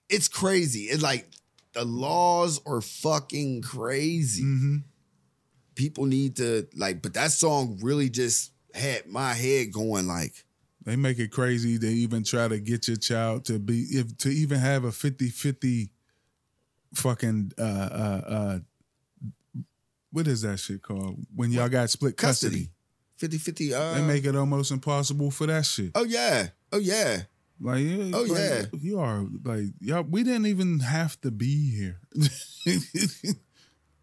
It's 0.09 0.27
crazy. 0.27 0.83
It's 0.83 1.01
like 1.03 1.27
the 1.73 1.85
laws 1.85 2.59
are 2.65 2.81
fucking 2.81 3.61
crazy. 3.61 4.43
hmm 4.43 4.77
People 5.75 6.05
need 6.05 6.35
to 6.35 6.67
like, 6.75 7.01
but 7.01 7.13
that 7.15 7.31
song 7.31 7.79
really 7.81 8.09
just 8.09 8.51
had 8.73 9.07
my 9.07 9.33
head 9.33 9.71
going 9.71 10.05
like, 10.05 10.45
They 10.83 10.95
make 10.95 11.17
it 11.17 11.31
crazy 11.31 11.79
to 11.79 11.87
even 11.87 12.23
try 12.23 12.47
to 12.47 12.59
get 12.59 12.87
your 12.87 12.97
child 12.97 13.45
to 13.45 13.57
be 13.57 13.83
if 13.89 14.15
to 14.19 14.29
even 14.29 14.59
have 14.59 14.83
a 14.83 14.89
50-50 14.89 15.89
fucking 16.93 17.53
uh 17.57 17.61
uh 17.61 18.21
uh 18.27 18.59
what 20.11 20.27
is 20.27 20.41
that 20.41 20.59
shit 20.59 20.81
called? 20.81 21.17
When 21.33 21.51
y'all 21.51 21.69
got 21.69 21.89
split 21.89 22.17
custody. 22.17 22.55
custody. 22.55 22.71
50 23.21 23.37
50. 23.37 23.73
Uh, 23.73 23.93
They 23.93 24.01
make 24.01 24.25
it 24.25 24.35
almost 24.35 24.71
impossible 24.71 25.29
for 25.29 25.45
that 25.47 25.65
shit. 25.65 25.91
oh, 25.95 26.03
yeah. 26.03 26.47
Oh, 26.71 26.79
yeah. 26.79 27.21
Like, 27.59 27.83
yeah, 27.83 28.11
Oh, 28.15 28.21
like, 28.23 28.39
yeah. 28.39 28.65
you 28.79 28.99
are 28.99 29.23
like, 29.43 29.65
y'all. 29.79 30.01
We 30.01 30.23
didn't 30.23 30.47
even 30.47 30.79
have 30.79 31.21
to 31.21 31.29
be 31.29 31.69
here. 31.69 31.99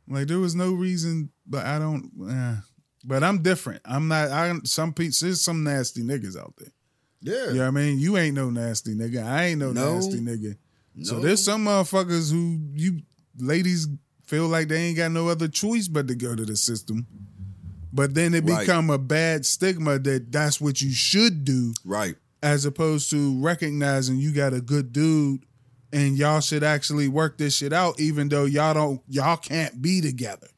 like, 0.09 0.29
there 0.29 0.39
was 0.39 0.55
no 0.55 0.73
reason, 0.73 1.31
but 1.47 1.67
I 1.67 1.79
don't. 1.81 2.11
eh. 2.31 2.57
But 3.05 3.25
I'm 3.25 3.43
different. 3.43 3.81
I'm 3.85 4.09
not. 4.09 4.31
I 4.31 4.55
some 4.65 4.93
people. 4.93 5.15
There's 5.21 5.41
some 5.41 5.65
nasty 5.65 6.03
niggas 6.03 6.37
out 6.39 6.55
there. 6.59 6.73
Yeah. 7.21 7.49
You 7.53 7.59
know 7.59 7.61
what 7.63 7.67
I 7.69 7.71
mean? 7.71 7.99
You 7.99 8.17
ain't 8.17 8.35
no 8.37 8.51
nasty 8.51 8.95
nigga. 8.95 9.25
I 9.25 9.47
ain't 9.47 9.61
no, 9.61 9.73
No. 9.73 9.95
nasty 9.95 10.21
nigga. 10.21 10.57
So 11.03 11.21
there's 11.21 11.45
some 11.45 11.65
motherfuckers 11.65 12.31
who 12.33 12.59
you 12.75 13.01
ladies 13.39 13.87
feel 14.27 14.47
like 14.49 14.69
they 14.69 14.77
ain't 14.83 14.97
got 14.97 15.11
no 15.13 15.29
other 15.29 15.47
choice 15.49 15.87
but 15.89 16.07
to 16.09 16.15
go 16.15 16.35
to 16.35 16.45
the 16.45 16.57
system. 16.57 17.07
But 17.93 18.15
then 18.15 18.35
it 18.35 18.45
Right. 18.45 18.61
become 18.61 18.91
a 18.91 18.99
bad 18.99 19.47
stigma 19.47 19.99
that 20.01 20.31
that's 20.31 20.61
what 20.61 20.81
you 20.83 20.91
should 20.93 21.45
do 21.45 21.75
Right. 21.85 22.17
as 22.43 22.65
opposed 22.65 23.11
to 23.11 23.41
recognizing 23.41 24.19
you 24.19 24.33
got 24.33 24.53
a 24.53 24.61
good 24.61 24.93
dude 24.93 25.45
and 25.93 26.19
y'all 26.19 26.41
should 26.41 26.63
actually 26.63 27.09
work 27.09 27.39
this 27.39 27.57
shit 27.57 27.73
out 27.73 27.99
even 27.99 28.29
though 28.29 28.45
y'all 28.45 28.75
don't 28.75 29.01
y'all 29.09 29.37
can't 29.39 29.81
be 29.81 30.01
together. 30.01 30.49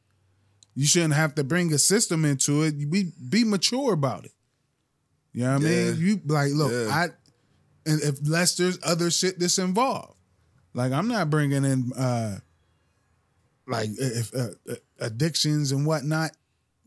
You 0.75 0.85
shouldn't 0.85 1.13
have 1.13 1.35
to 1.35 1.43
bring 1.43 1.73
a 1.73 1.77
system 1.77 2.25
into 2.25 2.63
it. 2.63 2.89
Be 2.89 3.11
be 3.29 3.43
mature 3.43 3.93
about 3.93 4.25
it. 4.25 4.33
You 5.33 5.43
know 5.43 5.53
what 5.53 5.61
I 5.61 5.65
mean? 5.65 5.97
You 5.97 6.21
like 6.25 6.51
look, 6.51 6.71
Yeah. 6.71 6.93
I 6.93 7.03
and 7.89 8.01
if 8.01 8.19
less 8.27 8.55
there's 8.55 8.77
other 8.83 9.09
shit 9.09 9.39
that's 9.39 9.57
involved. 9.57 10.15
Like 10.73 10.91
I'm 10.91 11.07
not 11.07 11.29
bringing 11.29 11.63
in 11.65 11.91
uh 11.93 12.39
like 13.67 13.89
if 13.97 14.33
uh, 14.33 14.49
uh, 14.69 14.75
addictions 14.99 15.71
and 15.71 15.85
whatnot. 15.85 16.31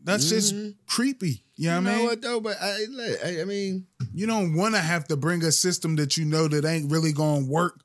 That's 0.05 0.29
just 0.29 0.55
creepy. 0.87 1.43
You 1.57 1.69
know 1.69 1.81
what 1.81 1.87
I 1.87 1.91
you 1.91 1.91
know 1.91 1.97
mean? 1.97 2.05
what 2.07 2.21
though? 2.21 2.39
But 2.39 2.57
I, 2.61 2.77
I, 3.25 3.41
I 3.41 3.45
mean, 3.45 3.87
You 4.13 4.27
don't 4.27 4.55
want 4.55 4.75
to 4.75 4.81
have 4.81 5.07
to 5.09 5.17
bring 5.17 5.43
a 5.43 5.51
system 5.51 5.95
that 5.97 6.15
you 6.15 6.23
know 6.25 6.47
that 6.47 6.63
ain't 6.65 6.89
really 6.91 7.11
going 7.11 7.45
to 7.45 7.51
work 7.51 7.81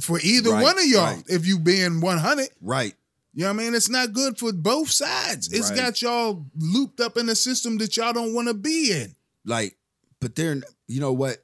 for 0.00 0.18
either 0.22 0.50
Right, 0.50 0.62
one 0.62 0.78
of 0.78 0.84
y'all. 0.86 1.14
right. 1.14 1.24
If 1.28 1.46
you 1.46 1.58
being 1.58 2.00
100, 2.00 2.48
right. 2.62 2.94
you 3.32 3.42
know 3.42 3.48
what 3.52 3.60
I 3.60 3.64
mean? 3.64 3.74
It's 3.74 3.88
not 3.90 4.12
good 4.12 4.38
for 4.38 4.52
both 4.52 4.90
sides. 4.90 5.52
It's 5.52 5.70
Right. 5.70 5.78
got 5.78 6.02
y'all 6.02 6.46
looped 6.58 7.00
up 7.00 7.16
in 7.16 7.28
a 7.28 7.34
system 7.34 7.78
that 7.78 7.96
y'all 7.96 8.12
don't 8.12 8.34
want 8.34 8.48
to 8.48 8.54
be 8.54 8.92
in. 8.92 9.14
Like, 9.44 9.76
but 10.20 10.34
then 10.36 10.62
you 10.86 11.00
know 11.00 11.12
what? 11.12 11.38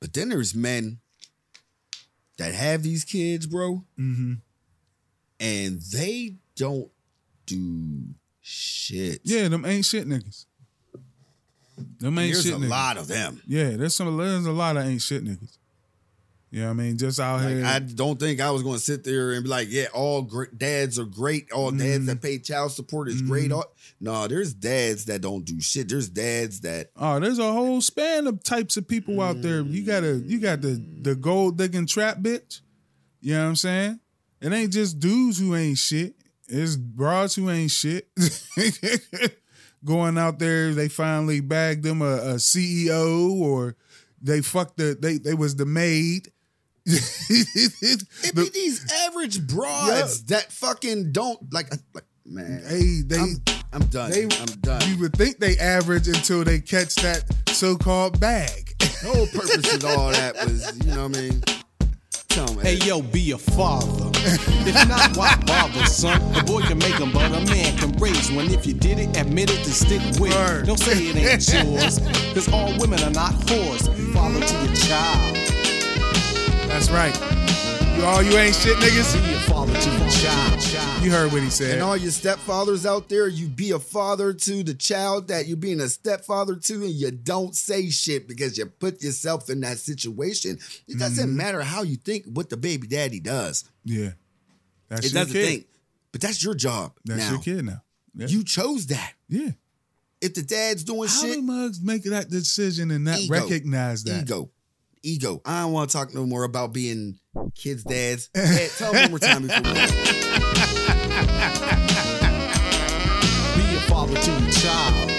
But 0.00 0.12
then 0.12 0.28
there's 0.28 0.54
men 0.54 0.98
that 2.36 2.52
have 2.54 2.82
these 2.82 3.04
kids, 3.04 3.46
bro, 3.46 3.84
Mm-hmm. 3.98 4.34
and 5.40 5.80
they 5.92 6.36
don't 6.56 6.90
do 7.46 8.02
shit. 8.46 9.20
Yeah, 9.24 9.48
them 9.48 9.64
ain't 9.64 9.84
shit 9.86 10.06
niggas. 10.06 10.44
Them 11.98 12.18
ain't 12.18 12.34
there's 12.34 12.44
shit 12.44 12.54
a 12.54 12.56
niggas. 12.58 12.68
lot 12.68 12.96
of 12.98 13.08
them. 13.08 13.40
Yeah, 13.46 13.70
there's 13.70 13.94
some 13.94 14.16
there's 14.16 14.46
a 14.46 14.52
lot 14.52 14.76
of 14.76 14.84
ain't 14.86 15.02
shit 15.02 15.24
niggas. 15.24 15.56
You 16.50 16.60
know 16.60 16.66
what 16.66 16.70
I 16.74 16.74
mean? 16.84 16.98
Just 16.98 17.18
out 17.18 17.40
Like, 17.40 17.48
here. 17.48 17.64
I 17.64 17.80
don't 17.80 18.20
think 18.20 18.40
I 18.40 18.52
was 18.52 18.62
going 18.62 18.76
to 18.76 18.80
sit 18.80 19.02
there 19.02 19.32
and 19.32 19.42
be 19.42 19.48
like, 19.50 19.66
yeah, 19.72 19.86
all 19.92 20.22
great 20.22 20.56
dads 20.56 21.00
are 21.00 21.04
great. 21.04 21.50
All 21.50 21.72
dads 21.72 22.04
Mhm. 22.04 22.06
that 22.06 22.22
pay 22.22 22.38
child 22.38 22.70
support 22.70 23.08
is 23.08 23.22
great. 23.22 23.50
Mhm. 23.50 23.56
All, 23.56 23.74
no, 24.00 24.28
there's 24.28 24.54
dads 24.54 25.06
that 25.06 25.20
don't 25.20 25.44
do 25.44 25.60
shit. 25.60 25.88
There's 25.88 26.08
dads 26.08 26.60
that 26.60 26.90
Oh, 26.94 27.18
there's 27.18 27.40
a 27.40 27.52
whole 27.52 27.80
span 27.80 28.28
of 28.28 28.44
types 28.44 28.76
of 28.76 28.86
people 28.86 29.20
out 29.20 29.42
there. 29.42 29.62
You 29.62 29.82
gotta, 29.84 30.22
you 30.24 30.38
got 30.38 30.60
the 30.60 30.80
the 31.02 31.16
gold 31.16 31.58
digging 31.58 31.86
trap 31.86 32.18
bitch. 32.18 32.60
You 33.20 33.32
know 33.34 33.42
what 33.42 33.48
I'm 33.48 33.56
saying? 33.56 34.00
It 34.40 34.52
ain't 34.52 34.72
just 34.72 35.00
dudes 35.00 35.38
who 35.38 35.56
ain't 35.56 35.78
shit. 35.78 36.14
It's 36.48 36.76
broads 36.76 37.34
who 37.34 37.50
ain't 37.50 37.70
shit. 37.70 38.08
Going 39.84 40.16
out 40.16 40.38
there, 40.38 40.72
they 40.72 40.88
finally 40.88 41.40
bagged 41.40 41.84
them 41.84 42.00
a, 42.00 42.14
a 42.16 42.34
CEO 42.36 43.30
or 43.38 43.76
they 44.22 44.40
fucked 44.40 44.78
the 44.78 44.96
they 44.98 45.18
they 45.18 45.34
was 45.34 45.56
the 45.56 45.66
maid. 45.66 46.30
it 46.86 46.94
be 47.70 48.30
The- 48.32 48.50
these 48.52 48.90
average 49.06 49.46
broads 49.46 50.24
that 50.24 50.50
fucking 50.52 51.12
don't 51.12 51.52
like 51.52 51.70
like 51.94 52.04
man. 52.24 52.62
hey, 52.66 53.02
they 53.04 53.18
I'm, 53.18 53.36
I'm 53.74 53.86
done. 53.86 54.10
they 54.10 54.24
I'm 54.24 54.46
done. 54.60 54.82
you 54.88 54.98
would 55.00 55.12
think 55.14 55.38
they 55.38 55.56
average 55.58 56.08
until 56.08 56.44
they 56.44 56.60
catch 56.60 56.94
that 56.96 57.24
so-called 57.48 58.18
bag. 58.20 58.72
The 58.78 59.10
whole 59.12 59.26
purpose 59.26 59.74
of 59.74 59.84
all 59.84 60.10
that 60.12 60.34
was, 60.44 60.76
you 60.84 60.92
know 60.94 61.08
what 61.08 61.16
I 61.16 61.20
mean? 61.20 61.42
Hey 62.34 62.74
yo, 62.84 63.00
be 63.00 63.30
a 63.30 63.38
father. 63.38 64.10
if 64.66 64.88
not, 64.88 65.16
why 65.16 65.40
bother, 65.46 65.86
son? 65.86 66.20
A 66.34 66.42
boy 66.42 66.62
can 66.62 66.78
make 66.78 67.00
'em, 67.00 67.12
but 67.12 67.26
a 67.26 67.40
man 67.44 67.78
can 67.78 67.92
raise 67.92 68.28
one. 68.32 68.50
If 68.50 68.66
you 68.66 68.74
did 68.74 68.98
it, 68.98 69.16
admit 69.16 69.52
it, 69.52 69.62
to 69.62 69.70
stick 69.72 70.00
with 70.18 70.32
it. 70.34 70.66
Don't 70.66 70.76
say 70.80 70.98
it 70.98 71.14
ain't 71.14 71.64
yours, 71.76 72.00
cause 72.34 72.52
all 72.52 72.76
women 72.80 73.00
are 73.04 73.10
not 73.12 73.34
whores. 73.46 73.86
Father 74.12 74.40
to 74.40 74.64
your 74.66 74.74
child. 74.74 75.36
That's 76.66 76.90
right. 76.90 77.33
You 77.96 78.04
all 78.04 78.22
you 78.22 78.36
ain't 78.36 78.54
shit 78.54 78.76
niggas. 78.78 79.14
Be 79.26 79.34
a 79.34 79.38
father 79.40 79.72
to 79.72 79.90
your 79.90 80.10
child. 80.10 81.02
You 81.04 81.10
heard 81.10 81.32
what 81.32 81.42
he 81.42 81.50
said. 81.50 81.74
And 81.74 81.82
all 81.82 81.96
your 81.96 82.10
stepfathers 82.10 82.84
out 82.86 83.08
there, 83.08 83.28
you 83.28 83.46
be 83.48 83.70
a 83.72 83.78
father 83.78 84.32
to 84.32 84.62
the 84.62 84.74
child 84.74 85.28
that 85.28 85.46
you're 85.46 85.56
being 85.56 85.80
a 85.80 85.88
stepfather 85.88 86.56
to, 86.56 86.74
and 86.74 86.90
you 86.90 87.10
don't 87.10 87.54
say 87.54 87.90
shit 87.90 88.26
because 88.26 88.58
you 88.58 88.66
put 88.66 89.02
yourself 89.02 89.48
in 89.50 89.60
that 89.60 89.78
situation. 89.78 90.58
It 90.88 90.98
doesn't 90.98 91.28
Mm-hmm. 91.28 91.36
matter 91.36 91.62
how 91.62 91.82
you 91.82 91.96
think 91.96 92.24
what 92.26 92.50
the 92.50 92.56
baby 92.56 92.86
daddy 92.86 93.20
does. 93.20 93.64
yeah. 93.84 94.10
That's 94.88 95.06
It 95.06 95.12
your 95.14 95.22
doesn't 95.24 95.32
kid. 95.40 95.46
think. 95.46 95.66
But 96.12 96.20
that's 96.20 96.42
your 96.44 96.54
job. 96.54 96.92
That's 97.04 97.20
now. 97.20 97.30
your 97.32 97.40
kid 97.40 97.64
now. 97.64 97.82
Yeah. 98.14 98.26
You 98.26 98.44
chose 98.44 98.86
that. 98.88 99.12
yeah. 99.28 99.50
If 100.20 100.34
the 100.34 100.42
dad's 100.42 100.84
doing 100.84 101.08
How 101.08 101.20
shit, 101.20 101.30
How 101.30 101.34
do 101.36 101.42
mugs 101.42 101.80
make 101.82 102.02
that 102.04 102.28
decision 102.30 102.90
and 102.90 103.04
not 103.04 103.18
Ego. 103.20 103.32
recognize 103.34 104.04
that? 104.04 104.22
ego. 104.22 104.50
Ego. 105.04 105.42
I 105.44 105.60
don't 105.60 105.72
want 105.72 105.90
to 105.90 105.96
talk 105.96 106.14
no 106.14 106.24
more 106.24 106.44
about 106.44 106.72
being 106.72 107.18
kids' 107.54 107.84
dads. 107.84 108.28
Dad, 108.34 108.70
tell 108.78 108.92
them 108.92 109.02
one 109.02 109.10
more 109.10 109.18
time 109.18 109.42
before 109.42 109.62
we 109.62 109.72
Be 113.62 113.76
a 113.76 113.80
father 113.86 114.14
to 114.14 114.30
your 114.30 114.50
child. 114.50 115.10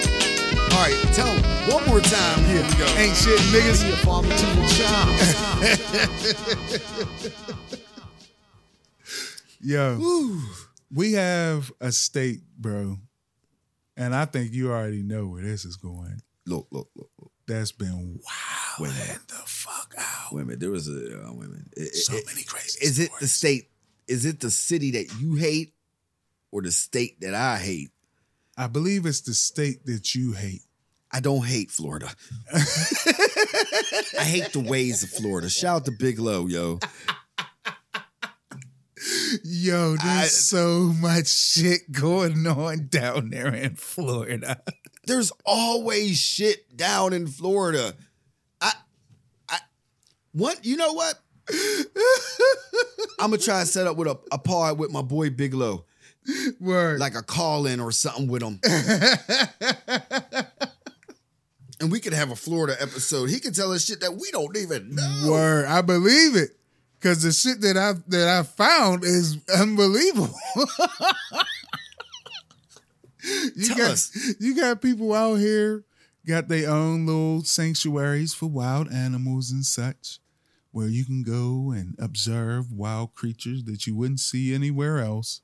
All 0.72 0.82
right, 0.82 0.96
tell 1.14 1.26
them 1.26 1.42
one 1.70 1.86
more 1.86 2.00
time. 2.00 2.44
Here 2.44 2.62
we 2.62 2.74
go. 2.74 2.86
Ain't 2.98 3.16
shit 3.16 3.38
niggas. 3.52 3.84
Be 3.84 3.92
a 3.92 3.96
father 3.96 4.28
to 4.28 4.46
your 4.56 4.68
child. 4.68 5.16
Yo, 9.60 10.40
we 10.92 11.12
have 11.12 11.72
a 11.80 11.90
state, 11.92 12.40
bro, 12.58 12.98
and 13.96 14.14
I 14.14 14.24
think 14.26 14.52
you 14.52 14.70
already 14.70 15.02
know 15.02 15.26
where 15.26 15.42
this 15.42 15.64
is 15.64 15.76
going. 15.76 16.20
Look, 16.46 16.68
look, 16.70 16.90
look. 16.94 17.10
That's 17.46 17.72
been 17.72 18.20
Wait 18.78 18.88
a 18.88 18.92
wilding 18.92 18.98
minute. 18.98 19.28
the 19.28 19.34
fuck 19.46 19.94
out. 19.98 20.32
Minute. 20.34 20.60
There 20.60 20.70
was 20.70 20.88
a 20.88 20.92
uh, 21.26 21.32
minute. 21.32 21.68
It- 21.76 21.94
So 21.94 22.14
it- 22.14 22.26
many 22.26 22.42
crazy. 22.42 22.78
Is 22.82 22.98
it 22.98 23.10
the 23.20 23.26
stories. 23.28 23.32
state? 23.32 23.70
Is 24.08 24.24
it 24.24 24.40
the 24.40 24.50
city 24.50 24.90
that 24.92 25.20
you 25.20 25.34
hate, 25.34 25.72
or 26.52 26.62
the 26.62 26.70
state 26.72 27.20
that 27.20 27.34
I 27.34 27.58
hate? 27.58 27.90
I 28.56 28.66
believe 28.68 29.04
it's 29.06 29.20
the 29.22 29.34
state 29.34 29.84
that 29.86 30.14
you 30.14 30.32
hate. 30.32 30.62
I 31.12 31.20
don't 31.20 31.44
hate 31.46 31.70
Florida. 31.70 32.10
I 32.54 34.24
hate 34.24 34.52
the 34.52 34.64
ways 34.66 35.02
of 35.02 35.10
Florida. 35.10 35.48
Shout 35.48 35.76
out 35.76 35.84
to 35.86 35.92
Big 35.92 36.18
Low, 36.18 36.46
yo. 36.46 36.78
Yo, 39.44 39.90
there's 39.96 40.02
I- 40.02 40.26
so 40.26 40.92
much 41.00 41.28
shit 41.28 41.92
going 41.92 42.46
on 42.46 42.88
down 42.88 43.30
there 43.30 43.54
in 43.54 43.76
Florida. 43.76 44.60
There's 45.06 45.32
always 45.44 46.18
shit 46.18 46.76
down 46.76 47.12
in 47.12 47.26
Florida. 47.28 47.94
I, 48.60 48.72
I, 49.48 49.58
what? 50.32 50.64
You 50.64 50.76
know 50.76 50.92
what? 50.92 51.14
I'm 53.20 53.30
gonna 53.30 53.38
try 53.38 53.60
to 53.60 53.66
set 53.66 53.86
up 53.86 53.96
with 53.96 54.08
a, 54.08 54.18
a 54.32 54.38
pod 54.38 54.78
with 54.78 54.90
my 54.90 55.02
boy 55.02 55.30
Big 55.30 55.54
Low, 55.54 55.84
Word. 56.60 56.98
like 56.98 57.14
a 57.14 57.22
call 57.22 57.66
in 57.66 57.78
or 57.78 57.92
something 57.92 58.26
with 58.26 58.42
him. 58.42 58.58
and 61.80 61.92
we 61.92 62.00
could 62.00 62.12
have 62.12 62.32
a 62.32 62.36
Florida 62.36 62.76
episode. 62.80 63.30
He 63.30 63.38
could 63.38 63.54
tell 63.54 63.72
us 63.72 63.84
shit 63.84 64.00
that 64.00 64.14
we 64.14 64.28
don't 64.32 64.56
even 64.56 64.94
know. 64.94 65.28
Word. 65.30 65.66
I 65.66 65.82
believe 65.82 66.34
it. 66.34 66.50
Cause 67.00 67.22
the 67.22 67.30
shit 67.30 67.60
that 67.60 67.76
I 67.76 67.92
that 68.08 68.28
I 68.28 68.42
found 68.42 69.04
is 69.04 69.38
unbelievable. 69.56 70.34
you 73.56 73.66
Tell 73.68 73.76
got 73.76 73.90
us. 73.90 74.34
you 74.40 74.54
got 74.54 74.80
people 74.80 75.12
out 75.12 75.36
here 75.36 75.84
got 76.26 76.48
their 76.48 76.68
own 76.68 77.06
little 77.06 77.42
sanctuaries 77.44 78.34
for 78.34 78.46
wild 78.46 78.90
animals 78.92 79.52
and 79.52 79.64
such, 79.64 80.18
where 80.72 80.88
you 80.88 81.04
can 81.04 81.22
go 81.22 81.70
and 81.70 81.94
observe 81.98 82.72
wild 82.72 83.14
creatures 83.14 83.62
that 83.64 83.86
you 83.86 83.94
wouldn't 83.94 84.20
see 84.20 84.52
anywhere 84.52 84.98
else. 84.98 85.40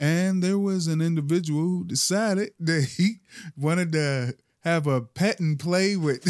And 0.00 0.42
there 0.42 0.58
was 0.58 0.86
an 0.86 1.02
individual 1.02 1.60
who 1.60 1.84
decided 1.84 2.52
that 2.60 2.84
he 2.96 3.20
wanted 3.56 3.92
to 3.92 4.34
have 4.60 4.86
a 4.86 5.00
pet 5.02 5.40
and 5.40 5.58
play 5.58 5.96
with 5.96 6.26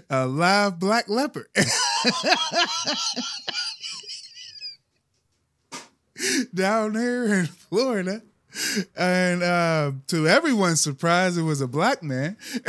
a 0.10 0.26
live 0.26 0.78
black 0.78 1.08
leopard. 1.08 1.46
Down 6.54 6.94
there 6.94 7.24
in 7.40 7.46
Florida. 7.46 8.22
And 8.96 9.42
uh, 9.42 9.92
to 10.08 10.26
everyone's 10.28 10.80
surprise, 10.80 11.36
it 11.36 11.42
was 11.42 11.60
a 11.60 11.68
black 11.68 12.02
man 12.02 12.36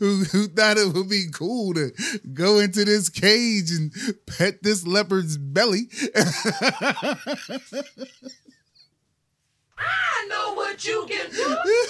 who, 0.00 0.24
who 0.24 0.48
thought 0.48 0.78
it 0.78 0.92
would 0.92 1.08
be 1.08 1.26
cool 1.32 1.74
to 1.74 1.92
go 2.32 2.58
into 2.58 2.84
this 2.84 3.08
cage 3.08 3.70
and 3.70 3.92
pet 4.26 4.62
this 4.62 4.86
leopard's 4.86 5.36
belly. 5.38 5.88
I 9.78 10.26
know 10.28 10.54
what 10.54 10.84
you 10.84 11.06
can 11.08 11.30
do. 11.30 11.48
Lay 11.48 11.86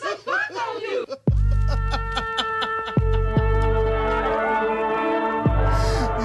some 0.00 0.18
fuck 0.18 0.50
on 0.50 0.80
you. 0.82 1.06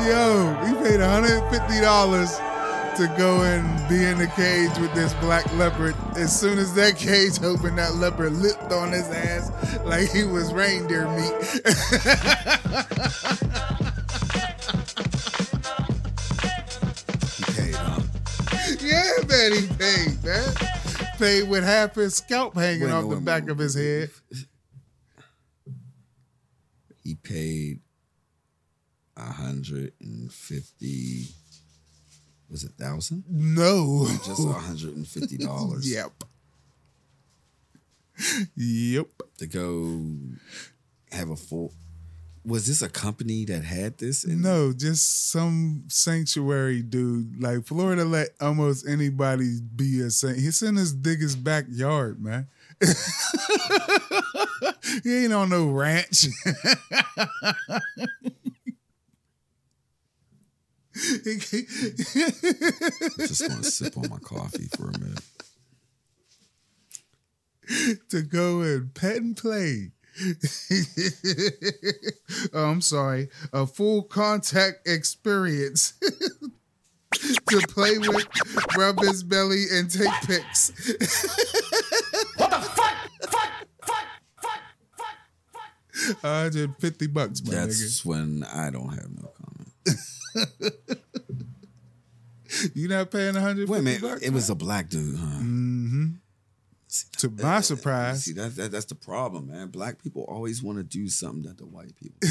Yo, 0.06 0.52
we 0.62 0.74
paid 0.84 1.00
$150 1.00 2.53
to 2.96 3.08
go 3.18 3.42
and 3.42 3.90
be 3.90 4.04
in 4.04 4.20
the 4.20 4.28
cage 4.36 4.78
with 4.80 4.94
this 4.94 5.14
black 5.16 5.52
leopard. 5.54 5.96
As 6.16 6.38
soon 6.40 6.60
as 6.60 6.74
that 6.76 6.96
cage 6.96 7.42
opened, 7.42 7.80
that 7.80 7.96
leopard 7.96 8.34
lipped 8.34 8.72
on 8.72 8.92
his 8.92 9.08
ass 9.10 9.52
like 9.84 10.12
he 10.12 10.24
was 10.24 10.54
reindeer 10.54 11.08
meat. 11.10 11.34
He 17.36 17.44
paid, 17.54 17.76
huh? 17.76 18.02
yeah, 18.80 19.12
man, 19.28 19.52
he 19.54 19.68
paid, 19.76 20.24
man. 20.24 20.54
Paid 21.18 21.50
with 21.50 21.64
half 21.64 21.96
his 21.96 22.16
scalp 22.16 22.54
hanging 22.54 22.92
off 22.92 23.10
the 23.10 23.16
back 23.16 23.50
of 23.50 23.58
his 23.58 23.74
head. 23.74 24.12
He 27.04 27.16
paid 27.16 27.80
a 29.18 29.32
hundred 29.32 29.94
and 30.00 30.32
fifty. 30.32 31.26
Was 32.50 32.64
it 32.64 32.72
thousand? 32.80 33.24
No. 33.30 34.08
Just 34.26 34.48
hundred 34.48 34.96
and 34.96 35.08
fifty 35.08 35.38
dollars. 35.38 35.90
Yep. 35.94 36.12
Yep. 38.56 39.08
To 39.40 39.48
go 39.48 40.02
have 41.12 41.30
a 41.30 41.36
full. 41.36 41.74
Was 42.46 42.68
this 42.68 42.82
a 42.82 42.90
company 42.90 43.46
that 43.46 43.64
had 43.64 43.98
this? 43.98 44.24
And 44.26 44.42
No, 44.42 44.74
just 44.74 45.32
some 45.32 45.86
sanctuary 45.88 46.82
dude. 46.82 47.42
Like 47.42 47.66
Florida 47.66 48.04
let 48.06 48.30
almost 48.42 48.86
anybody 48.88 49.60
be 49.76 50.02
a 50.02 50.10
saint. 50.12 50.38
He's 50.38 50.62
in 50.62 50.76
his 50.76 50.94
diggest 50.94 51.42
backyard, 51.44 52.22
man. 52.22 52.48
he 55.04 55.24
ain't 55.24 55.34
on 55.34 55.50
no 55.50 55.70
ranch. 55.70 56.28
just 63.18 63.48
gonna 63.48 63.64
sip 63.64 63.98
on 63.98 64.10
my 64.10 64.20
coffee 64.20 64.68
for 64.76 64.90
a 64.90 65.00
minute. 65.00 65.22
to 68.10 68.22
go 68.22 68.62
and 68.62 68.94
pet 68.94 69.18
and 69.18 69.36
play. 69.36 69.92
oh, 72.54 72.66
I'm 72.66 72.82
sorry, 72.82 73.30
a 73.52 73.66
full 73.66 74.04
contact 74.04 74.88
experience 74.88 75.94
to 77.50 77.60
play 77.68 77.98
with, 77.98 78.28
rub 78.78 79.00
his 79.00 79.24
belly, 79.24 79.66
and 79.72 79.90
take 79.90 80.12
pics. 80.26 80.72
What 82.38 82.52
the 82.52 82.58
fuck? 82.58 82.96
Fuck! 83.24 83.50
Fuck! 83.82 84.06
Fuck! 84.42 84.60
Fuck! 84.98 85.16
Fuck! 85.52 86.24
150 86.24 87.08
bucks, 87.08 87.42
my 87.44 87.54
nigga. 87.54 87.66
That's 87.66 88.06
when 88.06 88.44
I 88.44 88.70
don't 88.70 88.90
have 88.90 89.10
no 89.16 89.32
comment. 89.42 90.00
You 92.74 92.88
not 92.88 93.12
paying 93.12 93.36
a 93.36 93.42
hundred. 93.42 93.68
Wait 93.68 93.80
a 93.80 93.82
minute, 93.82 94.02
bucks? 94.02 94.22
it 94.22 94.30
was 94.32 94.50
a 94.50 94.56
black 94.56 94.90
dude, 94.90 95.18
huh? 95.18 95.26
Mm-hmm. 95.26 96.06
See, 96.88 97.08
To 97.18 97.30
my 97.30 97.62
surprise. 97.62 98.26
See, 98.26 98.34
that, 98.34 98.56
that 98.56 98.72
that's 98.72 98.86
the 98.86 98.96
problem, 98.96 99.48
man. 99.48 99.70
Black 99.70 100.02
people 100.04 100.24
always 100.28 100.62
want 100.62 100.78
to 100.78 100.84
do 100.84 101.08
something 101.10 101.44
that 101.44 101.58
the 101.58 101.66
white 101.66 101.96
people. 101.96 102.18
do. 102.22 102.28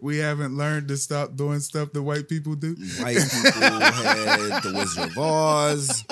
We 0.00 0.16
haven't 0.16 0.56
learned 0.56 0.88
to 0.88 0.96
stop 0.96 1.36
doing 1.36 1.60
stuff 1.60 1.92
that 1.92 2.02
white 2.02 2.28
people 2.28 2.54
do. 2.54 2.74
White 2.98 3.18
people 3.18 3.60
had 3.60 4.62
the 4.62 4.72
Wizard 4.74 5.10
of 5.10 5.18
Oz. 5.18 6.04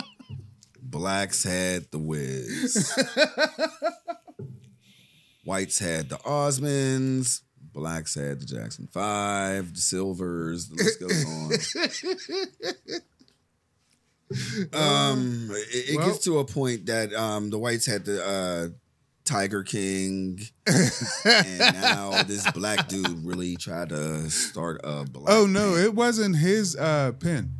Blacks 0.83 1.43
had 1.43 1.91
the 1.91 1.99
Wiz. 1.99 2.95
Whites 5.45 5.79
had 5.79 6.11
the 6.11 6.17
Osmonds. 6.19 7.41
Blacks 7.75 8.15
had 8.15 8.41
the 8.41 8.47
Jackson 8.47 8.87
Five, 8.91 9.75
the 9.75 9.81
Sylvers. 9.81 10.69
The 10.69 10.77
list 10.77 11.01
goes 11.01 11.25
on. 11.27 13.01
um, 14.73 15.51
it, 15.53 15.91
it 15.91 15.97
Well- 15.97 16.07
gets 16.07 16.19
to 16.25 16.39
a 16.39 16.45
point 16.45 16.87
that 16.87 17.13
um, 17.15 17.51
the 17.51 17.59
whites 17.59 17.87
had 17.87 18.05
the 18.05 18.25
uh, 18.25 18.69
Tiger 19.25 19.63
King, 19.63 20.39
and 20.67 21.59
now 21.75 22.23
this 22.25 22.51
black 22.53 22.89
dude 22.89 23.25
really 23.25 23.57
tried 23.57 23.89
to 23.91 24.29
start 24.31 24.81
a 24.85 25.05
black. 25.11 25.35
Oh 25.35 25.47
no, 25.47 25.75
pen. 25.75 25.85
it 25.85 25.95
wasn't 25.95 26.37
his 26.37 26.77
uh, 26.77 27.13
pen. 27.19 27.53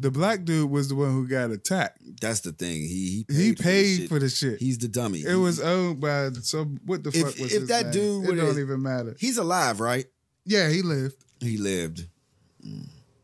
The 0.00 0.10
black 0.10 0.44
dude 0.44 0.70
was 0.70 0.88
the 0.88 0.94
one 0.94 1.10
who 1.12 1.26
got 1.26 1.50
attacked. 1.50 1.98
That's 2.20 2.40
the 2.40 2.52
thing. 2.52 2.82
He 2.82 3.26
he 3.30 3.54
paid, 3.54 4.00
He 4.00 4.06
for, 4.06 4.18
the 4.18 4.28
shit. 4.28 4.48
for 4.48 4.50
the 4.50 4.54
shit. 4.56 4.60
He's 4.60 4.78
the 4.78 4.88
dummy. 4.88 5.20
It 5.22 5.34
was 5.34 5.60
owned 5.60 6.00
by 6.00 6.30
some. 6.42 6.78
What 6.86 7.02
the 7.02 7.10
If- 7.10 7.16
fuck 7.16 7.38
was 7.38 7.52
if 7.52 7.66
that 7.68 7.84
name? 7.86 7.92
dude 8.22 8.28
It 8.30 8.34
don't 8.40 8.58
even 8.58 8.80
matter. 8.82 9.16
He's 9.18 9.38
alive, 9.38 9.80
right? 9.80 10.06
Yeah, 10.44 10.68
he 10.68 10.82
lived. 10.82 11.16
He 11.40 11.56
lived. 11.58 12.06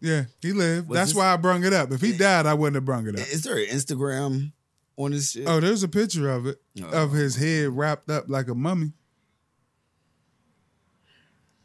Yeah, 0.00 0.24
he 0.42 0.52
lived. 0.52 0.88
Was 0.88 0.96
That's 0.96 1.10
this- 1.10 1.16
why 1.16 1.32
I 1.32 1.36
brung 1.36 1.64
it 1.64 1.72
up. 1.72 1.90
If 1.92 2.00
he 2.00 2.16
died, 2.16 2.46
I 2.46 2.54
wouldn't 2.54 2.74
have 2.74 2.84
brung 2.84 3.06
it 3.08 3.14
up. 3.18 3.26
Is 3.28 3.42
there 3.42 3.56
an 3.56 3.66
Instagram 3.66 4.52
on 4.96 5.12
this 5.12 5.30
shit? 5.30 5.46
Oh, 5.48 5.60
there's 5.60 5.82
a 5.82 5.88
picture 5.88 6.28
of 6.30 6.46
it 6.46 6.60
Oh. 6.82 7.04
of 7.04 7.12
his 7.12 7.36
head 7.36 7.68
wrapped 7.70 8.10
up 8.10 8.24
like 8.28 8.48
a 8.48 8.54
mummy. 8.54 8.92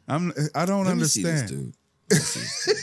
I'm. 0.08 0.32
I 0.54 0.64
don't 0.66 0.86
Let 0.86 0.96
me 0.96 1.04
see 1.04 1.22
this 1.22 1.42
understand. 1.42 1.48
dude. 1.48 1.74
Let 2.10 2.18
me 2.18 2.24
see 2.24 2.40
this 2.40 2.64
dude. 2.66 2.76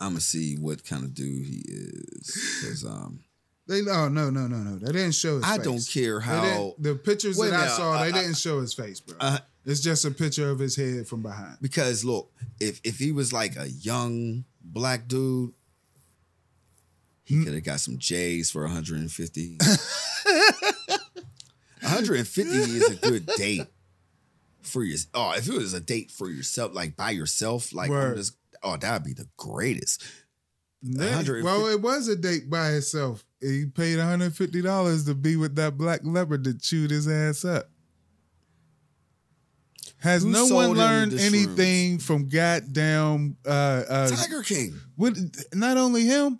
I'm 0.00 0.10
gonna 0.10 0.20
see 0.20 0.56
what 0.56 0.84
kind 0.84 1.04
of 1.04 1.14
dude 1.14 1.46
he 1.46 1.62
is. 1.66 2.60
'Cause, 2.62 2.84
um, 2.84 3.20
They 3.66 3.82
no 3.82 4.08
no 4.08 4.30
no 4.30 4.46
no 4.46 4.56
no. 4.58 4.78
They 4.78 4.92
didn't 4.92 5.12
show 5.14 5.36
his 5.36 5.44
I 5.44 5.56
face. 5.56 5.64
don't 5.64 5.86
care 5.88 6.20
how. 6.20 6.74
the 6.78 6.94
pictures 6.94 7.36
that 7.36 7.52
I 7.52 7.56
minute, 7.58 7.70
saw, 7.72 8.02
they 8.02 8.10
uh, 8.10 8.14
didn't 8.14 8.36
show 8.36 8.60
his 8.60 8.72
face, 8.74 9.00
bro. 9.00 9.16
uh, 9.20 9.38
it's 9.66 9.80
just 9.80 10.04
a 10.06 10.10
picture 10.10 10.48
of 10.50 10.58
his 10.58 10.76
head 10.76 11.06
from 11.06 11.22
behind. 11.22 11.58
Because 11.60 12.04
look, 12.04 12.32
if 12.60 12.80
if 12.84 12.98
he 12.98 13.12
was 13.12 13.32
like 13.32 13.56
a 13.56 13.68
young 13.68 14.44
black 14.62 15.06
dude, 15.08 15.52
He 17.24 17.44
could 17.44 17.52
have 17.52 17.64
got 17.64 17.80
some 17.80 17.98
J's 17.98 18.50
for 18.50 18.62
150. 18.62 19.58
150 21.82 22.42
is 22.56 22.90
a 22.90 22.94
good 22.96 23.26
date 23.36 23.66
for 24.62 24.82
your. 24.82 24.96
Oh, 25.12 25.32
if 25.36 25.46
it 25.48 25.54
was 25.54 25.74
a 25.74 25.80
date 25.80 26.10
for 26.10 26.30
yourself, 26.30 26.74
like 26.74 26.96
by 26.96 27.10
yourself, 27.10 27.74
like 27.74 27.90
I'm 27.90 28.16
just, 28.16 28.36
oh, 28.62 28.76
that'd 28.76 29.04
be 29.04 29.12
the 29.12 29.28
greatest. 29.36 30.04
Yeah, 30.82 31.16
150 31.16 31.42
Well, 31.42 31.66
it 31.66 31.80
was 31.80 32.08
a 32.08 32.16
date 32.16 32.48
by 32.48 32.70
itself. 32.70 33.24
He 33.40 33.66
paid 33.66 33.98
$150 33.98 35.06
to 35.06 35.14
be 35.14 35.36
with 35.36 35.56
that 35.56 35.76
black 35.76 36.00
leopard 36.04 36.44
that 36.44 36.60
chewed 36.62 36.90
his 36.90 37.08
ass 37.08 37.44
up. 37.44 37.70
Has 40.00 40.22
Who 40.22 40.30
no 40.30 40.46
one 40.46 40.72
learned 40.74 41.14
anything 41.14 41.98
from 41.98 42.28
goddamn 42.28 43.36
uh 43.44 43.82
uh 43.88 44.08
Tiger 44.10 44.42
King. 44.42 44.74
what 44.94 45.16
not 45.52 45.76
only 45.76 46.04
him, 46.04 46.38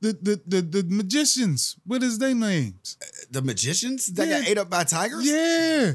the 0.00 0.12
the 0.12 0.40
the, 0.46 0.62
the 0.62 0.84
magicians. 0.88 1.76
What 1.84 2.04
is 2.04 2.18
their 2.18 2.36
names? 2.36 2.96
The 3.30 3.42
magicians 3.42 4.06
that 4.12 4.28
got 4.28 4.48
ate 4.48 4.58
up 4.58 4.70
by 4.70 4.84
tigers. 4.84 5.26
Yeah. 5.26 5.94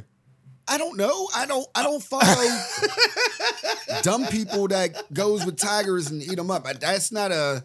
I 0.68 0.78
don't 0.78 0.98
know. 0.98 1.30
I 1.36 1.46
don't. 1.46 1.68
I 1.76 1.84
don't 1.84 2.02
follow 2.04 2.24
dumb 4.02 4.26
people 4.28 4.68
that 4.70 5.14
goes 5.14 5.46
with 5.46 5.58
tigers 5.58 6.10
and 6.10 6.22
eat 6.22 6.36
them 6.36 6.50
up. 6.52 6.66
That's 6.80 7.12
not 7.12 7.32
a 7.32 7.64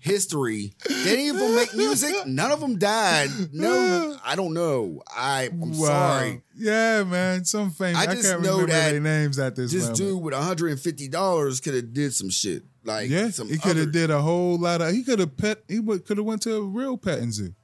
history. 0.00 0.72
Did 0.86 1.06
any 1.06 1.28
of 1.28 1.38
them 1.38 1.54
make 1.54 1.74
music? 1.74 2.26
None 2.26 2.50
of 2.50 2.60
them 2.60 2.78
died. 2.78 3.30
No, 3.52 4.16
I 4.24 4.34
don't 4.34 4.54
know. 4.54 5.02
I, 5.14 5.44
I'm 5.52 5.78
Wow. 5.78 5.86
sorry. 5.86 6.42
Yeah, 6.56 7.04
man. 7.04 7.44
Some 7.44 7.70
famous. 7.70 7.98
I 7.98 8.10
I, 8.10 8.14
just 8.14 8.28
can't 8.28 8.42
know 8.42 8.60
that 8.66 8.90
their 8.92 9.00
names 9.00 9.38
at 9.38 9.54
this 9.54 9.72
This 9.72 9.82
moment. 9.82 9.98
dude 9.98 10.22
with 10.22 10.34
150 10.34 11.08
dollars 11.08 11.60
could 11.60 11.74
have 11.74 11.92
did 11.92 12.12
some 12.14 12.30
shit. 12.30 12.64
Like 12.84 13.10
yeah, 13.10 13.28
some 13.30 13.48
he 13.48 13.58
could 13.58 13.72
other- 13.72 13.80
have 13.80 13.92
did 13.92 14.10
a 14.10 14.20
whole 14.22 14.58
lot 14.58 14.80
of. 14.80 14.92
He 14.92 15.04
could 15.04 15.18
have 15.18 15.36
pet. 15.36 15.62
He 15.68 15.80
could 15.82 16.16
have 16.16 16.26
went 16.26 16.42
to 16.42 16.54
a 16.56 16.62
real 16.62 16.96
petting 16.96 17.30
zoo. 17.32 17.54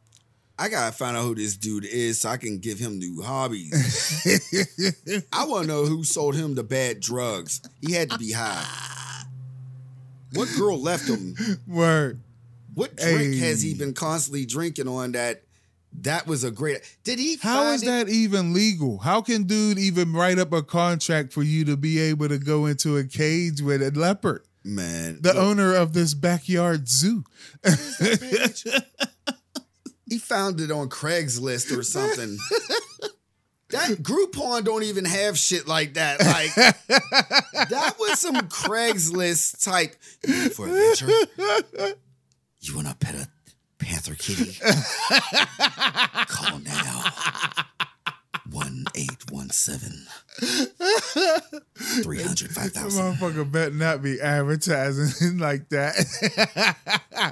I 0.59 0.69
gotta 0.69 0.93
find 0.93 1.17
out 1.17 1.25
who 1.25 1.35
this 1.35 1.57
dude 1.57 1.85
is 1.85 2.21
so 2.21 2.29
I 2.29 2.37
can 2.37 2.59
give 2.59 2.79
him 2.79 2.99
new 2.99 3.23
hobbies. 3.23 3.73
I 5.33 5.47
want 5.47 5.65
to 5.65 5.69
know 5.69 5.85
who 5.85 6.05
sold 6.05 6.37
him 6.37 6.55
the 6.55 6.63
bad 6.63 7.01
drugs. 7.01 7.61
He 7.81 7.93
had 7.93 8.11
to 8.11 8.19
be 8.19 8.33
high. 8.33 8.65
What 10.35 10.49
girl 10.57 10.81
left 10.81 11.09
him? 11.09 11.35
Word. 11.67 12.21
What 12.75 12.97
drink 12.97 13.35
Hey. 13.35 13.39
has 13.39 13.63
he 13.63 13.75
been 13.75 13.95
constantly 13.95 14.47
drinking 14.47 14.89
on 14.89 15.13
that? 15.13 15.43
That 16.01 16.27
was 16.27 16.43
a 16.43 16.51
great. 16.51 16.81
Did 17.05 17.21
he? 17.21 17.37
How 17.37 17.71
is 17.73 17.83
it? 17.85 17.87
that 17.87 18.09
even 18.09 18.53
legal? 18.53 18.99
How 18.99 19.23
can 19.23 19.45
dude 19.45 19.79
even 19.79 20.13
write 20.13 20.41
up 20.41 20.53
a 20.53 20.63
contract 20.63 21.33
for 21.33 21.43
you 21.45 21.65
to 21.67 21.77
be 21.77 22.01
able 22.01 22.29
to 22.29 22.39
go 22.39 22.67
into 22.67 22.97
a 22.97 23.05
cage 23.05 23.61
with 23.63 23.81
a 23.83 23.91
leopard? 23.93 24.45
man? 24.65 25.19
The 25.21 25.35
look, 25.35 25.59
ong 25.59 25.61
of 25.77 25.93
this 25.93 26.15
backyard 26.15 26.89
zoo. 26.89 27.25
he 30.09 30.19
found 30.19 30.61
it 30.61 30.71
on 30.71 30.89
Craigslist 30.89 31.77
or 31.77 31.83
something. 31.83 32.37
That 33.71 33.91
Groupon 34.03 34.65
don't 34.65 34.85
even 34.85 35.05
have 35.05 35.37
shit 35.39 35.67
like 35.67 35.95
that. 35.95 36.21
Like 36.21 36.55
that 37.71 37.97
was 37.99 38.21
some 38.21 38.37
Craigslist 38.49 39.65
type 39.65 39.97
for 40.53 40.67
adventure. 40.69 41.09
You 42.61 42.77
want 42.77 42.89
to 42.89 42.95
pet 42.95 43.15
a 43.15 43.29
panther 43.79 44.15
kitty? 44.15 44.53
Call 46.29 46.59
now. 46.61 47.05
One 48.51 48.85
eight 48.95 49.31
one 49.31 49.51
seven. 49.51 50.07
Three 52.03 52.23
hundred 52.23 52.51
five 52.53 52.73
That 52.75 52.83
thousand. 52.83 53.15
motherfucker 53.17 53.51
better 53.51 53.75
not 53.75 54.03
be 54.03 54.21
advertising 54.21 55.39
like 55.39 55.69
that. 55.71 55.97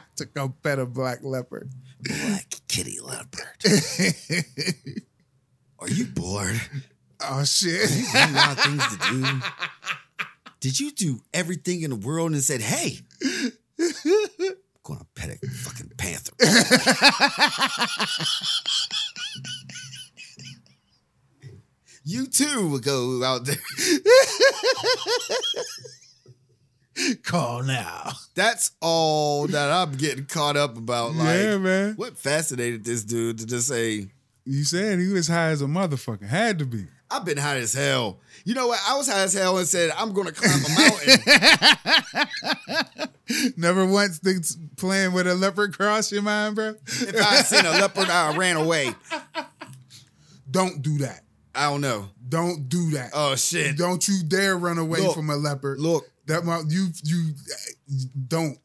to 0.17 0.25
go 0.25 0.55
pet 0.63 0.79
a 0.81 0.87
black 0.87 1.19
leopard. 1.23 1.71
Black 2.03 2.55
kitty 2.69 2.99
leopard. 3.01 3.65
Are 5.79 5.89
you 5.89 6.05
bored? 6.07 6.61
Oh 7.21 7.45
shit. 7.45 7.89
Got 8.13 8.31
a 8.31 8.33
lot 8.33 8.53
of 8.53 8.59
things 8.65 8.87
to 8.89 8.97
do. 9.11 9.41
Did 10.61 10.81
you 10.81 10.91
do 10.93 11.21
everything 11.33 11.83
in 11.83 11.91
the 11.91 11.97
world 11.97 12.33
and 12.33 12.43
said, 12.43 12.61
"Hey, 12.61 12.99
I'm 13.25 13.53
gonna 14.83 15.07
pet 15.15 15.31
a 15.31 15.39
fucking 15.49 15.93
panther"? 15.97 16.33
you 22.05 22.27
too 22.27 22.69
would 22.69 22.83
go 22.83 23.23
out 23.25 23.45
there. 23.45 23.57
Call 27.23 27.63
now. 27.63 28.13
That's 28.35 28.73
all 28.81 29.47
that 29.47 29.71
I'm 29.71 29.93
getting 29.93 30.27
caught 30.27 30.57
up 30.57 30.77
about. 30.77 31.15
Like, 31.15 31.39
yeah, 31.39 31.57
man. 31.59 31.95
what 31.97 32.19
fascinated 32.19 32.85
this 32.85 33.05
dude 33.05 33.39
to 33.39 33.47
just 33.47 33.69
say, 33.69 34.09
You 34.45 34.65
said 34.65 34.99
he 34.99 35.09
was 35.09 35.29
high 35.29 35.49
as 35.49 35.63
a 35.63 35.67
motherfucker. 35.67 36.27
Had 36.27 36.59
to 36.59 36.67
be. 36.67 36.87
I've 37.11 37.25
been 37.27 37.39
high 37.39 37.59
as 37.59 37.75
hell. 37.75 38.19
You 38.45 38.55
know 38.55 38.67
what? 38.69 38.81
I 38.89 38.97
was 38.97 39.07
high 39.09 39.23
as 39.23 39.35
hell 39.35 39.59
and 39.59 39.69
said, 39.69 39.91
I'm 39.97 40.13
gonna 40.15 40.33
climb 40.33 40.65
a 40.65 40.69
mountain. 40.81 41.19
Never 43.57 43.87
once 43.87 44.19
think 44.19 44.45
playing 44.77 45.13
with 45.13 45.27
a 45.27 45.35
leopard 45.35 45.77
cross 45.77 46.11
your 46.11 46.23
mind, 46.23 46.55
bro. 46.55 46.75
if 46.87 47.15
I 47.15 47.43
seen 47.43 47.67
a 47.67 47.71
leopard, 47.71 48.09
I 48.09 48.35
ran 48.37 48.57
away. 48.57 48.95
Don't 50.51 50.83
do 50.83 50.99
that. 50.99 51.21
I 51.55 51.71
don't 51.71 51.81
know. 51.83 52.09
Don't 52.29 52.69
do 52.69 52.91
that. 52.93 53.11
Oh 53.13 53.37
shit. 53.37 53.77
Don't 53.77 54.07
you 54.09 54.23
dare 54.23 54.57
run 54.57 54.79
away 54.79 55.01
Look, 55.01 55.15
from 55.15 55.29
a 55.29 55.37
leopard. 55.37 55.81
Look, 55.81 56.11
That 56.33 56.65
you 56.69 56.89
you 57.05 57.35
don't 58.29 58.59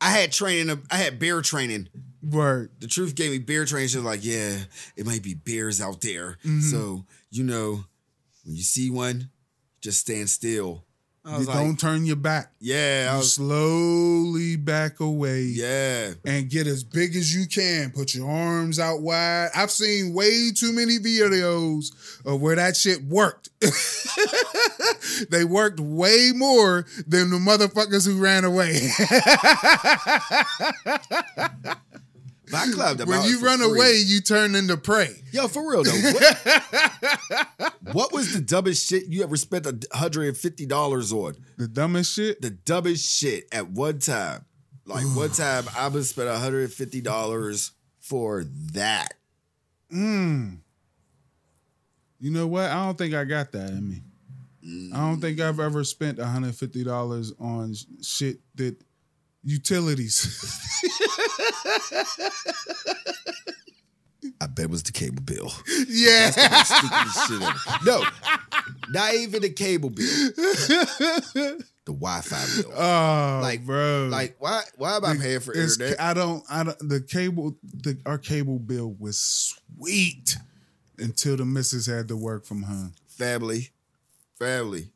I 0.00 0.10
had 0.10 0.30
training. 0.30 0.82
I 0.90 0.96
had 0.96 1.18
bear 1.18 1.42
training. 1.42 1.88
word. 2.22 2.70
The 2.78 2.86
truth 2.86 3.16
gave 3.16 3.32
me 3.32 3.38
bear 3.38 3.64
training. 3.64 3.88
She 3.88 3.96
was 3.96 4.06
like, 4.06 4.24
"Yeah, 4.24 4.56
it 4.96 5.04
might 5.04 5.22
be 5.22 5.34
bears 5.34 5.80
out 5.80 6.00
there. 6.00 6.38
Mm-hmm. 6.44 6.60
So 6.60 7.04
you 7.30 7.42
know, 7.42 7.84
when 8.44 8.54
you 8.54 8.62
see 8.62 8.90
one, 8.90 9.30
just 9.80 9.98
stand 9.98 10.30
still." 10.30 10.84
I 11.24 11.38
You 11.38 11.44
like, 11.44 11.56
don't 11.56 11.78
turn 11.78 12.04
your 12.04 12.16
back. 12.16 12.50
"Yeah, 12.58 13.16
was, 13.16 13.34
slowly 13.34 14.56
back 14.56 14.98
away 14.98 15.42
yeah." 15.42 16.14
and 16.24 16.50
get 16.50 16.66
as 16.66 16.82
big 16.82 17.14
as 17.14 17.32
you 17.32 17.46
can. 17.46 17.92
Put 17.92 18.12
your 18.12 18.28
arms 18.28 18.80
out 18.80 19.02
wide. 19.02 19.50
I've 19.54 19.70
seen 19.70 20.14
way 20.14 20.50
too 20.50 20.72
many 20.72 20.98
videos 20.98 21.92
of 22.26 22.40
where 22.40 22.56
that 22.56 22.76
shit 22.76 23.04
worked. 23.04 23.50
they 25.30 25.44
worked 25.44 25.78
way 25.78 26.32
more 26.34 26.86
than 27.06 27.30
the 27.30 27.36
motherfuckers 27.36 28.04
who 28.04 28.20
ran 28.20 28.44
away. 28.44 28.90
But 32.52 32.68
I 32.68 32.70
climbed 32.72 32.98
the 32.98 33.06
when 33.06 33.24
you 33.24 33.38
for 33.40 33.46
run 33.46 33.58
free. 33.58 33.66
away, 33.66 34.02
you 34.04 34.20
turn 34.20 34.54
into 34.54 34.76
prey. 34.76 35.24
yo, 35.32 35.48
for 35.48 35.68
real 35.68 35.82
though. 35.82 35.90
What, 36.12 37.74
what 37.92 38.12
was 38.12 38.34
the 38.34 38.40
dumbest 38.40 38.88
shit 38.88 39.06
you 39.08 39.22
ever 39.24 39.36
spent 39.36 39.66
a 39.66 39.76
hundred 39.96 40.28
and 40.28 40.36
fifty 40.36 40.66
dollars 40.66 41.12
on? 41.12 41.34
The 41.56 41.66
dumbest 41.66 42.14
shit. 42.14 42.40
The 42.40 42.50
dumbest 42.50 43.10
shit 43.10 43.48
at 43.50 43.70
one 43.70 43.98
time. 43.98 44.44
Like 44.84 45.04
one 45.16 45.30
time, 45.30 45.64
I 45.76 45.88
would 45.88 46.04
spend 46.04 46.28
a 46.28 46.38
hundred 46.38 46.64
and 46.64 46.72
fifty 46.72 47.00
dollars 47.00 47.72
for 47.98 48.44
that. 48.72 49.14
Mm. 49.92 50.58
You 52.20 52.30
know 52.30 52.46
what? 52.46 52.70
I 52.70 52.84
don't 52.84 52.96
think 52.96 53.14
I 53.14 53.24
got 53.24 53.50
that 53.52 53.70
in 53.70 53.88
me. 53.88 54.02
I 54.94 54.98
don't 54.98 55.20
think 55.20 55.40
I've 55.40 55.58
ever 55.58 55.82
spent 55.82 56.18
$150 56.18 57.32
on 57.40 57.74
shit 58.00 58.38
that 58.54 58.76
utilities. 59.44 60.26
I 64.40 64.46
bet 64.46 64.64
it 64.64 64.70
was 64.70 64.82
the 64.82 64.92
cable 64.92 65.22
bill. 65.22 65.52
yeah. 65.88 66.30
Stupidest 66.30 67.28
shit 67.28 67.42
ever. 67.42 67.78
No, 67.84 68.04
not 68.90 69.14
even 69.14 69.42
the 69.42 69.50
cable 69.50 69.90
bill. 69.90 70.06
The 71.84 71.92
Wi-Fi 71.92 72.62
bill. 72.62 72.72
Oh, 72.76 73.40
Like, 73.42 73.64
bro. 73.66 74.08
Like, 74.10 74.36
why? 74.38 74.62
Why 74.76 74.96
am 74.96 75.04
I 75.04 75.16
paying 75.16 75.40
for 75.40 75.52
It's- 75.52 75.72
internet? 75.74 76.00
I 76.00 76.14
don't 76.14 76.44
I 76.48 76.62
don't 76.64 76.78
the 76.88 77.00
cable 77.00 77.56
the 77.64 77.98
our 78.06 78.18
cable 78.18 78.58
bill 78.60 78.94
was 78.98 79.18
sweet 79.76 80.36
until 80.98 81.36
the 81.36 81.44
missus 81.44 81.86
had 81.86 82.06
to 82.08 82.16
work 82.16 82.44
from 82.44 82.62
home. 82.62 82.94
Family, 83.08 83.70
family. 84.38 84.90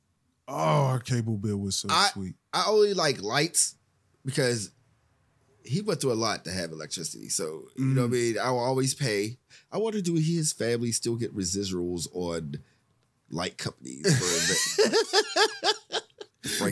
Oh, 0.49 0.55
our 0.55 1.01
cable 1.01 1.37
bill 1.37 1.57
was 1.59 1.77
so 1.77 1.89
I- 1.91 2.11
sweet. 2.13 2.35
I 2.53 2.65
only 2.69 2.95
like 2.95 3.21
lights 3.21 3.75
because 4.27 4.71
he 5.65 5.81
went 5.81 6.01
through 6.03 6.13
a 6.13 6.15
lot 6.15 6.45
to 6.45 6.51
have 6.51 6.71
electricity. 6.73 7.29
So 7.31 7.63
you 7.77 7.87
know 7.87 8.03
what 8.03 8.09
I 8.09 8.11
mean. 8.11 8.39
I 8.39 8.51
will 8.51 8.59
always 8.59 8.95
pay. 8.95 9.39
I 9.73 9.79
wonder 9.79 10.03
do 10.03 10.15
he 10.15 10.37
his 10.37 10.53
family 10.53 10.93
still 10.93 11.17
get 11.17 11.35
residuals 11.35 12.07
on 12.13 12.57
light 13.31 13.57
companies 13.57 14.05
for 14.19 14.85
a 14.85 14.89
bit? 14.91 16.03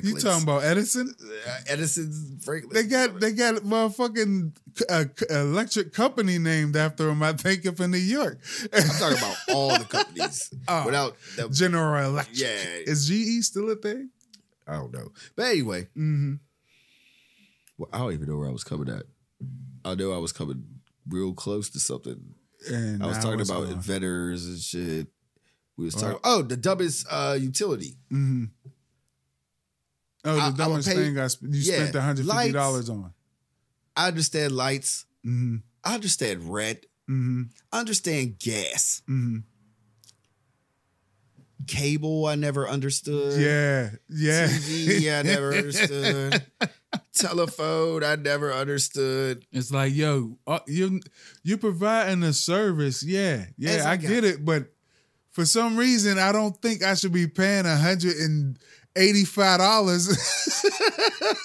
You 0.05 0.17
talking 0.19 0.45
about 0.45 0.63
Edison? 0.63 1.13
uh, 1.21 1.57
Edison's 1.67 2.45
Franklin? 2.45 2.73
They 2.75 2.85
got 2.89 3.19
they 3.21 3.33
got 3.33 3.57
a 3.57 3.61
motherfucking 3.61 4.53
uh, 4.89 5.05
electric 5.29 5.93
company 5.93 6.39
named 6.39 6.77
after 6.77 7.09
him. 7.09 7.23
I 7.25 7.33
think 7.33 7.67
up 7.67 7.81
in 7.81 7.91
New 7.91 7.99
York. 7.99 8.39
I'm 8.73 8.83
talking 8.85 9.19
about 9.19 9.37
all 9.51 9.77
the 9.77 9.85
companies 9.85 10.55
Oh. 10.69 10.83
without 10.87 11.17
the. 11.37 11.49
General 11.49 12.05
Electric. 12.11 12.39
Yeah. 12.39 12.47
Is 12.87 13.09
GE 13.09 13.45
still 13.45 13.69
a 13.71 13.75
thing? 13.75 14.11
I 14.67 14.75
don't 14.75 14.93
know, 14.93 15.09
but 15.35 15.47
anyway, 15.47 15.83
Mm-hmm. 15.97 16.35
Well, 17.93 18.01
I 18.01 18.05
don't 18.05 18.13
even 18.15 18.29
know 18.29 18.37
where 18.39 18.49
I 18.49 18.53
was 18.53 18.65
coming 18.65 18.89
at. 18.89 19.05
I 19.85 19.95
know 19.95 20.13
I 20.13 20.19
was 20.19 20.33
coming 20.33 20.65
real 21.09 21.33
close 21.35 21.71
to 21.71 21.81
something. 21.81 22.21
And 22.71 23.03
I 23.03 23.07
was 23.07 23.19
talking 23.19 23.41
it's 23.41 23.51
about 23.51 23.65
gone. 23.65 23.73
inventors 23.73 24.47
and 24.47 24.59
shit. 24.59 25.07
We 25.77 25.85
was 25.87 25.95
talking. 25.95 26.19
Oh, 26.25 26.43
the 26.43 26.57
dumbest 26.57 27.07
uh, 27.11 27.37
utility. 27.39 27.97
Mhm. 28.13 28.51
Oh, 30.25 30.39
I- 30.39 30.47
I 30.47 30.51
the 30.51 30.51
would 30.51 30.57
dumbest 30.57 30.89
pay- 30.89 30.95
thing 30.95 31.19
I 31.19 31.27
sp- 31.29 31.45
you 31.51 31.61
yeah, 31.61 31.77
spent 31.77 31.95
one 31.95 32.03
hundred 32.05 32.27
fifty 32.27 32.53
dollars 32.53 32.89
on. 32.89 33.13
I 33.97 34.09
understand 34.09 34.53
lights. 34.53 35.05
Mm-hmm. 35.27 35.57
I 35.85 35.95
understand 35.95 36.51
rent. 36.53 36.87
Mm-hmm. 37.11 37.43
I 37.73 37.81
understand 37.81 38.39
gas. 38.39 39.03
Mm-hmm. 39.09 39.39
Cable, 41.67 42.27
I 42.27 42.35
never 42.35 42.69
understood. 42.69 43.41
Yeah, 43.41 43.91
yeah. 44.09 44.47
TV, 44.49 45.19
I 45.19 45.23
never 45.23 45.55
understood. 45.57 46.45
Telephone, 47.15 48.05
I 48.05 48.17
never 48.17 48.53
understood. 48.53 49.45
It's 49.53 49.71
like, 49.71 49.95
yo, 49.95 50.39
uh, 50.47 50.61
you 50.67 51.01
you 51.43 51.59
providing 51.59 52.23
a 52.23 52.33
service, 52.33 53.03
yeah, 53.03 53.47
yeah, 53.57 53.71
As 53.71 53.87
I 53.87 53.97
get 53.97 54.25
it, 54.25 54.45
but 54.45 54.73
for 55.31 55.45
some 55.45 55.77
reason, 55.77 56.19
I 56.19 56.33
don't 56.33 56.61
think 56.61 56.83
I 56.83 56.95
should 56.95 57.13
be 57.13 57.27
paying 57.27 57.67
a 57.67 57.77
hundred 57.77 58.17
and 58.17 58.59
eighty 58.97 59.25
five 59.25 59.59
dollars. 59.59 60.07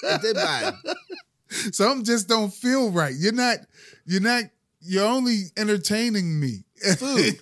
Then 0.02 0.34
my 0.34 0.72
Something 1.72 2.04
just 2.04 2.28
don't 2.28 2.52
feel 2.52 2.90
right. 2.90 3.14
You're 3.16 3.32
not, 3.32 3.58
you're 4.06 4.20
not, 4.20 4.44
you're 4.80 5.06
only 5.06 5.46
entertaining 5.56 6.38
me. 6.38 6.64
Food. 6.96 7.40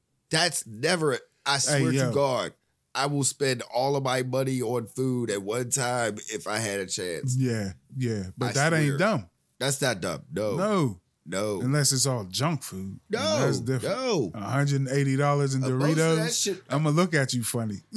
that's 0.30 0.66
never. 0.66 1.18
I 1.44 1.58
swear 1.58 1.92
yo. 1.92 2.08
to 2.08 2.14
God, 2.14 2.52
I 2.94 3.06
will 3.06 3.24
spend 3.24 3.62
all 3.74 3.96
of 3.96 4.02
my 4.02 4.22
money 4.22 4.60
on 4.62 4.86
food 4.86 5.30
at 5.30 5.42
one 5.42 5.70
time 5.70 6.16
if 6.32 6.46
I 6.46 6.58
had 6.58 6.80
a 6.80 6.86
chance. 6.86 7.36
yeah, 7.38 7.72
yeah, 7.96 8.24
but 8.36 8.46
I 8.50 8.52
that 8.52 8.68
swear. 8.68 8.80
ain't 8.82 8.98
dumb. 8.98 9.28
That's 9.60 9.80
not 9.82 10.00
dumb. 10.00 10.22
No, 10.32 10.56
No, 10.56 11.00
no, 11.26 11.60
unless 11.60 11.92
it's 11.92 12.06
all 12.06 12.24
junk 12.24 12.62
food. 12.62 12.98
no, 13.10 13.40
that's 13.40 13.60
different. 13.60 13.96
no. 13.96 14.30
One 14.32 14.42
hundred 14.42 14.80
and 14.80 14.88
eighty 14.88 15.16
dollars 15.16 15.54
in 15.54 15.62
Uh, 15.62 15.68
most 15.70 15.90
of 15.90 15.96
that 15.96 16.02
Doritos. 16.28 16.42
shit- 16.42 16.62
I'm 16.70 16.84
gonna 16.84 16.96
look 16.96 17.14
at 17.14 17.34
you 17.34 17.42
funny. 17.44 17.80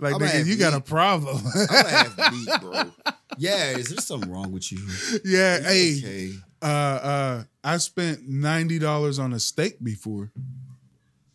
like 0.00 0.14
nigga, 0.14 0.46
you 0.46 0.56
got 0.56 0.74
a 0.74 0.80
problem. 0.80 1.36
I'm 1.44 1.66
gonna 1.66 1.88
have 1.88 2.32
meat, 2.32 2.48
bro. 2.60 2.92
Yeah, 3.38 3.76
is 3.76 3.88
there 3.88 3.98
something 3.98 4.30
wrong 4.30 4.52
with 4.52 4.70
you? 4.72 4.78
yeah, 5.24 5.60
hey, 5.60 5.98
Okay. 5.98 6.30
uh, 6.62 6.64
uh, 6.66 7.44
I 7.64 7.76
spent 7.78 8.28
ninety 8.28 8.78
dollars 8.78 9.18
on 9.18 9.32
a 9.32 9.40
steak 9.40 9.82
before. 9.82 10.30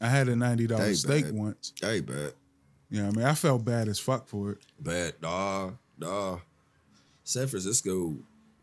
I 0.04 0.10
had 0.10 0.28
a 0.28 0.36
ninety 0.36 0.68
dollar 0.68 0.94
steak 0.94 1.26
babe. 1.26 1.34
once. 1.36 1.74
Hey, 1.82 2.02
bad. 2.02 2.34
Yeah, 2.90 3.08
I 3.08 3.12
mean, 3.12 3.26
I 3.26 3.34
felt 3.34 3.64
bad 3.66 3.88
as 3.88 3.98
fuck 4.00 4.28
for 4.28 4.52
it. 4.52 4.58
Bad. 4.80 5.16
Nah, 5.22 5.72
nah. 5.98 6.40
San 7.24 7.48
Francisco, 7.48 8.14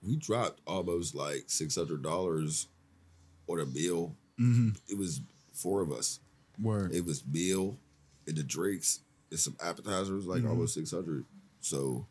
we 0.07 0.17
dropped 0.17 0.61
almost 0.67 1.15
like 1.15 1.45
six 1.47 1.75
hundred 1.77 2.03
dollars 2.03 2.69
on 3.49 3.59
a 3.59 3.67
meal. 3.67 4.15
Mm-hmm. 4.39 4.71
It 4.89 4.99
was 4.99 5.23
four 5.53 5.81
of 5.81 5.91
us. 5.91 6.21
Word. 6.63 6.95
It 6.95 7.05
was 7.05 7.25
meal 7.27 7.77
and 8.27 8.37
the 8.37 8.43
drinks 8.43 9.01
and 9.31 9.41
some 9.41 9.57
appetizers, 9.65 10.27
like 10.27 10.41
Mm-hmm. 10.43 10.51
almost 10.51 10.75
six 10.75 10.91
hundred. 10.91 11.25
So 11.61 12.07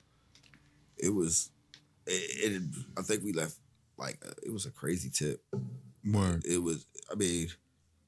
it 0.98 1.14
was. 1.14 1.52
It, 2.08 2.52
it, 2.54 2.62
I 2.98 3.04
think 3.04 3.24
we 3.24 3.32
left 3.34 3.56
like 3.98 4.18
uh, 4.28 4.32
it 4.44 4.52
was 4.52 4.66
a 4.66 4.72
crazy 4.72 5.10
tip. 5.12 5.44
Word. 6.04 6.44
It 6.46 6.64
was. 6.64 6.86
I 7.12 7.16
mean, 7.16 7.50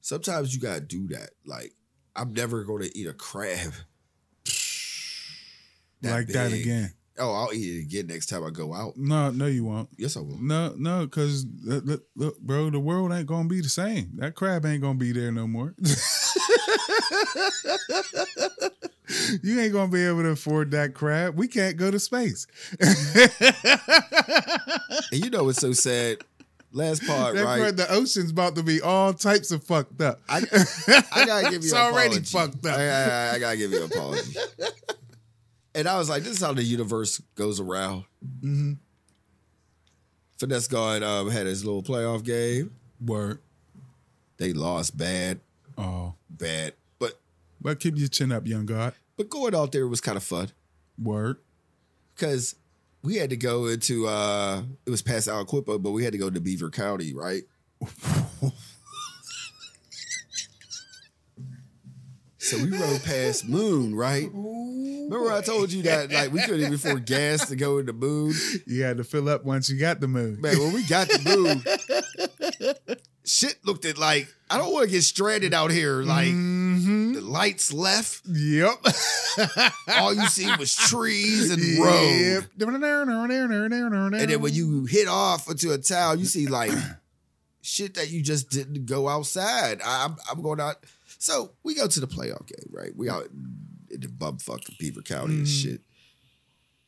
sometimes 0.02 0.54
you 0.54 0.60
gotta 0.60 0.80
do 0.80 1.08
that. 1.08 1.30
Like 1.46 1.72
I'm 2.14 2.34
never 2.34 2.64
going 2.64 2.82
to 2.82 2.98
eat 2.98 3.06
a 3.06 3.14
crab. 3.14 3.72
like 6.02 6.26
that 6.28 6.52
again. 6.52 6.92
Oh, 7.18 7.32
I'll 7.32 7.52
eat 7.52 7.76
it 7.76 7.82
again 7.82 8.06
next 8.06 8.26
time 8.26 8.42
I 8.44 8.50
go 8.50 8.72
out. 8.74 8.96
No, 8.96 9.30
no, 9.30 9.46
you 9.46 9.64
won't. 9.64 9.90
Yes, 9.98 10.16
I 10.16 10.20
will. 10.20 10.38
No, 10.38 10.74
no, 10.76 11.04
because 11.04 11.46
look, 11.62 12.02
look, 12.16 12.40
bro, 12.40 12.70
the 12.70 12.80
world 12.80 13.12
ain't 13.12 13.26
gonna 13.26 13.48
be 13.48 13.60
the 13.60 13.68
same. 13.68 14.12
That 14.16 14.34
crab 14.34 14.64
ain't 14.64 14.82
gonna 14.82 14.98
be 14.98 15.12
there 15.12 15.30
no 15.30 15.46
more. 15.46 15.74
you 19.42 19.60
ain't 19.60 19.74
gonna 19.74 19.92
be 19.92 20.06
able 20.06 20.22
to 20.22 20.30
afford 20.30 20.70
that 20.70 20.94
crab. 20.94 21.36
We 21.36 21.48
can't 21.48 21.76
go 21.76 21.90
to 21.90 21.98
space. 21.98 22.46
And 25.12 25.22
you 25.22 25.30
know 25.30 25.44
what's 25.44 25.60
so 25.60 25.72
sad? 25.72 26.18
Last 26.74 27.06
part, 27.06 27.34
That 27.34 27.44
right? 27.44 27.60
crab, 27.60 27.76
the 27.76 27.92
ocean's 27.92 28.30
about 28.30 28.54
to 28.56 28.62
be 28.62 28.80
all 28.80 29.12
types 29.12 29.50
of 29.50 29.62
fucked 29.64 30.00
up. 30.00 30.20
I, 30.28 30.38
I 31.12 31.26
gotta 31.26 31.50
give 31.50 31.52
you 31.64 31.68
It's 31.68 31.72
already 31.74 32.16
apology. 32.16 32.24
fucked 32.30 32.66
up. 32.66 32.78
I, 32.78 32.88
I- 32.88 33.34
I 33.34 33.38
gotta 33.38 33.56
give 33.58 33.70
you 33.72 33.84
an 33.84 33.92
apology. 33.92 34.34
and 35.74 35.86
I 35.86 35.98
was 35.98 36.08
like, 36.08 36.22
this 36.22 36.32
is 36.36 36.42
how 36.42 36.52
the 36.54 36.62
universe 36.62 37.20
goes 37.34 37.60
around. 37.60 38.04
Mm-hmm. 38.40 38.72
Finesse 40.38 40.66
God 40.68 41.02
um, 41.02 41.30
had 41.30 41.46
his 41.46 41.64
little 41.64 41.82
playoff 41.82 42.24
game. 42.24 42.72
Word. 43.04 43.38
They 44.38 44.52
lost 44.52 44.96
bad, 44.96 45.40
Oh, 45.78 46.14
bad. 46.28 46.72
But 46.98 47.20
but 47.60 47.78
keep 47.80 47.96
your 47.96 48.08
chin 48.08 48.32
up, 48.32 48.46
young 48.46 48.66
God. 48.66 48.94
but 49.16 49.28
going 49.30 49.54
out 49.54 49.72
there 49.72 49.86
was 49.86 50.00
kind 50.00 50.16
of 50.16 50.22
fun 50.24 50.50
Word. 51.00 51.36
because 52.14 52.56
we 53.02 53.16
had 53.16 53.30
to 53.30 53.36
go 53.36 53.66
into 53.66 54.06
uh 54.06 54.62
it 54.86 54.90
was 54.90 55.02
past 55.02 55.28
Aliquippa, 55.28 55.82
but 55.82 55.90
we 55.90 56.04
had 56.04 56.12
to 56.12 56.18
go 56.18 56.30
to 56.30 56.40
Beaver 56.40 56.70
County, 56.70 57.12
right? 57.14 57.42
so 62.38 62.56
we 62.58 62.70
rode 62.70 63.02
past 63.02 63.48
Moon, 63.48 63.94
right? 63.94 64.30
Remember 64.32 65.32
I 65.32 65.40
told 65.42 65.72
you 65.72 65.82
that 65.82 66.12
like 66.12 66.32
we 66.32 66.40
couldn't 66.42 66.60
even 66.60 66.74
afford 66.74 67.04
gas 67.06 67.48
to 67.48 67.56
go 67.56 67.78
into 67.78 67.92
Moon? 67.92 68.32
You 68.66 68.82
had 68.84 68.98
to 68.98 69.04
fill 69.04 69.28
up 69.28 69.44
once 69.44 69.68
you 69.68 69.78
got 69.78 70.00
the 70.00 70.08
moon. 70.08 70.40
Man, 70.40 70.58
when 70.58 70.72
we 70.72 70.86
got 70.86 71.08
the 71.08 71.18
Moon, 71.36 72.96
shit 73.32 73.56
looked 73.64 73.84
at 73.84 73.96
like 73.98 74.28
I 74.50 74.58
don't 74.58 74.72
want 74.72 74.84
to 74.86 74.90
get 74.90 75.02
stranded 75.02 75.54
out 75.54 75.70
here. 75.70 76.02
Like 76.02 76.28
Mhm. 76.28 77.14
the 77.14 77.20
lights 77.22 77.72
left, 77.72 78.22
Yep. 78.26 78.84
all 79.88 80.12
you 80.12 80.26
see 80.28 80.48
was 80.58 80.74
trees 80.74 81.50
and 81.50 81.62
road. 81.78 82.18
Yep. 82.18 82.44
And 82.58 84.30
then 84.30 84.40
when 84.42 84.52
you 84.54 84.84
hit 84.84 85.08
off 85.08 85.48
into 85.50 85.72
a 85.72 85.78
town, 85.78 86.18
you 86.18 86.26
see 86.26 86.46
like 86.46 86.72
shit 87.62 87.94
that 87.94 88.10
you 88.10 88.22
just 88.22 88.50
didn't 88.50 88.84
go 88.86 89.08
outside. 89.08 89.80
I, 89.82 90.04
I'm, 90.04 90.16
I'm 90.30 90.42
going 90.42 90.60
out. 90.60 90.76
So 91.18 91.52
we 91.62 91.74
go 91.74 91.86
to 91.86 92.00
the 92.00 92.06
playoff 92.08 92.46
game, 92.46 92.68
right? 92.70 92.94
We 92.94 93.08
out 93.08 93.28
in 93.90 94.00
the 94.00 94.08
bumfuck 94.08 94.76
Beaver 94.78 95.02
County 95.02 95.36
and 95.36 95.48
shit. 95.48 95.80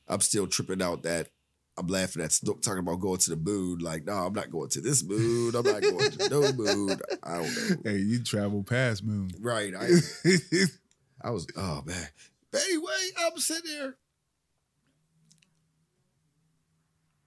I'm 0.08 0.20
still 0.20 0.46
tripping 0.46 0.82
out 0.82 1.02
that 1.04 1.28
I'm 1.76 1.88
laughing 1.88 2.22
at 2.22 2.32
Snook 2.32 2.62
talking 2.62 2.80
about 2.80 3.00
going 3.00 3.18
to 3.18 3.30
the 3.30 3.36
moon. 3.36 3.80
Like, 3.80 4.04
no, 4.04 4.12
I'm 4.12 4.32
not 4.32 4.50
going 4.50 4.68
to 4.70 4.80
this 4.80 5.02
moon. 5.02 5.56
I'm 5.56 5.64
not 5.64 5.82
going 5.82 6.10
to 6.12 6.28
no 6.28 6.52
moon. 6.52 7.00
I 7.22 7.36
don't 7.36 7.70
know. 7.70 7.76
Hey, 7.84 7.98
you 7.98 8.22
travel 8.22 8.62
past 8.62 9.04
moon. 9.04 9.30
Right. 9.40 9.74
I, 9.74 9.88
I 11.22 11.30
was, 11.30 11.46
oh 11.56 11.82
man. 11.84 12.06
But 12.52 12.62
anyway, 12.68 12.92
I'm 13.18 13.36
sitting 13.38 13.70
there. 13.72 13.96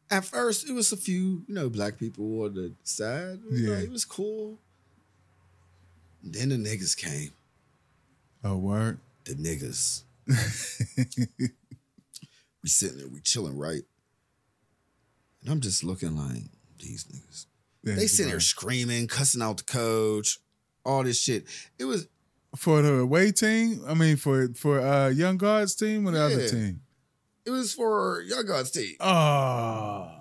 At 0.09 0.23
first, 0.23 0.69
it 0.69 0.73
was 0.73 0.93
a 0.93 0.97
few, 0.97 1.43
you 1.47 1.53
know, 1.53 1.69
black 1.69 1.97
people 1.97 2.43
on 2.43 2.53
the 2.53 2.73
side. 2.83 3.39
Yeah. 3.51 3.79
it 3.79 3.91
was 3.91 4.05
cool. 4.05 4.57
Then 6.23 6.49
the 6.49 6.55
niggas 6.55 6.95
came. 6.95 7.31
oh, 8.45 8.55
word. 8.55 8.99
The 9.25 9.33
niggas. 9.33 10.03
we 12.63 12.69
sitting 12.69 12.97
there, 12.97 13.09
we 13.09 13.19
chilling, 13.19 13.57
right? 13.57 13.83
And 15.47 15.53
I'm 15.53 15.61
just 15.61 15.81
looking 15.81 16.17
like, 16.17 16.43
these 16.77 17.05
niggas. 17.05 17.45
They 17.83 18.07
sitting 18.07 18.31
there 18.31 18.41
screaming, 18.41 19.07
cussing 19.07 19.41
out 19.41 19.57
the 19.57 19.63
coach, 19.63 20.39
all 20.83 21.03
this 21.03 21.17
shit. 21.21 21.45
It 21.79 21.85
was 21.85 22.09
for 22.57 22.81
the 22.81 22.95
away 22.95 23.31
team. 23.31 23.81
I 23.87 23.93
mean, 23.93 24.17
for 24.17 24.49
for 24.55 24.81
uh 24.81 25.07
young 25.07 25.37
guards 25.37 25.73
team 25.73 26.05
or 26.05 26.11
the 26.11 26.21
other 26.21 26.49
team. 26.49 26.81
it 27.45 27.51
was 27.51 27.73
for 27.73 28.21
Young 28.27 28.45
God's 28.45 28.71
team. 28.71 28.95
Oh, 28.99 30.11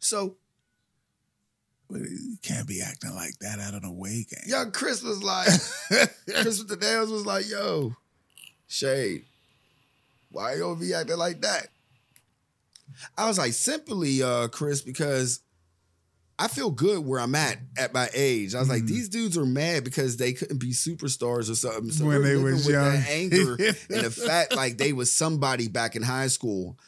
So 0.00 0.36
you 1.90 2.36
can't 2.42 2.68
be 2.68 2.82
acting 2.82 3.14
like 3.14 3.38
that 3.40 3.58
out 3.58 3.72
of 3.72 3.82
the 3.82 3.88
away 3.88 4.26
game. 4.28 4.44
young 4.46 4.70
Chris 4.70 5.02
was 5.02 5.22
like, 5.22 5.46
Chris 6.42 6.58
with 6.58 6.68
the 6.68 6.76
nails 6.76 7.10
was 7.10 7.24
like, 7.24 7.48
yo, 7.48 7.94
Shade, 8.66 9.24
why 10.30 10.54
you 10.54 10.60
gonna 10.60 10.78
be 10.78 10.92
acting 10.92 11.16
like 11.16 11.40
that? 11.40 11.68
I 13.16 13.26
was 13.28 13.38
like, 13.38 13.52
simply, 13.52 14.22
uh, 14.22 14.48
Chris, 14.48 14.80
because 14.82 15.40
I 16.38 16.48
feel 16.48 16.70
good 16.70 17.04
where 17.04 17.18
I'm 17.20 17.34
at 17.34 17.58
at 17.78 17.94
my 17.94 18.08
age. 18.14 18.54
I 18.54 18.60
was 18.60 18.68
like, 18.68 18.84
these 18.84 19.08
dudes 19.08 19.38
are 19.38 19.46
mad 19.46 19.84
because 19.84 20.16
they 20.18 20.32
couldn't 20.34 20.58
be 20.58 20.72
superstars 20.72 21.50
or 21.50 21.54
something. 21.54 21.90
So 21.90 22.06
When 22.06 22.22
they 22.22 22.36
living 22.36 22.44
was 22.44 22.66
with 22.66 22.74
young. 22.74 22.92
that 22.92 23.08
anger 23.08 23.52
and 23.90 24.04
the 24.04 24.10
fact 24.10 24.54
like 24.54 24.76
they 24.78 24.92
was 24.92 25.10
somebody 25.12 25.68
back 25.68 25.96
in 25.96 26.02
high 26.02 26.28
school. 26.28 26.78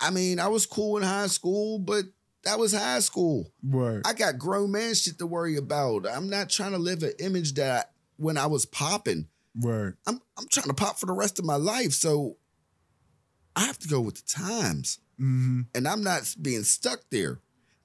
I 0.00 0.10
mean, 0.10 0.38
I 0.40 0.48
was 0.48 0.66
cool 0.66 0.96
in 0.96 1.02
high 1.02 1.26
school, 1.28 1.78
but 1.78 2.04
that 2.44 2.58
was 2.58 2.72
high 2.72 3.00
school. 3.00 3.52
Right. 3.62 4.00
I 4.04 4.12
got 4.14 4.38
grown 4.38 4.72
man 4.72 4.94
shit 4.94 5.18
to 5.18 5.26
worry 5.26 5.56
about. 5.56 6.06
I'm 6.08 6.28
not 6.30 6.48
trying 6.48 6.72
to 6.72 6.78
live 6.78 7.02
an 7.02 7.12
image 7.20 7.54
that 7.54 7.92
when 8.16 8.36
I 8.38 8.46
was 8.46 8.66
popping, 8.66 9.28
Right. 9.60 9.92
I'm 10.06 10.18
I'm 10.38 10.48
trying 10.48 10.68
to 10.68 10.74
pop 10.74 10.98
for 10.98 11.06
the 11.06 11.12
rest 11.12 11.38
of 11.38 11.44
my 11.44 11.56
life. 11.56 11.92
So 11.92 12.36
I 13.56 13.64
have 13.66 13.78
to 13.80 13.88
go 13.88 14.00
with 14.00 14.16
the 14.16 14.22
times. 14.32 14.98
hmm 15.18 15.62
And 15.74 15.86
I'm 15.86 16.02
not 16.02 16.34
being 16.40 16.62
stuck 16.64 17.00
there. 17.10 17.40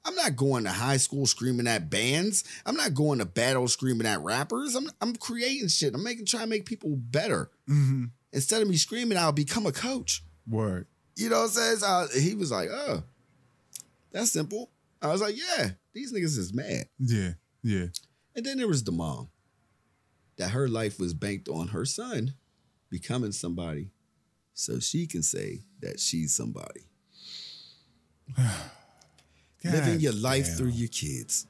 I'm 0.06 0.16
not 0.16 0.38
going 0.38 0.64
to 0.64 0.70
high 0.72 0.96
school 0.98 1.26
screaming 1.26 1.68
at 1.68 1.90
bands. 1.90 2.46
I'm 2.66 2.78
not 2.78 2.94
going 2.94 3.20
to 3.20 3.26
battle 3.26 3.68
screaming 3.68 4.08
at 4.08 4.22
rappers. 4.22 4.74
I'm 4.76 4.90
I'm 5.02 5.16
creating 5.16 5.68
shit. 5.68 5.94
I'm 5.94 6.04
making 6.04 6.26
trying 6.26 6.44
to 6.44 6.50
make 6.50 6.66
people 6.66 6.96
better. 6.96 7.52
Mm-hmm. 7.70 8.06
Instead 8.32 8.62
of 8.62 8.70
me 8.70 8.78
screaming, 8.78 9.18
I'll 9.18 9.32
become 9.34 9.66
a 9.66 9.72
coach. 9.74 10.24
Word. 10.48 10.88
You 11.18 11.30
know 11.30 11.40
what 11.40 11.44
I'm 11.46 11.50
saying? 11.50 11.78
So 11.78 11.88
I- 11.88 12.08
he 12.20 12.36
was 12.36 12.52
like, 12.52 12.70
oh, 12.72 13.04
that's 14.12 14.32
simple. 14.32 14.70
I 15.02 15.08
was 15.08 15.20
like, 15.22 15.36
yeah, 15.38 15.72
these 15.94 16.14
niggas 16.14 16.38
is 16.38 16.54
mad. 16.54 16.86
Yeah. 17.00 17.32
Yeah. 17.62 17.88
And 18.36 18.46
then 18.46 18.58
there 18.58 18.68
was 18.68 18.84
the 18.84 18.92
mom 18.92 19.30
that 20.38 20.52
her 20.52 20.68
life 20.70 21.00
was 21.00 21.14
banked 21.14 21.50
on 21.50 21.70
her 21.70 21.84
son 21.86 22.36
becoming 22.90 23.32
somebody 23.34 23.90
so 24.58 24.80
she 24.80 25.06
can 25.06 25.22
say 25.22 25.60
that 25.82 26.00
she's 26.00 26.34
somebody. 26.36 26.88
Living 29.64 30.00
your 30.00 30.14
life 30.14 30.48
damn. 30.48 30.56
through 30.56 30.70
your 30.70 30.88
kids. 30.88 31.46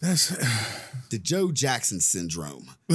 That's 0.00 0.28
The 1.10 1.18
Joe 1.18 1.52
Jackson 1.52 2.00
syndrome. 2.00 2.70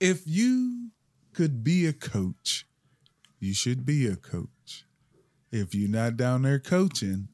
if 0.00 0.22
you 0.26 0.90
could 1.32 1.62
be 1.62 1.86
a 1.86 1.92
coach, 1.92 2.66
you 3.38 3.54
should 3.54 3.86
be 3.86 4.08
a 4.08 4.16
coach. 4.16 4.84
If 5.52 5.76
you're 5.76 5.88
not 5.88 6.16
down 6.16 6.42
there 6.42 6.58
coaching, 6.58 7.28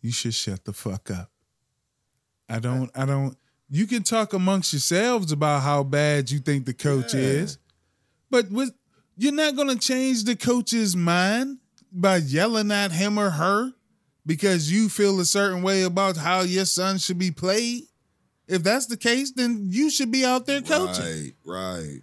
you 0.00 0.12
should 0.12 0.32
shut 0.32 0.64
the 0.64 0.72
fuck 0.72 1.10
up. 1.10 1.30
I 2.48 2.58
don't 2.58 2.90
I 2.94 3.04
don't 3.04 3.36
you 3.68 3.86
can 3.86 4.02
talk 4.02 4.32
amongst 4.32 4.72
yourselves 4.72 5.32
about 5.32 5.62
how 5.62 5.82
bad 5.82 6.30
you 6.30 6.38
think 6.38 6.66
the 6.66 6.74
coach 6.74 7.14
Yeah. 7.14 7.20
is, 7.20 7.58
but 8.30 8.50
with 8.50 8.72
you're 9.16 9.32
not 9.32 9.56
gonna 9.56 9.76
change 9.76 10.24
the 10.24 10.36
coach's 10.36 10.94
mind 10.96 11.58
by 11.90 12.16
yelling 12.18 12.70
at 12.70 12.92
him 12.92 13.18
or 13.18 13.30
her 13.30 13.72
because 14.26 14.70
you 14.70 14.88
feel 14.88 15.18
a 15.20 15.24
certain 15.24 15.62
way 15.62 15.82
about 15.82 16.16
how 16.16 16.40
your 16.42 16.64
son 16.66 16.98
should 16.98 17.18
be 17.18 17.30
played. 17.30 17.84
If 18.48 18.62
that's 18.62 18.86
the 18.86 18.96
case, 18.96 19.32
then 19.32 19.68
you 19.70 19.90
should 19.90 20.10
be 20.12 20.24
out 20.24 20.46
there 20.46 20.60
coaching. 20.60 21.32
Right, 21.44 21.74
right. 21.76 22.00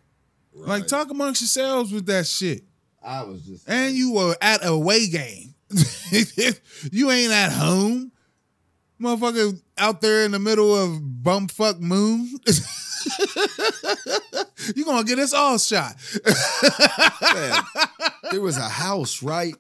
right. 0.54 0.68
Like 0.68 0.88
talk 0.88 1.10
amongst 1.12 1.42
yourselves 1.42 1.92
with 1.92 2.06
that 2.08 2.26
shit. 2.28 2.64
I 3.02 3.24
was 3.24 3.42
just 3.44 3.70
And 3.70 3.94
you 3.96 4.14
were 4.14 4.36
at 4.42 4.64
a 4.64 4.70
away 4.70 5.08
game. 5.08 5.54
you 6.92 7.12
ain't 7.12 7.32
at 7.32 7.52
home. 7.52 8.12
Motherfucker 9.02 9.60
out 9.78 10.02
there 10.02 10.24
in 10.26 10.32
the 10.32 10.40
middle 10.40 10.76
of 10.76 11.00
bumfuck 11.02 11.80
moon. 11.80 12.30
you 14.76 14.86
gonna 14.86 15.04
get 15.04 15.20
us 15.20 15.34
all 15.34 15.58
shot. 15.58 15.96
Man, 17.34 17.64
there 18.32 18.42
was 18.42 18.58
a 18.58 18.70
house 18.70 19.24
right 19.24 19.56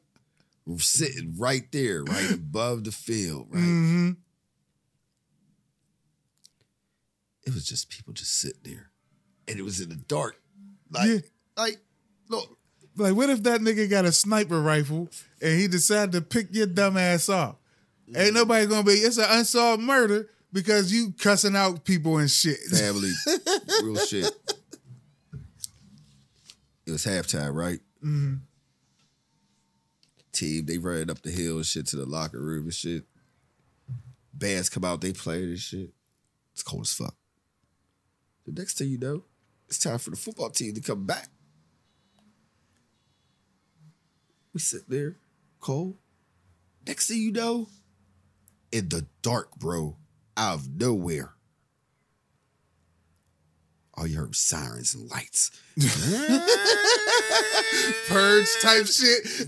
sitting 0.77 1.35
right 1.37 1.69
there, 1.71 2.03
right 2.03 2.31
above 2.33 2.83
the 2.85 2.91
field, 2.91 3.47
right? 3.49 3.59
hmm 3.61 4.11
It 7.45 7.53
was 7.53 7.65
just 7.65 7.89
people 7.89 8.13
just 8.13 8.39
sitting 8.39 8.61
there. 8.63 8.89
And 9.47 9.59
it 9.59 9.63
was 9.63 9.81
in 9.81 9.89
the 9.89 9.95
dark. 9.95 10.39
Like, 10.89 11.09
Yeah. 11.09 11.17
like, 11.57 11.77
look, 12.29 12.57
Like, 12.95 13.15
what 13.15 13.29
if 13.29 13.43
that 13.43 13.59
nigga 13.61 13.89
got 13.89 14.05
a 14.05 14.11
sniper 14.11 14.61
rifle 14.61 15.09
and 15.41 15.59
he 15.59 15.67
decided 15.67 16.11
to 16.13 16.21
pick 16.21 16.47
your 16.51 16.67
dumb 16.67 16.95
ass 16.95 17.27
off? 17.27 17.55
Ain't 18.15 18.33
nobody 18.33 18.65
gonna 18.65 18.83
be, 18.83 18.93
it's 18.93 19.17
an 19.17 19.25
unsolved 19.29 19.81
murder 19.81 20.29
because 20.51 20.93
you 20.93 21.13
cussing 21.17 21.55
out 21.55 21.83
people 21.83 22.17
and 22.17 22.29
shit. 22.29 22.59
family, 22.71 23.11
real 23.83 23.97
shit. 23.97 24.31
It 26.85 26.91
was 26.91 27.05
halftime, 27.05 27.53
right? 27.53 27.79
Mm-hmm. 28.03 28.35
Team, 30.31 30.65
they 30.65 30.77
ran 30.77 31.09
up 31.09 31.21
the 31.21 31.31
hill 31.31 31.57
and 31.57 31.65
shit 31.65 31.87
to 31.87 31.95
the 31.95 32.05
locker 32.05 32.41
room 32.41 32.63
and 32.65 32.73
shit. 32.73 33.05
Bands 34.33 34.69
come 34.69 34.83
out, 34.83 35.01
they 35.01 35.13
play 35.13 35.45
this 35.45 35.61
shit. 35.61 35.91
It's 36.53 36.63
cold 36.63 36.83
as 36.83 36.93
fuck. 36.93 37.15
The 38.45 38.51
next 38.51 38.77
thing 38.77 38.89
you 38.89 38.97
know, 38.97 39.23
it's 39.67 39.79
time 39.79 39.99
for 39.99 40.09
the 40.09 40.15
football 40.17 40.49
team 40.49 40.73
to 40.73 40.81
come 40.81 41.05
back. 41.05 41.29
We 44.53 44.59
sit 44.59 44.89
there, 44.89 45.17
cold. 45.59 45.97
Next 46.85 47.07
thing 47.07 47.19
you 47.19 47.31
know, 47.31 47.69
in 48.73 48.89
the 48.89 49.05
dark, 49.21 49.55
bro, 49.57 49.95
out 50.35 50.55
of 50.55 50.67
nowhere, 50.81 51.35
all 53.93 54.07
you 54.07 54.17
heard 54.17 54.29
was 54.29 54.39
sirens 54.39 54.95
and 54.95 55.11
lights. 55.11 55.51
Purge 58.07 58.47
type 58.61 58.87
shit. 58.87 59.27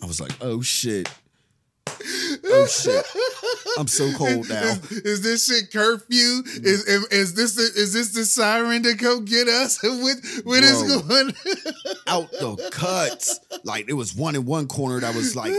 I 0.00 0.06
was 0.06 0.20
like, 0.20 0.32
oh 0.40 0.62
shit. 0.62 1.08
Oh 2.46 2.66
shit. 2.66 3.04
I'm 3.78 3.88
so 3.88 4.12
cold 4.12 4.48
now. 4.48 4.62
Is, 4.62 4.90
is 4.90 5.22
this 5.22 5.46
shit 5.46 5.72
curfew? 5.72 6.42
Mm. 6.42 6.64
Is 6.64 6.84
is 6.86 7.34
this 7.34 7.54
the, 7.54 7.62
is 7.62 7.92
this 7.92 8.12
the 8.12 8.24
siren 8.24 8.82
to 8.82 8.96
come 8.96 9.24
get 9.24 9.48
us? 9.48 9.82
What 10.04 10.16
what 10.44 10.62
is 10.62 10.82
going? 10.82 11.34
Out 12.06 12.30
the 12.32 12.68
cuts. 12.72 13.40
Like 13.64 13.88
it 13.88 13.94
was 13.94 14.14
one 14.14 14.34
in 14.34 14.44
one 14.44 14.66
corner 14.66 15.00
that 15.00 15.14
was 15.14 15.34
like 15.36 15.52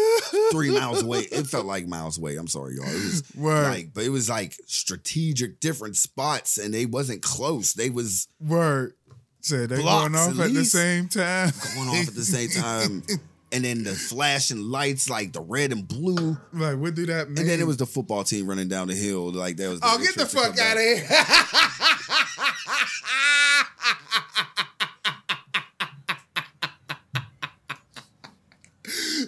three 0.51 0.71
miles 0.71 1.03
away. 1.03 1.19
It 1.19 1.47
felt 1.47 1.65
like 1.65 1.87
miles 1.87 2.17
away. 2.17 2.35
I'm 2.35 2.47
sorry, 2.47 2.75
y'all. 2.75 2.85
It 2.85 2.93
was 2.93 3.23
Word. 3.35 3.63
like, 3.63 3.93
but 3.93 4.03
it 4.03 4.09
was 4.09 4.29
like 4.29 4.55
strategic 4.67 5.59
different 5.59 5.95
spots 5.95 6.57
and 6.57 6.73
they 6.73 6.85
wasn't 6.85 7.21
close. 7.21 7.73
They 7.73 7.89
was 7.89 8.27
Word. 8.39 8.93
Said 9.41 9.69
they 9.69 9.81
Blocks, 9.81 10.09
going 10.09 10.15
off 10.15 10.39
at 10.39 10.47
at, 10.47 10.53
the 10.53 10.65
same 10.65 11.07
time. 11.07 11.51
going 11.75 11.89
off 11.89 12.07
at 12.07 12.15
the 12.15 12.23
same 12.23 12.49
time. 12.49 13.03
And 13.55 13.63
then 13.63 13.83
the 13.85 13.93
flashing 13.95 14.59
lights, 14.59 15.09
like 15.09 15.31
the 15.31 15.39
red 15.39 15.71
and 15.71 15.87
blue. 15.87 16.37
like 16.51 16.77
what 16.77 16.93
do 16.93 17.05
that 17.05 17.29
mean? 17.29 17.39
And 17.39 17.47
then 17.47 17.61
it 17.61 17.65
was 17.65 17.77
the 17.77 17.85
football 17.85 18.25
team 18.25 18.47
running 18.47 18.67
down 18.67 18.89
the 18.89 18.95
hill. 18.95 19.31
Like 19.31 19.55
that 19.55 19.69
was 19.69 19.79
Oh, 19.81 19.97
get 19.97 20.15
the 20.15 20.25
fuck 20.25 20.59
out 20.59 20.75
of 20.75 20.83
here! 20.83 21.07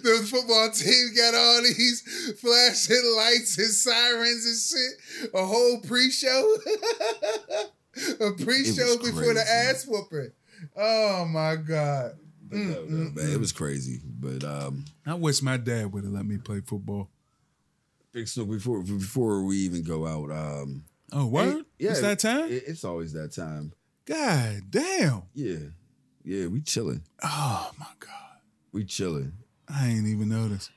the 0.02 0.26
football 0.30 0.70
team 0.70 1.08
got 1.16 1.34
all 1.34 1.62
these 1.62 2.34
flashing 2.40 3.14
lights 3.16 3.58
and 3.58 3.68
sirens 3.68 4.46
and 4.46 4.58
shit. 4.58 5.32
A 5.34 5.44
whole 5.44 5.80
pre-show, 5.80 6.56
a 8.20 8.32
pre-show 8.42 8.98
before 8.98 9.34
the 9.34 9.44
ass 9.48 9.86
whooping. 9.86 10.32
Oh 10.76 11.24
my 11.26 11.56
god! 11.56 12.12
No, 12.50 12.84
no, 12.84 13.10
man, 13.10 13.30
it 13.32 13.38
was 13.40 13.52
crazy. 13.52 14.00
But 14.04 14.44
um 14.44 14.84
I 15.06 15.14
wish 15.14 15.42
my 15.42 15.56
dad 15.56 15.92
would 15.92 16.04
have 16.04 16.12
let 16.12 16.24
me 16.26 16.38
play 16.38 16.60
football. 16.60 17.10
Big 18.12 18.26
Snook, 18.28 18.48
before 18.50 18.82
before 18.82 19.42
we 19.44 19.56
even 19.58 19.82
go 19.82 20.06
out, 20.06 20.30
um 20.30 20.84
Oh, 21.12 21.26
word? 21.26 21.64
yeah, 21.78 21.90
it's 21.90 22.00
that 22.02 22.18
time. 22.18 22.50
it- 22.50 22.64
it's 22.66 22.84
always 22.84 23.12
that 23.14 23.32
time. 23.32 23.72
god 24.04 24.62
damn! 24.70 25.22
Yeah. 25.34 25.58
Yeah, 26.24 26.46
we 26.48 26.60
chilling. 26.60 27.02
Oh 27.22 27.70
my 27.78 27.86
god! 28.00 28.40
We 28.72 28.84
chilling. 28.84 29.32
I 29.68 29.88
ain't 29.88 30.06
even 30.06 30.28
noticed. 30.28 30.70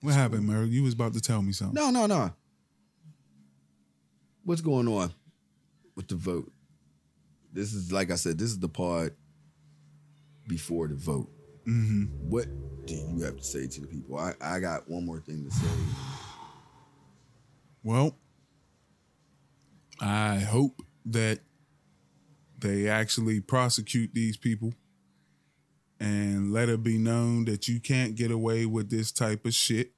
What 0.00 0.14
happened, 0.14 0.46
Merle? 0.46 0.66
You 0.66 0.82
was 0.82 0.94
about 0.94 1.12
to 1.14 1.20
tell 1.20 1.42
me 1.42 1.52
something. 1.52 1.74
No, 1.74 1.90
no, 1.90 2.06
no. 2.06 2.32
What's 4.44 4.60
going 4.62 4.88
on 4.88 5.12
with 5.94 6.08
the 6.08 6.16
vote? 6.16 6.50
This 7.52 7.72
is 7.74 7.92
like 7.92 8.10
I 8.10 8.14
said, 8.14 8.38
this 8.38 8.50
is 8.50 8.58
the 8.58 8.68
part 8.68 9.16
before 10.46 10.88
the 10.88 10.94
vote. 10.94 11.30
Mm-hmm. 11.66 12.04
What 12.28 12.46
do 12.86 12.94
you 12.94 13.22
have 13.24 13.36
to 13.36 13.44
say 13.44 13.66
to 13.66 13.80
the 13.80 13.86
people? 13.86 14.18
I, 14.18 14.32
I 14.40 14.60
got 14.60 14.88
one 14.88 15.04
more 15.04 15.20
thing 15.20 15.44
to 15.44 15.50
say. 15.50 15.66
Well, 17.82 18.16
I 20.00 20.38
hope 20.38 20.82
that 21.06 21.40
they 22.58 22.88
actually 22.88 23.40
prosecute 23.40 24.14
these 24.14 24.36
people 24.36 24.74
and 25.98 26.52
let 26.52 26.68
it 26.68 26.82
be 26.82 26.98
known 26.98 27.44
that 27.44 27.68
you 27.68 27.80
can't 27.80 28.14
get 28.14 28.30
away 28.30 28.66
with 28.66 28.90
this 28.90 29.12
type 29.12 29.44
of 29.44 29.54
shit. 29.54 29.92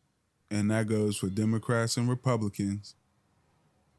And 0.50 0.70
that 0.70 0.86
goes 0.86 1.16
for 1.16 1.28
Democrats 1.28 1.96
and 1.96 2.08
Republicans 2.08 2.94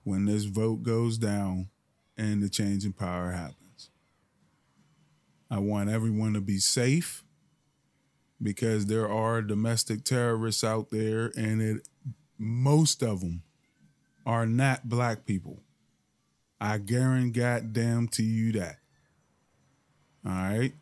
when 0.03 0.25
this 0.25 0.43
vote 0.43 0.83
goes 0.83 1.17
down 1.17 1.69
and 2.17 2.43
the 2.43 2.49
change 2.49 2.85
in 2.85 2.93
power 2.93 3.31
happens. 3.31 3.62
I 5.53 5.59
want 5.59 5.87
everyone 5.87 6.33
to 6.33 6.41
be 6.41 6.57
safe 6.57 7.23
because 8.41 8.87
there 8.87 9.07
are 9.07 9.39
domestic 9.43 10.03
terrorists 10.03 10.63
out 10.63 10.89
there 10.89 11.31
and 11.37 11.61
it 11.61 11.87
most 12.39 13.03
of 13.03 13.19
them 13.19 13.43
are 14.25 14.47
not 14.47 14.89
black 14.89 15.27
people. 15.27 15.61
I 16.59 16.79
guarantee 16.79 17.39
goddamn 17.39 18.07
to 18.13 18.23
you 18.23 18.53
that. 18.53 18.77
All 20.25 20.31
right. 20.31 20.73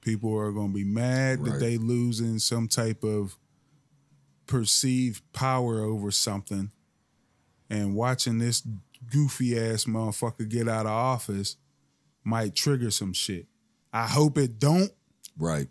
People 0.00 0.36
are 0.36 0.50
gonna 0.50 0.72
be 0.72 0.82
mad 0.82 1.44
that 1.44 1.50
Right. 1.52 1.60
they 1.60 1.78
losing 1.78 2.40
some 2.40 2.66
type 2.66 3.04
of 3.04 3.38
perceived 4.48 5.22
power 5.32 5.80
over 5.80 6.10
something 6.10 6.72
and 7.70 7.94
watching 7.94 8.38
this 8.38 8.66
goofy 9.12 9.56
ass 9.56 9.84
motherfucker 9.84 10.48
get 10.48 10.66
out 10.66 10.86
of 10.86 10.92
office 10.92 11.56
might 12.24 12.56
trigger 12.56 12.90
some 12.90 13.12
shit. 13.12 13.46
I 13.92 14.06
hope 14.06 14.38
it 14.38 14.58
don't, 14.58 14.90
Right. 15.38 15.68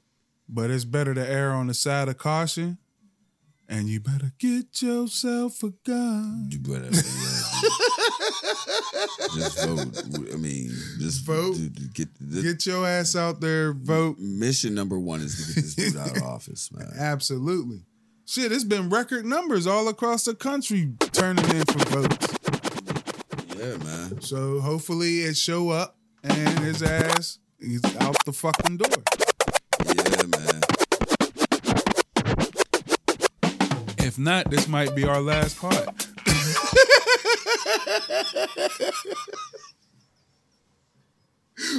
but 0.47 0.69
it's 0.69 0.85
better 0.85 1.13
to 1.13 1.27
err 1.29 1.51
on 1.51 1.67
the 1.67 1.73
side 1.73 2.07
of 2.09 2.17
caution. 2.17 2.77
And 3.69 3.87
you 3.87 4.01
better 4.01 4.33
get 4.37 4.81
yourself 4.81 5.63
a 5.63 5.69
gun. 5.85 6.49
You 6.51 6.59
better 6.59 6.89
yeah. 6.91 7.01
just 9.33 9.65
vote. 9.65 10.03
I 10.33 10.35
mean, 10.35 10.71
just 10.99 11.25
Vote. 11.25 11.55
Get, 11.93 12.09
the, 12.19 12.41
Get 12.41 12.65
your 12.65 12.85
ass 12.85 13.15
out 13.15 13.39
there, 13.39 13.71
vote. 13.73 14.17
mission 14.19 14.73
number 14.75 14.99
one 14.99 15.21
is 15.21 15.35
to 15.37 15.53
get 15.53 15.55
this 15.63 15.75
dude 15.75 15.95
out 15.97 16.17
of 16.17 16.23
office, 16.35 16.69
man. 16.73 16.89
Absolutely. 16.99 17.85
Shit, 18.25 18.51
it's 18.51 18.63
been 18.65 18.89
record 18.89 19.25
numbers 19.25 19.67
all 19.67 19.87
across 19.87 20.25
the 20.25 20.35
country 20.35 20.93
turning 21.13 21.45
in 21.49 21.63
for 21.65 21.79
votes. 22.01 22.27
Yeah, 23.57 23.77
man. 23.83 24.21
So 24.21 24.59
hopefully 24.59 25.19
it 25.21 25.35
show 25.37 25.69
up 25.69 25.97
and 26.23 26.59
his 26.59 26.81
ass 26.83 27.39
is 27.61 27.83
out 27.99 28.17
the 28.25 28.33
fucking 28.33 28.77
door. 28.77 28.87
Yeah, 29.85 30.25
man. 30.37 30.61
If 33.99 34.17
not, 34.17 34.49
this 34.49 34.67
might 34.67 34.95
be 34.95 35.05
our 35.05 35.21
last 35.21 35.59
part. 35.59 35.87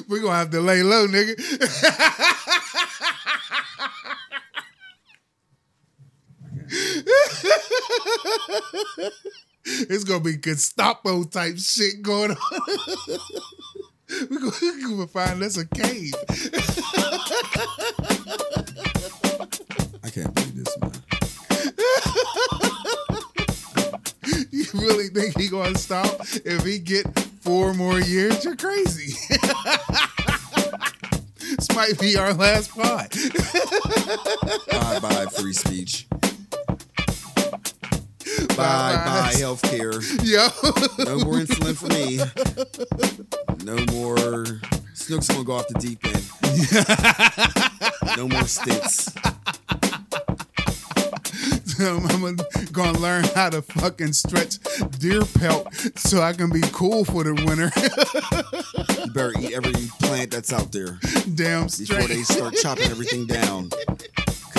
We're 0.08 0.22
gonna 0.22 0.36
have 0.36 0.50
to 0.50 0.60
lay 0.60 0.82
low, 0.84 1.08
nigga. 1.08 1.34
it's 9.66 10.04
gonna 10.04 10.20
be 10.20 10.36
Gestapo 10.36 11.24
type 11.24 11.58
shit 11.58 12.02
going 12.02 12.30
on. 12.30 13.18
We're 14.30 14.38
gonna, 14.40 15.06
find 15.06 15.42
us 15.42 15.56
a 15.56 15.66
cave. 15.66 16.14
I 20.04 20.10
can't 20.10 20.34
believe 20.34 20.64
this, 20.64 20.78
man. 20.80 20.92
You 24.50 24.66
really 24.74 25.08
think 25.08 25.38
he 25.38 25.48
gonna 25.48 25.76
stop 25.76 26.20
if 26.44 26.64
he 26.64 26.78
get 26.78 27.06
four 27.40 27.74
more 27.74 27.98
years? 28.00 28.44
You're 28.44 28.56
crazy. 28.56 29.16
this 31.38 31.74
might 31.74 31.98
be 31.98 32.16
our 32.16 32.32
last 32.34 32.70
pod. 32.70 33.10
Bye 34.70 35.00
bye, 35.00 35.26
free 35.36 35.52
speech. 35.52 36.06
Bye 38.56 38.56
bye, 38.56 39.32
healthcare. 39.34 40.00
Yo, 40.22 40.48
No 41.04 41.18
more 41.24 41.40
insulin 41.40 41.76
for 41.76 41.88
me. 41.88 42.20
No 43.72 43.86
more. 43.92 44.44
Snook's 44.92 45.28
gonna 45.28 45.44
go 45.44 45.54
off 45.54 45.66
the 45.68 45.78
deep 45.78 46.04
end. 46.04 46.22
No 48.18 48.28
more 48.28 48.46
stints. 48.46 49.10
I'm 51.80 52.36
gonna 52.72 52.98
learn 52.98 53.24
how 53.34 53.48
to 53.48 53.62
fucking 53.62 54.12
stretch 54.12 54.58
deer 54.98 55.22
pelt 55.24 55.72
so 55.96 56.20
I 56.20 56.34
can 56.34 56.50
be 56.50 56.60
cool 56.72 57.06
for 57.06 57.24
the 57.24 57.32
winter. 57.32 57.72
You 59.00 59.12
better 59.12 59.32
eat 59.40 59.54
every 59.54 59.72
plant 60.00 60.30
that's 60.30 60.52
out 60.52 60.72
there 60.72 60.98
Damn 61.34 61.68
before 61.68 62.02
they 62.02 62.22
start 62.22 62.54
chopping 62.56 62.90
everything 62.90 63.26
down. 63.26 63.70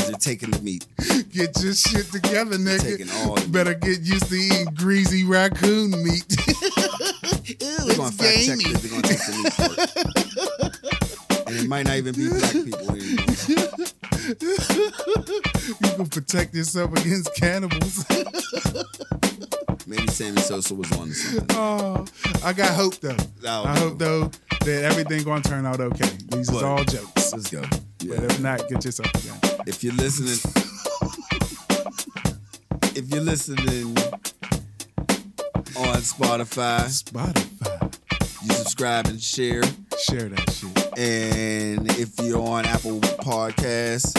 Because 0.03 0.25
they're 0.25 0.35
taking 0.35 0.51
the 0.51 0.61
meat. 0.61 0.85
Get 1.31 1.61
your 1.63 1.73
shit 1.73 2.11
together, 2.11 2.57
nigga. 2.57 2.81
taking 2.81 3.09
all 3.11 3.35
the 3.35 3.47
Better 3.47 3.73
get 3.73 4.01
used 4.01 4.27
to 4.29 4.35
eating 4.35 4.73
greasy 4.75 5.23
raccoon 5.23 5.91
meat. 6.03 6.27
They're 7.59 7.95
gonna 7.97 8.11
fact 8.11 8.45
check 8.45 8.57
this. 8.57 8.81
They're 8.81 8.91
gonna 8.91 9.03
take 9.03 9.19
the 9.25 9.33
meat 9.39 9.53
part. 9.55 11.47
And 11.47 11.55
it 11.57 11.67
might 11.67 11.85
not 11.85 11.97
even 11.97 12.15
be 12.15 12.29
black 12.29 12.51
people 12.51 12.97
you 15.79 15.95
can 15.95 16.07
protect 16.07 16.53
yourself 16.55 16.91
against 16.93 17.33
cannibals. 17.35 18.05
Maybe 19.87 20.07
Sammy 20.07 20.41
Sosa 20.41 20.73
was 20.75 20.91
on 20.97 21.11
something. 21.11 21.47
Oh, 21.51 22.05
I 22.43 22.53
got 22.53 22.73
hope 22.73 22.95
though. 22.95 23.17
Oh, 23.45 23.63
I 23.65 23.73
no. 23.75 23.79
hope 23.79 23.99
though 23.99 24.31
that 24.65 24.83
everything 24.83 25.23
gonna 25.23 25.41
turn 25.41 25.65
out 25.65 25.79
okay. 25.79 26.09
These 26.29 26.49
is 26.49 26.63
all 26.63 26.83
jokes. 26.83 27.33
Let's 27.33 27.49
go. 27.49 27.63
But 28.07 28.23
if 28.23 28.39
not, 28.41 28.67
get 28.69 28.83
yourself 28.85 29.11
together. 29.13 29.63
If 29.65 29.83
you're 29.83 29.93
listening, 29.93 30.37
if 32.95 33.09
you're 33.09 33.21
listening 33.23 33.95
on 35.77 36.01
Spotify, 36.01 36.85
Spotify, 37.03 37.95
you 38.43 38.51
subscribe 38.53 39.07
and 39.07 39.21
share. 39.21 39.63
share 39.99 40.29
that 40.29 40.49
shit. 40.51 40.99
And 40.99 41.89
if 41.97 42.19
you're 42.21 42.41
on 42.41 42.65
Apple 42.65 42.99
Podcasts, 42.99 44.13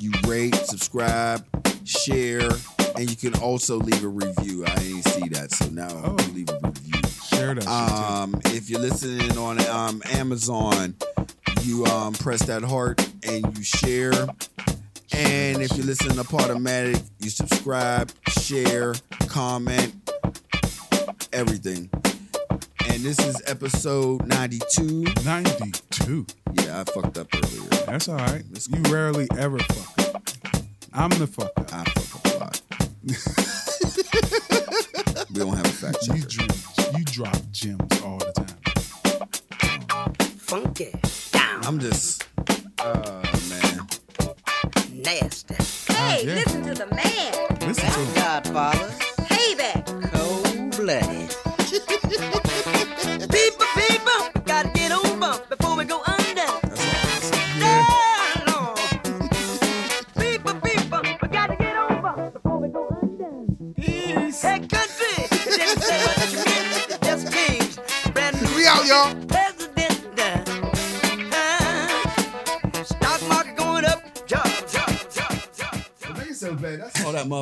you 0.00 0.12
rate, 0.26 0.54
subscribe, 0.54 1.44
share, 1.84 2.50
and 2.96 3.10
you 3.10 3.16
can 3.16 3.34
also 3.42 3.76
leave 3.76 4.02
a 4.04 4.08
review. 4.08 4.64
I 4.66 4.74
didn't 4.76 5.02
see 5.08 5.28
that, 5.30 5.50
so 5.52 5.66
now 5.70 5.88
Oh. 5.90 6.16
leave 6.32 6.48
a 6.48 6.58
review. 6.62 7.00
Share 7.28 7.54
that 7.54 7.66
Um, 7.68 8.40
if 8.46 8.70
you're 8.70 8.80
listening 8.80 9.36
on 9.36 9.60
um, 9.68 10.00
Amazon, 10.06 10.94
you 11.62 11.84
um, 11.86 12.14
press 12.14 12.42
that 12.46 12.62
heart 12.62 13.06
and 13.28 13.56
you 13.56 13.62
share. 13.64 14.12
And 15.12 15.62
if 15.62 15.72
you're 15.76 15.86
listening 15.86 16.16
to 16.16 16.24
Podomatic, 16.24 17.00
you 17.20 17.30
subscribe, 17.30 18.10
share, 18.40 18.94
comment, 19.28 19.94
everything. 21.32 21.88
And 22.88 23.02
this 23.02 23.18
is 23.20 23.40
episode 23.46 24.26
92. 24.26 25.04
92. 25.24 26.26
Yeah, 26.54 26.80
I 26.80 26.84
fucked 26.84 27.18
up 27.18 27.28
earlier. 27.34 27.68
That's 27.86 28.08
all 28.08 28.16
right. 28.16 28.42
You 28.68 28.82
rarely 28.92 29.28
ever 29.38 29.58
fuck 29.58 30.14
up. 30.14 30.22
I'm 30.92 31.10
the 31.10 31.26
fuck 31.26 31.52
up. 31.56 31.72
I 31.72 31.84
fuck 31.84 32.16
up 32.16 32.26
a 32.34 32.38
lot. 32.38 32.60
we 35.30 35.38
don't 35.38 35.56
have 35.56 35.66
a 35.66 35.68
fact 35.68 35.98
You, 36.06 36.14
checker. 36.14 36.28
dream, 36.28 36.50
you 36.98 37.04
drop 37.04 37.36
gems 37.52 38.00
all 38.02 38.18
the 38.18 38.32
time. 38.32 38.46
funky, 40.38 40.92
down, 41.32 41.64
I'm 41.66 41.78
just, 41.78 42.26
uh, 42.86 43.25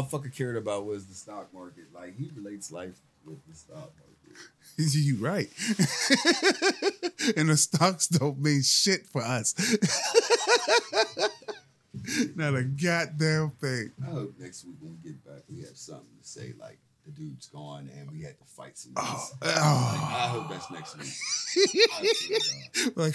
motherfucker 0.03 0.35
cared 0.35 0.57
about 0.57 0.87
was 0.87 1.07
the 1.07 1.15
stock 1.15 1.53
market. 1.55 1.85
Like 1.95 2.17
he 2.17 2.31
relates 2.35 2.73
life 2.73 2.99
with 3.25 3.39
the 3.49 3.55
stock 3.55 3.77
market. 3.79 4.01
You 4.77 5.17
right. 5.19 5.49
and 7.37 7.49
the 7.49 7.57
stocks 7.57 8.09
don't 8.09 8.41
mean 8.41 8.63
shit 8.63 9.07
for 9.07 9.23
us. 9.23 9.55
Not 12.35 12.57
a 12.57 12.65
goddamn 12.65 13.51
thing. 13.61 13.93
I 14.03 14.07
hope 14.11 14.35
next 14.41 14.65
week 14.65 14.75
when 14.81 14.99
we 15.03 15.11
get 15.11 15.25
back, 15.25 15.43
we 15.49 15.61
have 15.61 15.77
something 15.77 16.09
to 16.21 16.29
say. 16.29 16.53
Like 16.59 16.79
the 17.07 17.13
dude's 17.13 17.47
gone 17.47 17.89
and 17.97 18.11
we 18.11 18.23
had 18.23 18.37
to 18.39 18.45
fight 18.45 18.77
some. 18.77 18.93
Oh, 18.97 19.29
Oh, 19.43 19.47
I 19.47 20.29
hope 20.29 20.51
that's 20.51 20.69
next 20.73 20.99
week. 20.99 21.07
I 21.93 22.13
swear 22.13 22.39
to 22.41 22.91
God. 22.91 22.97
like 22.97 23.13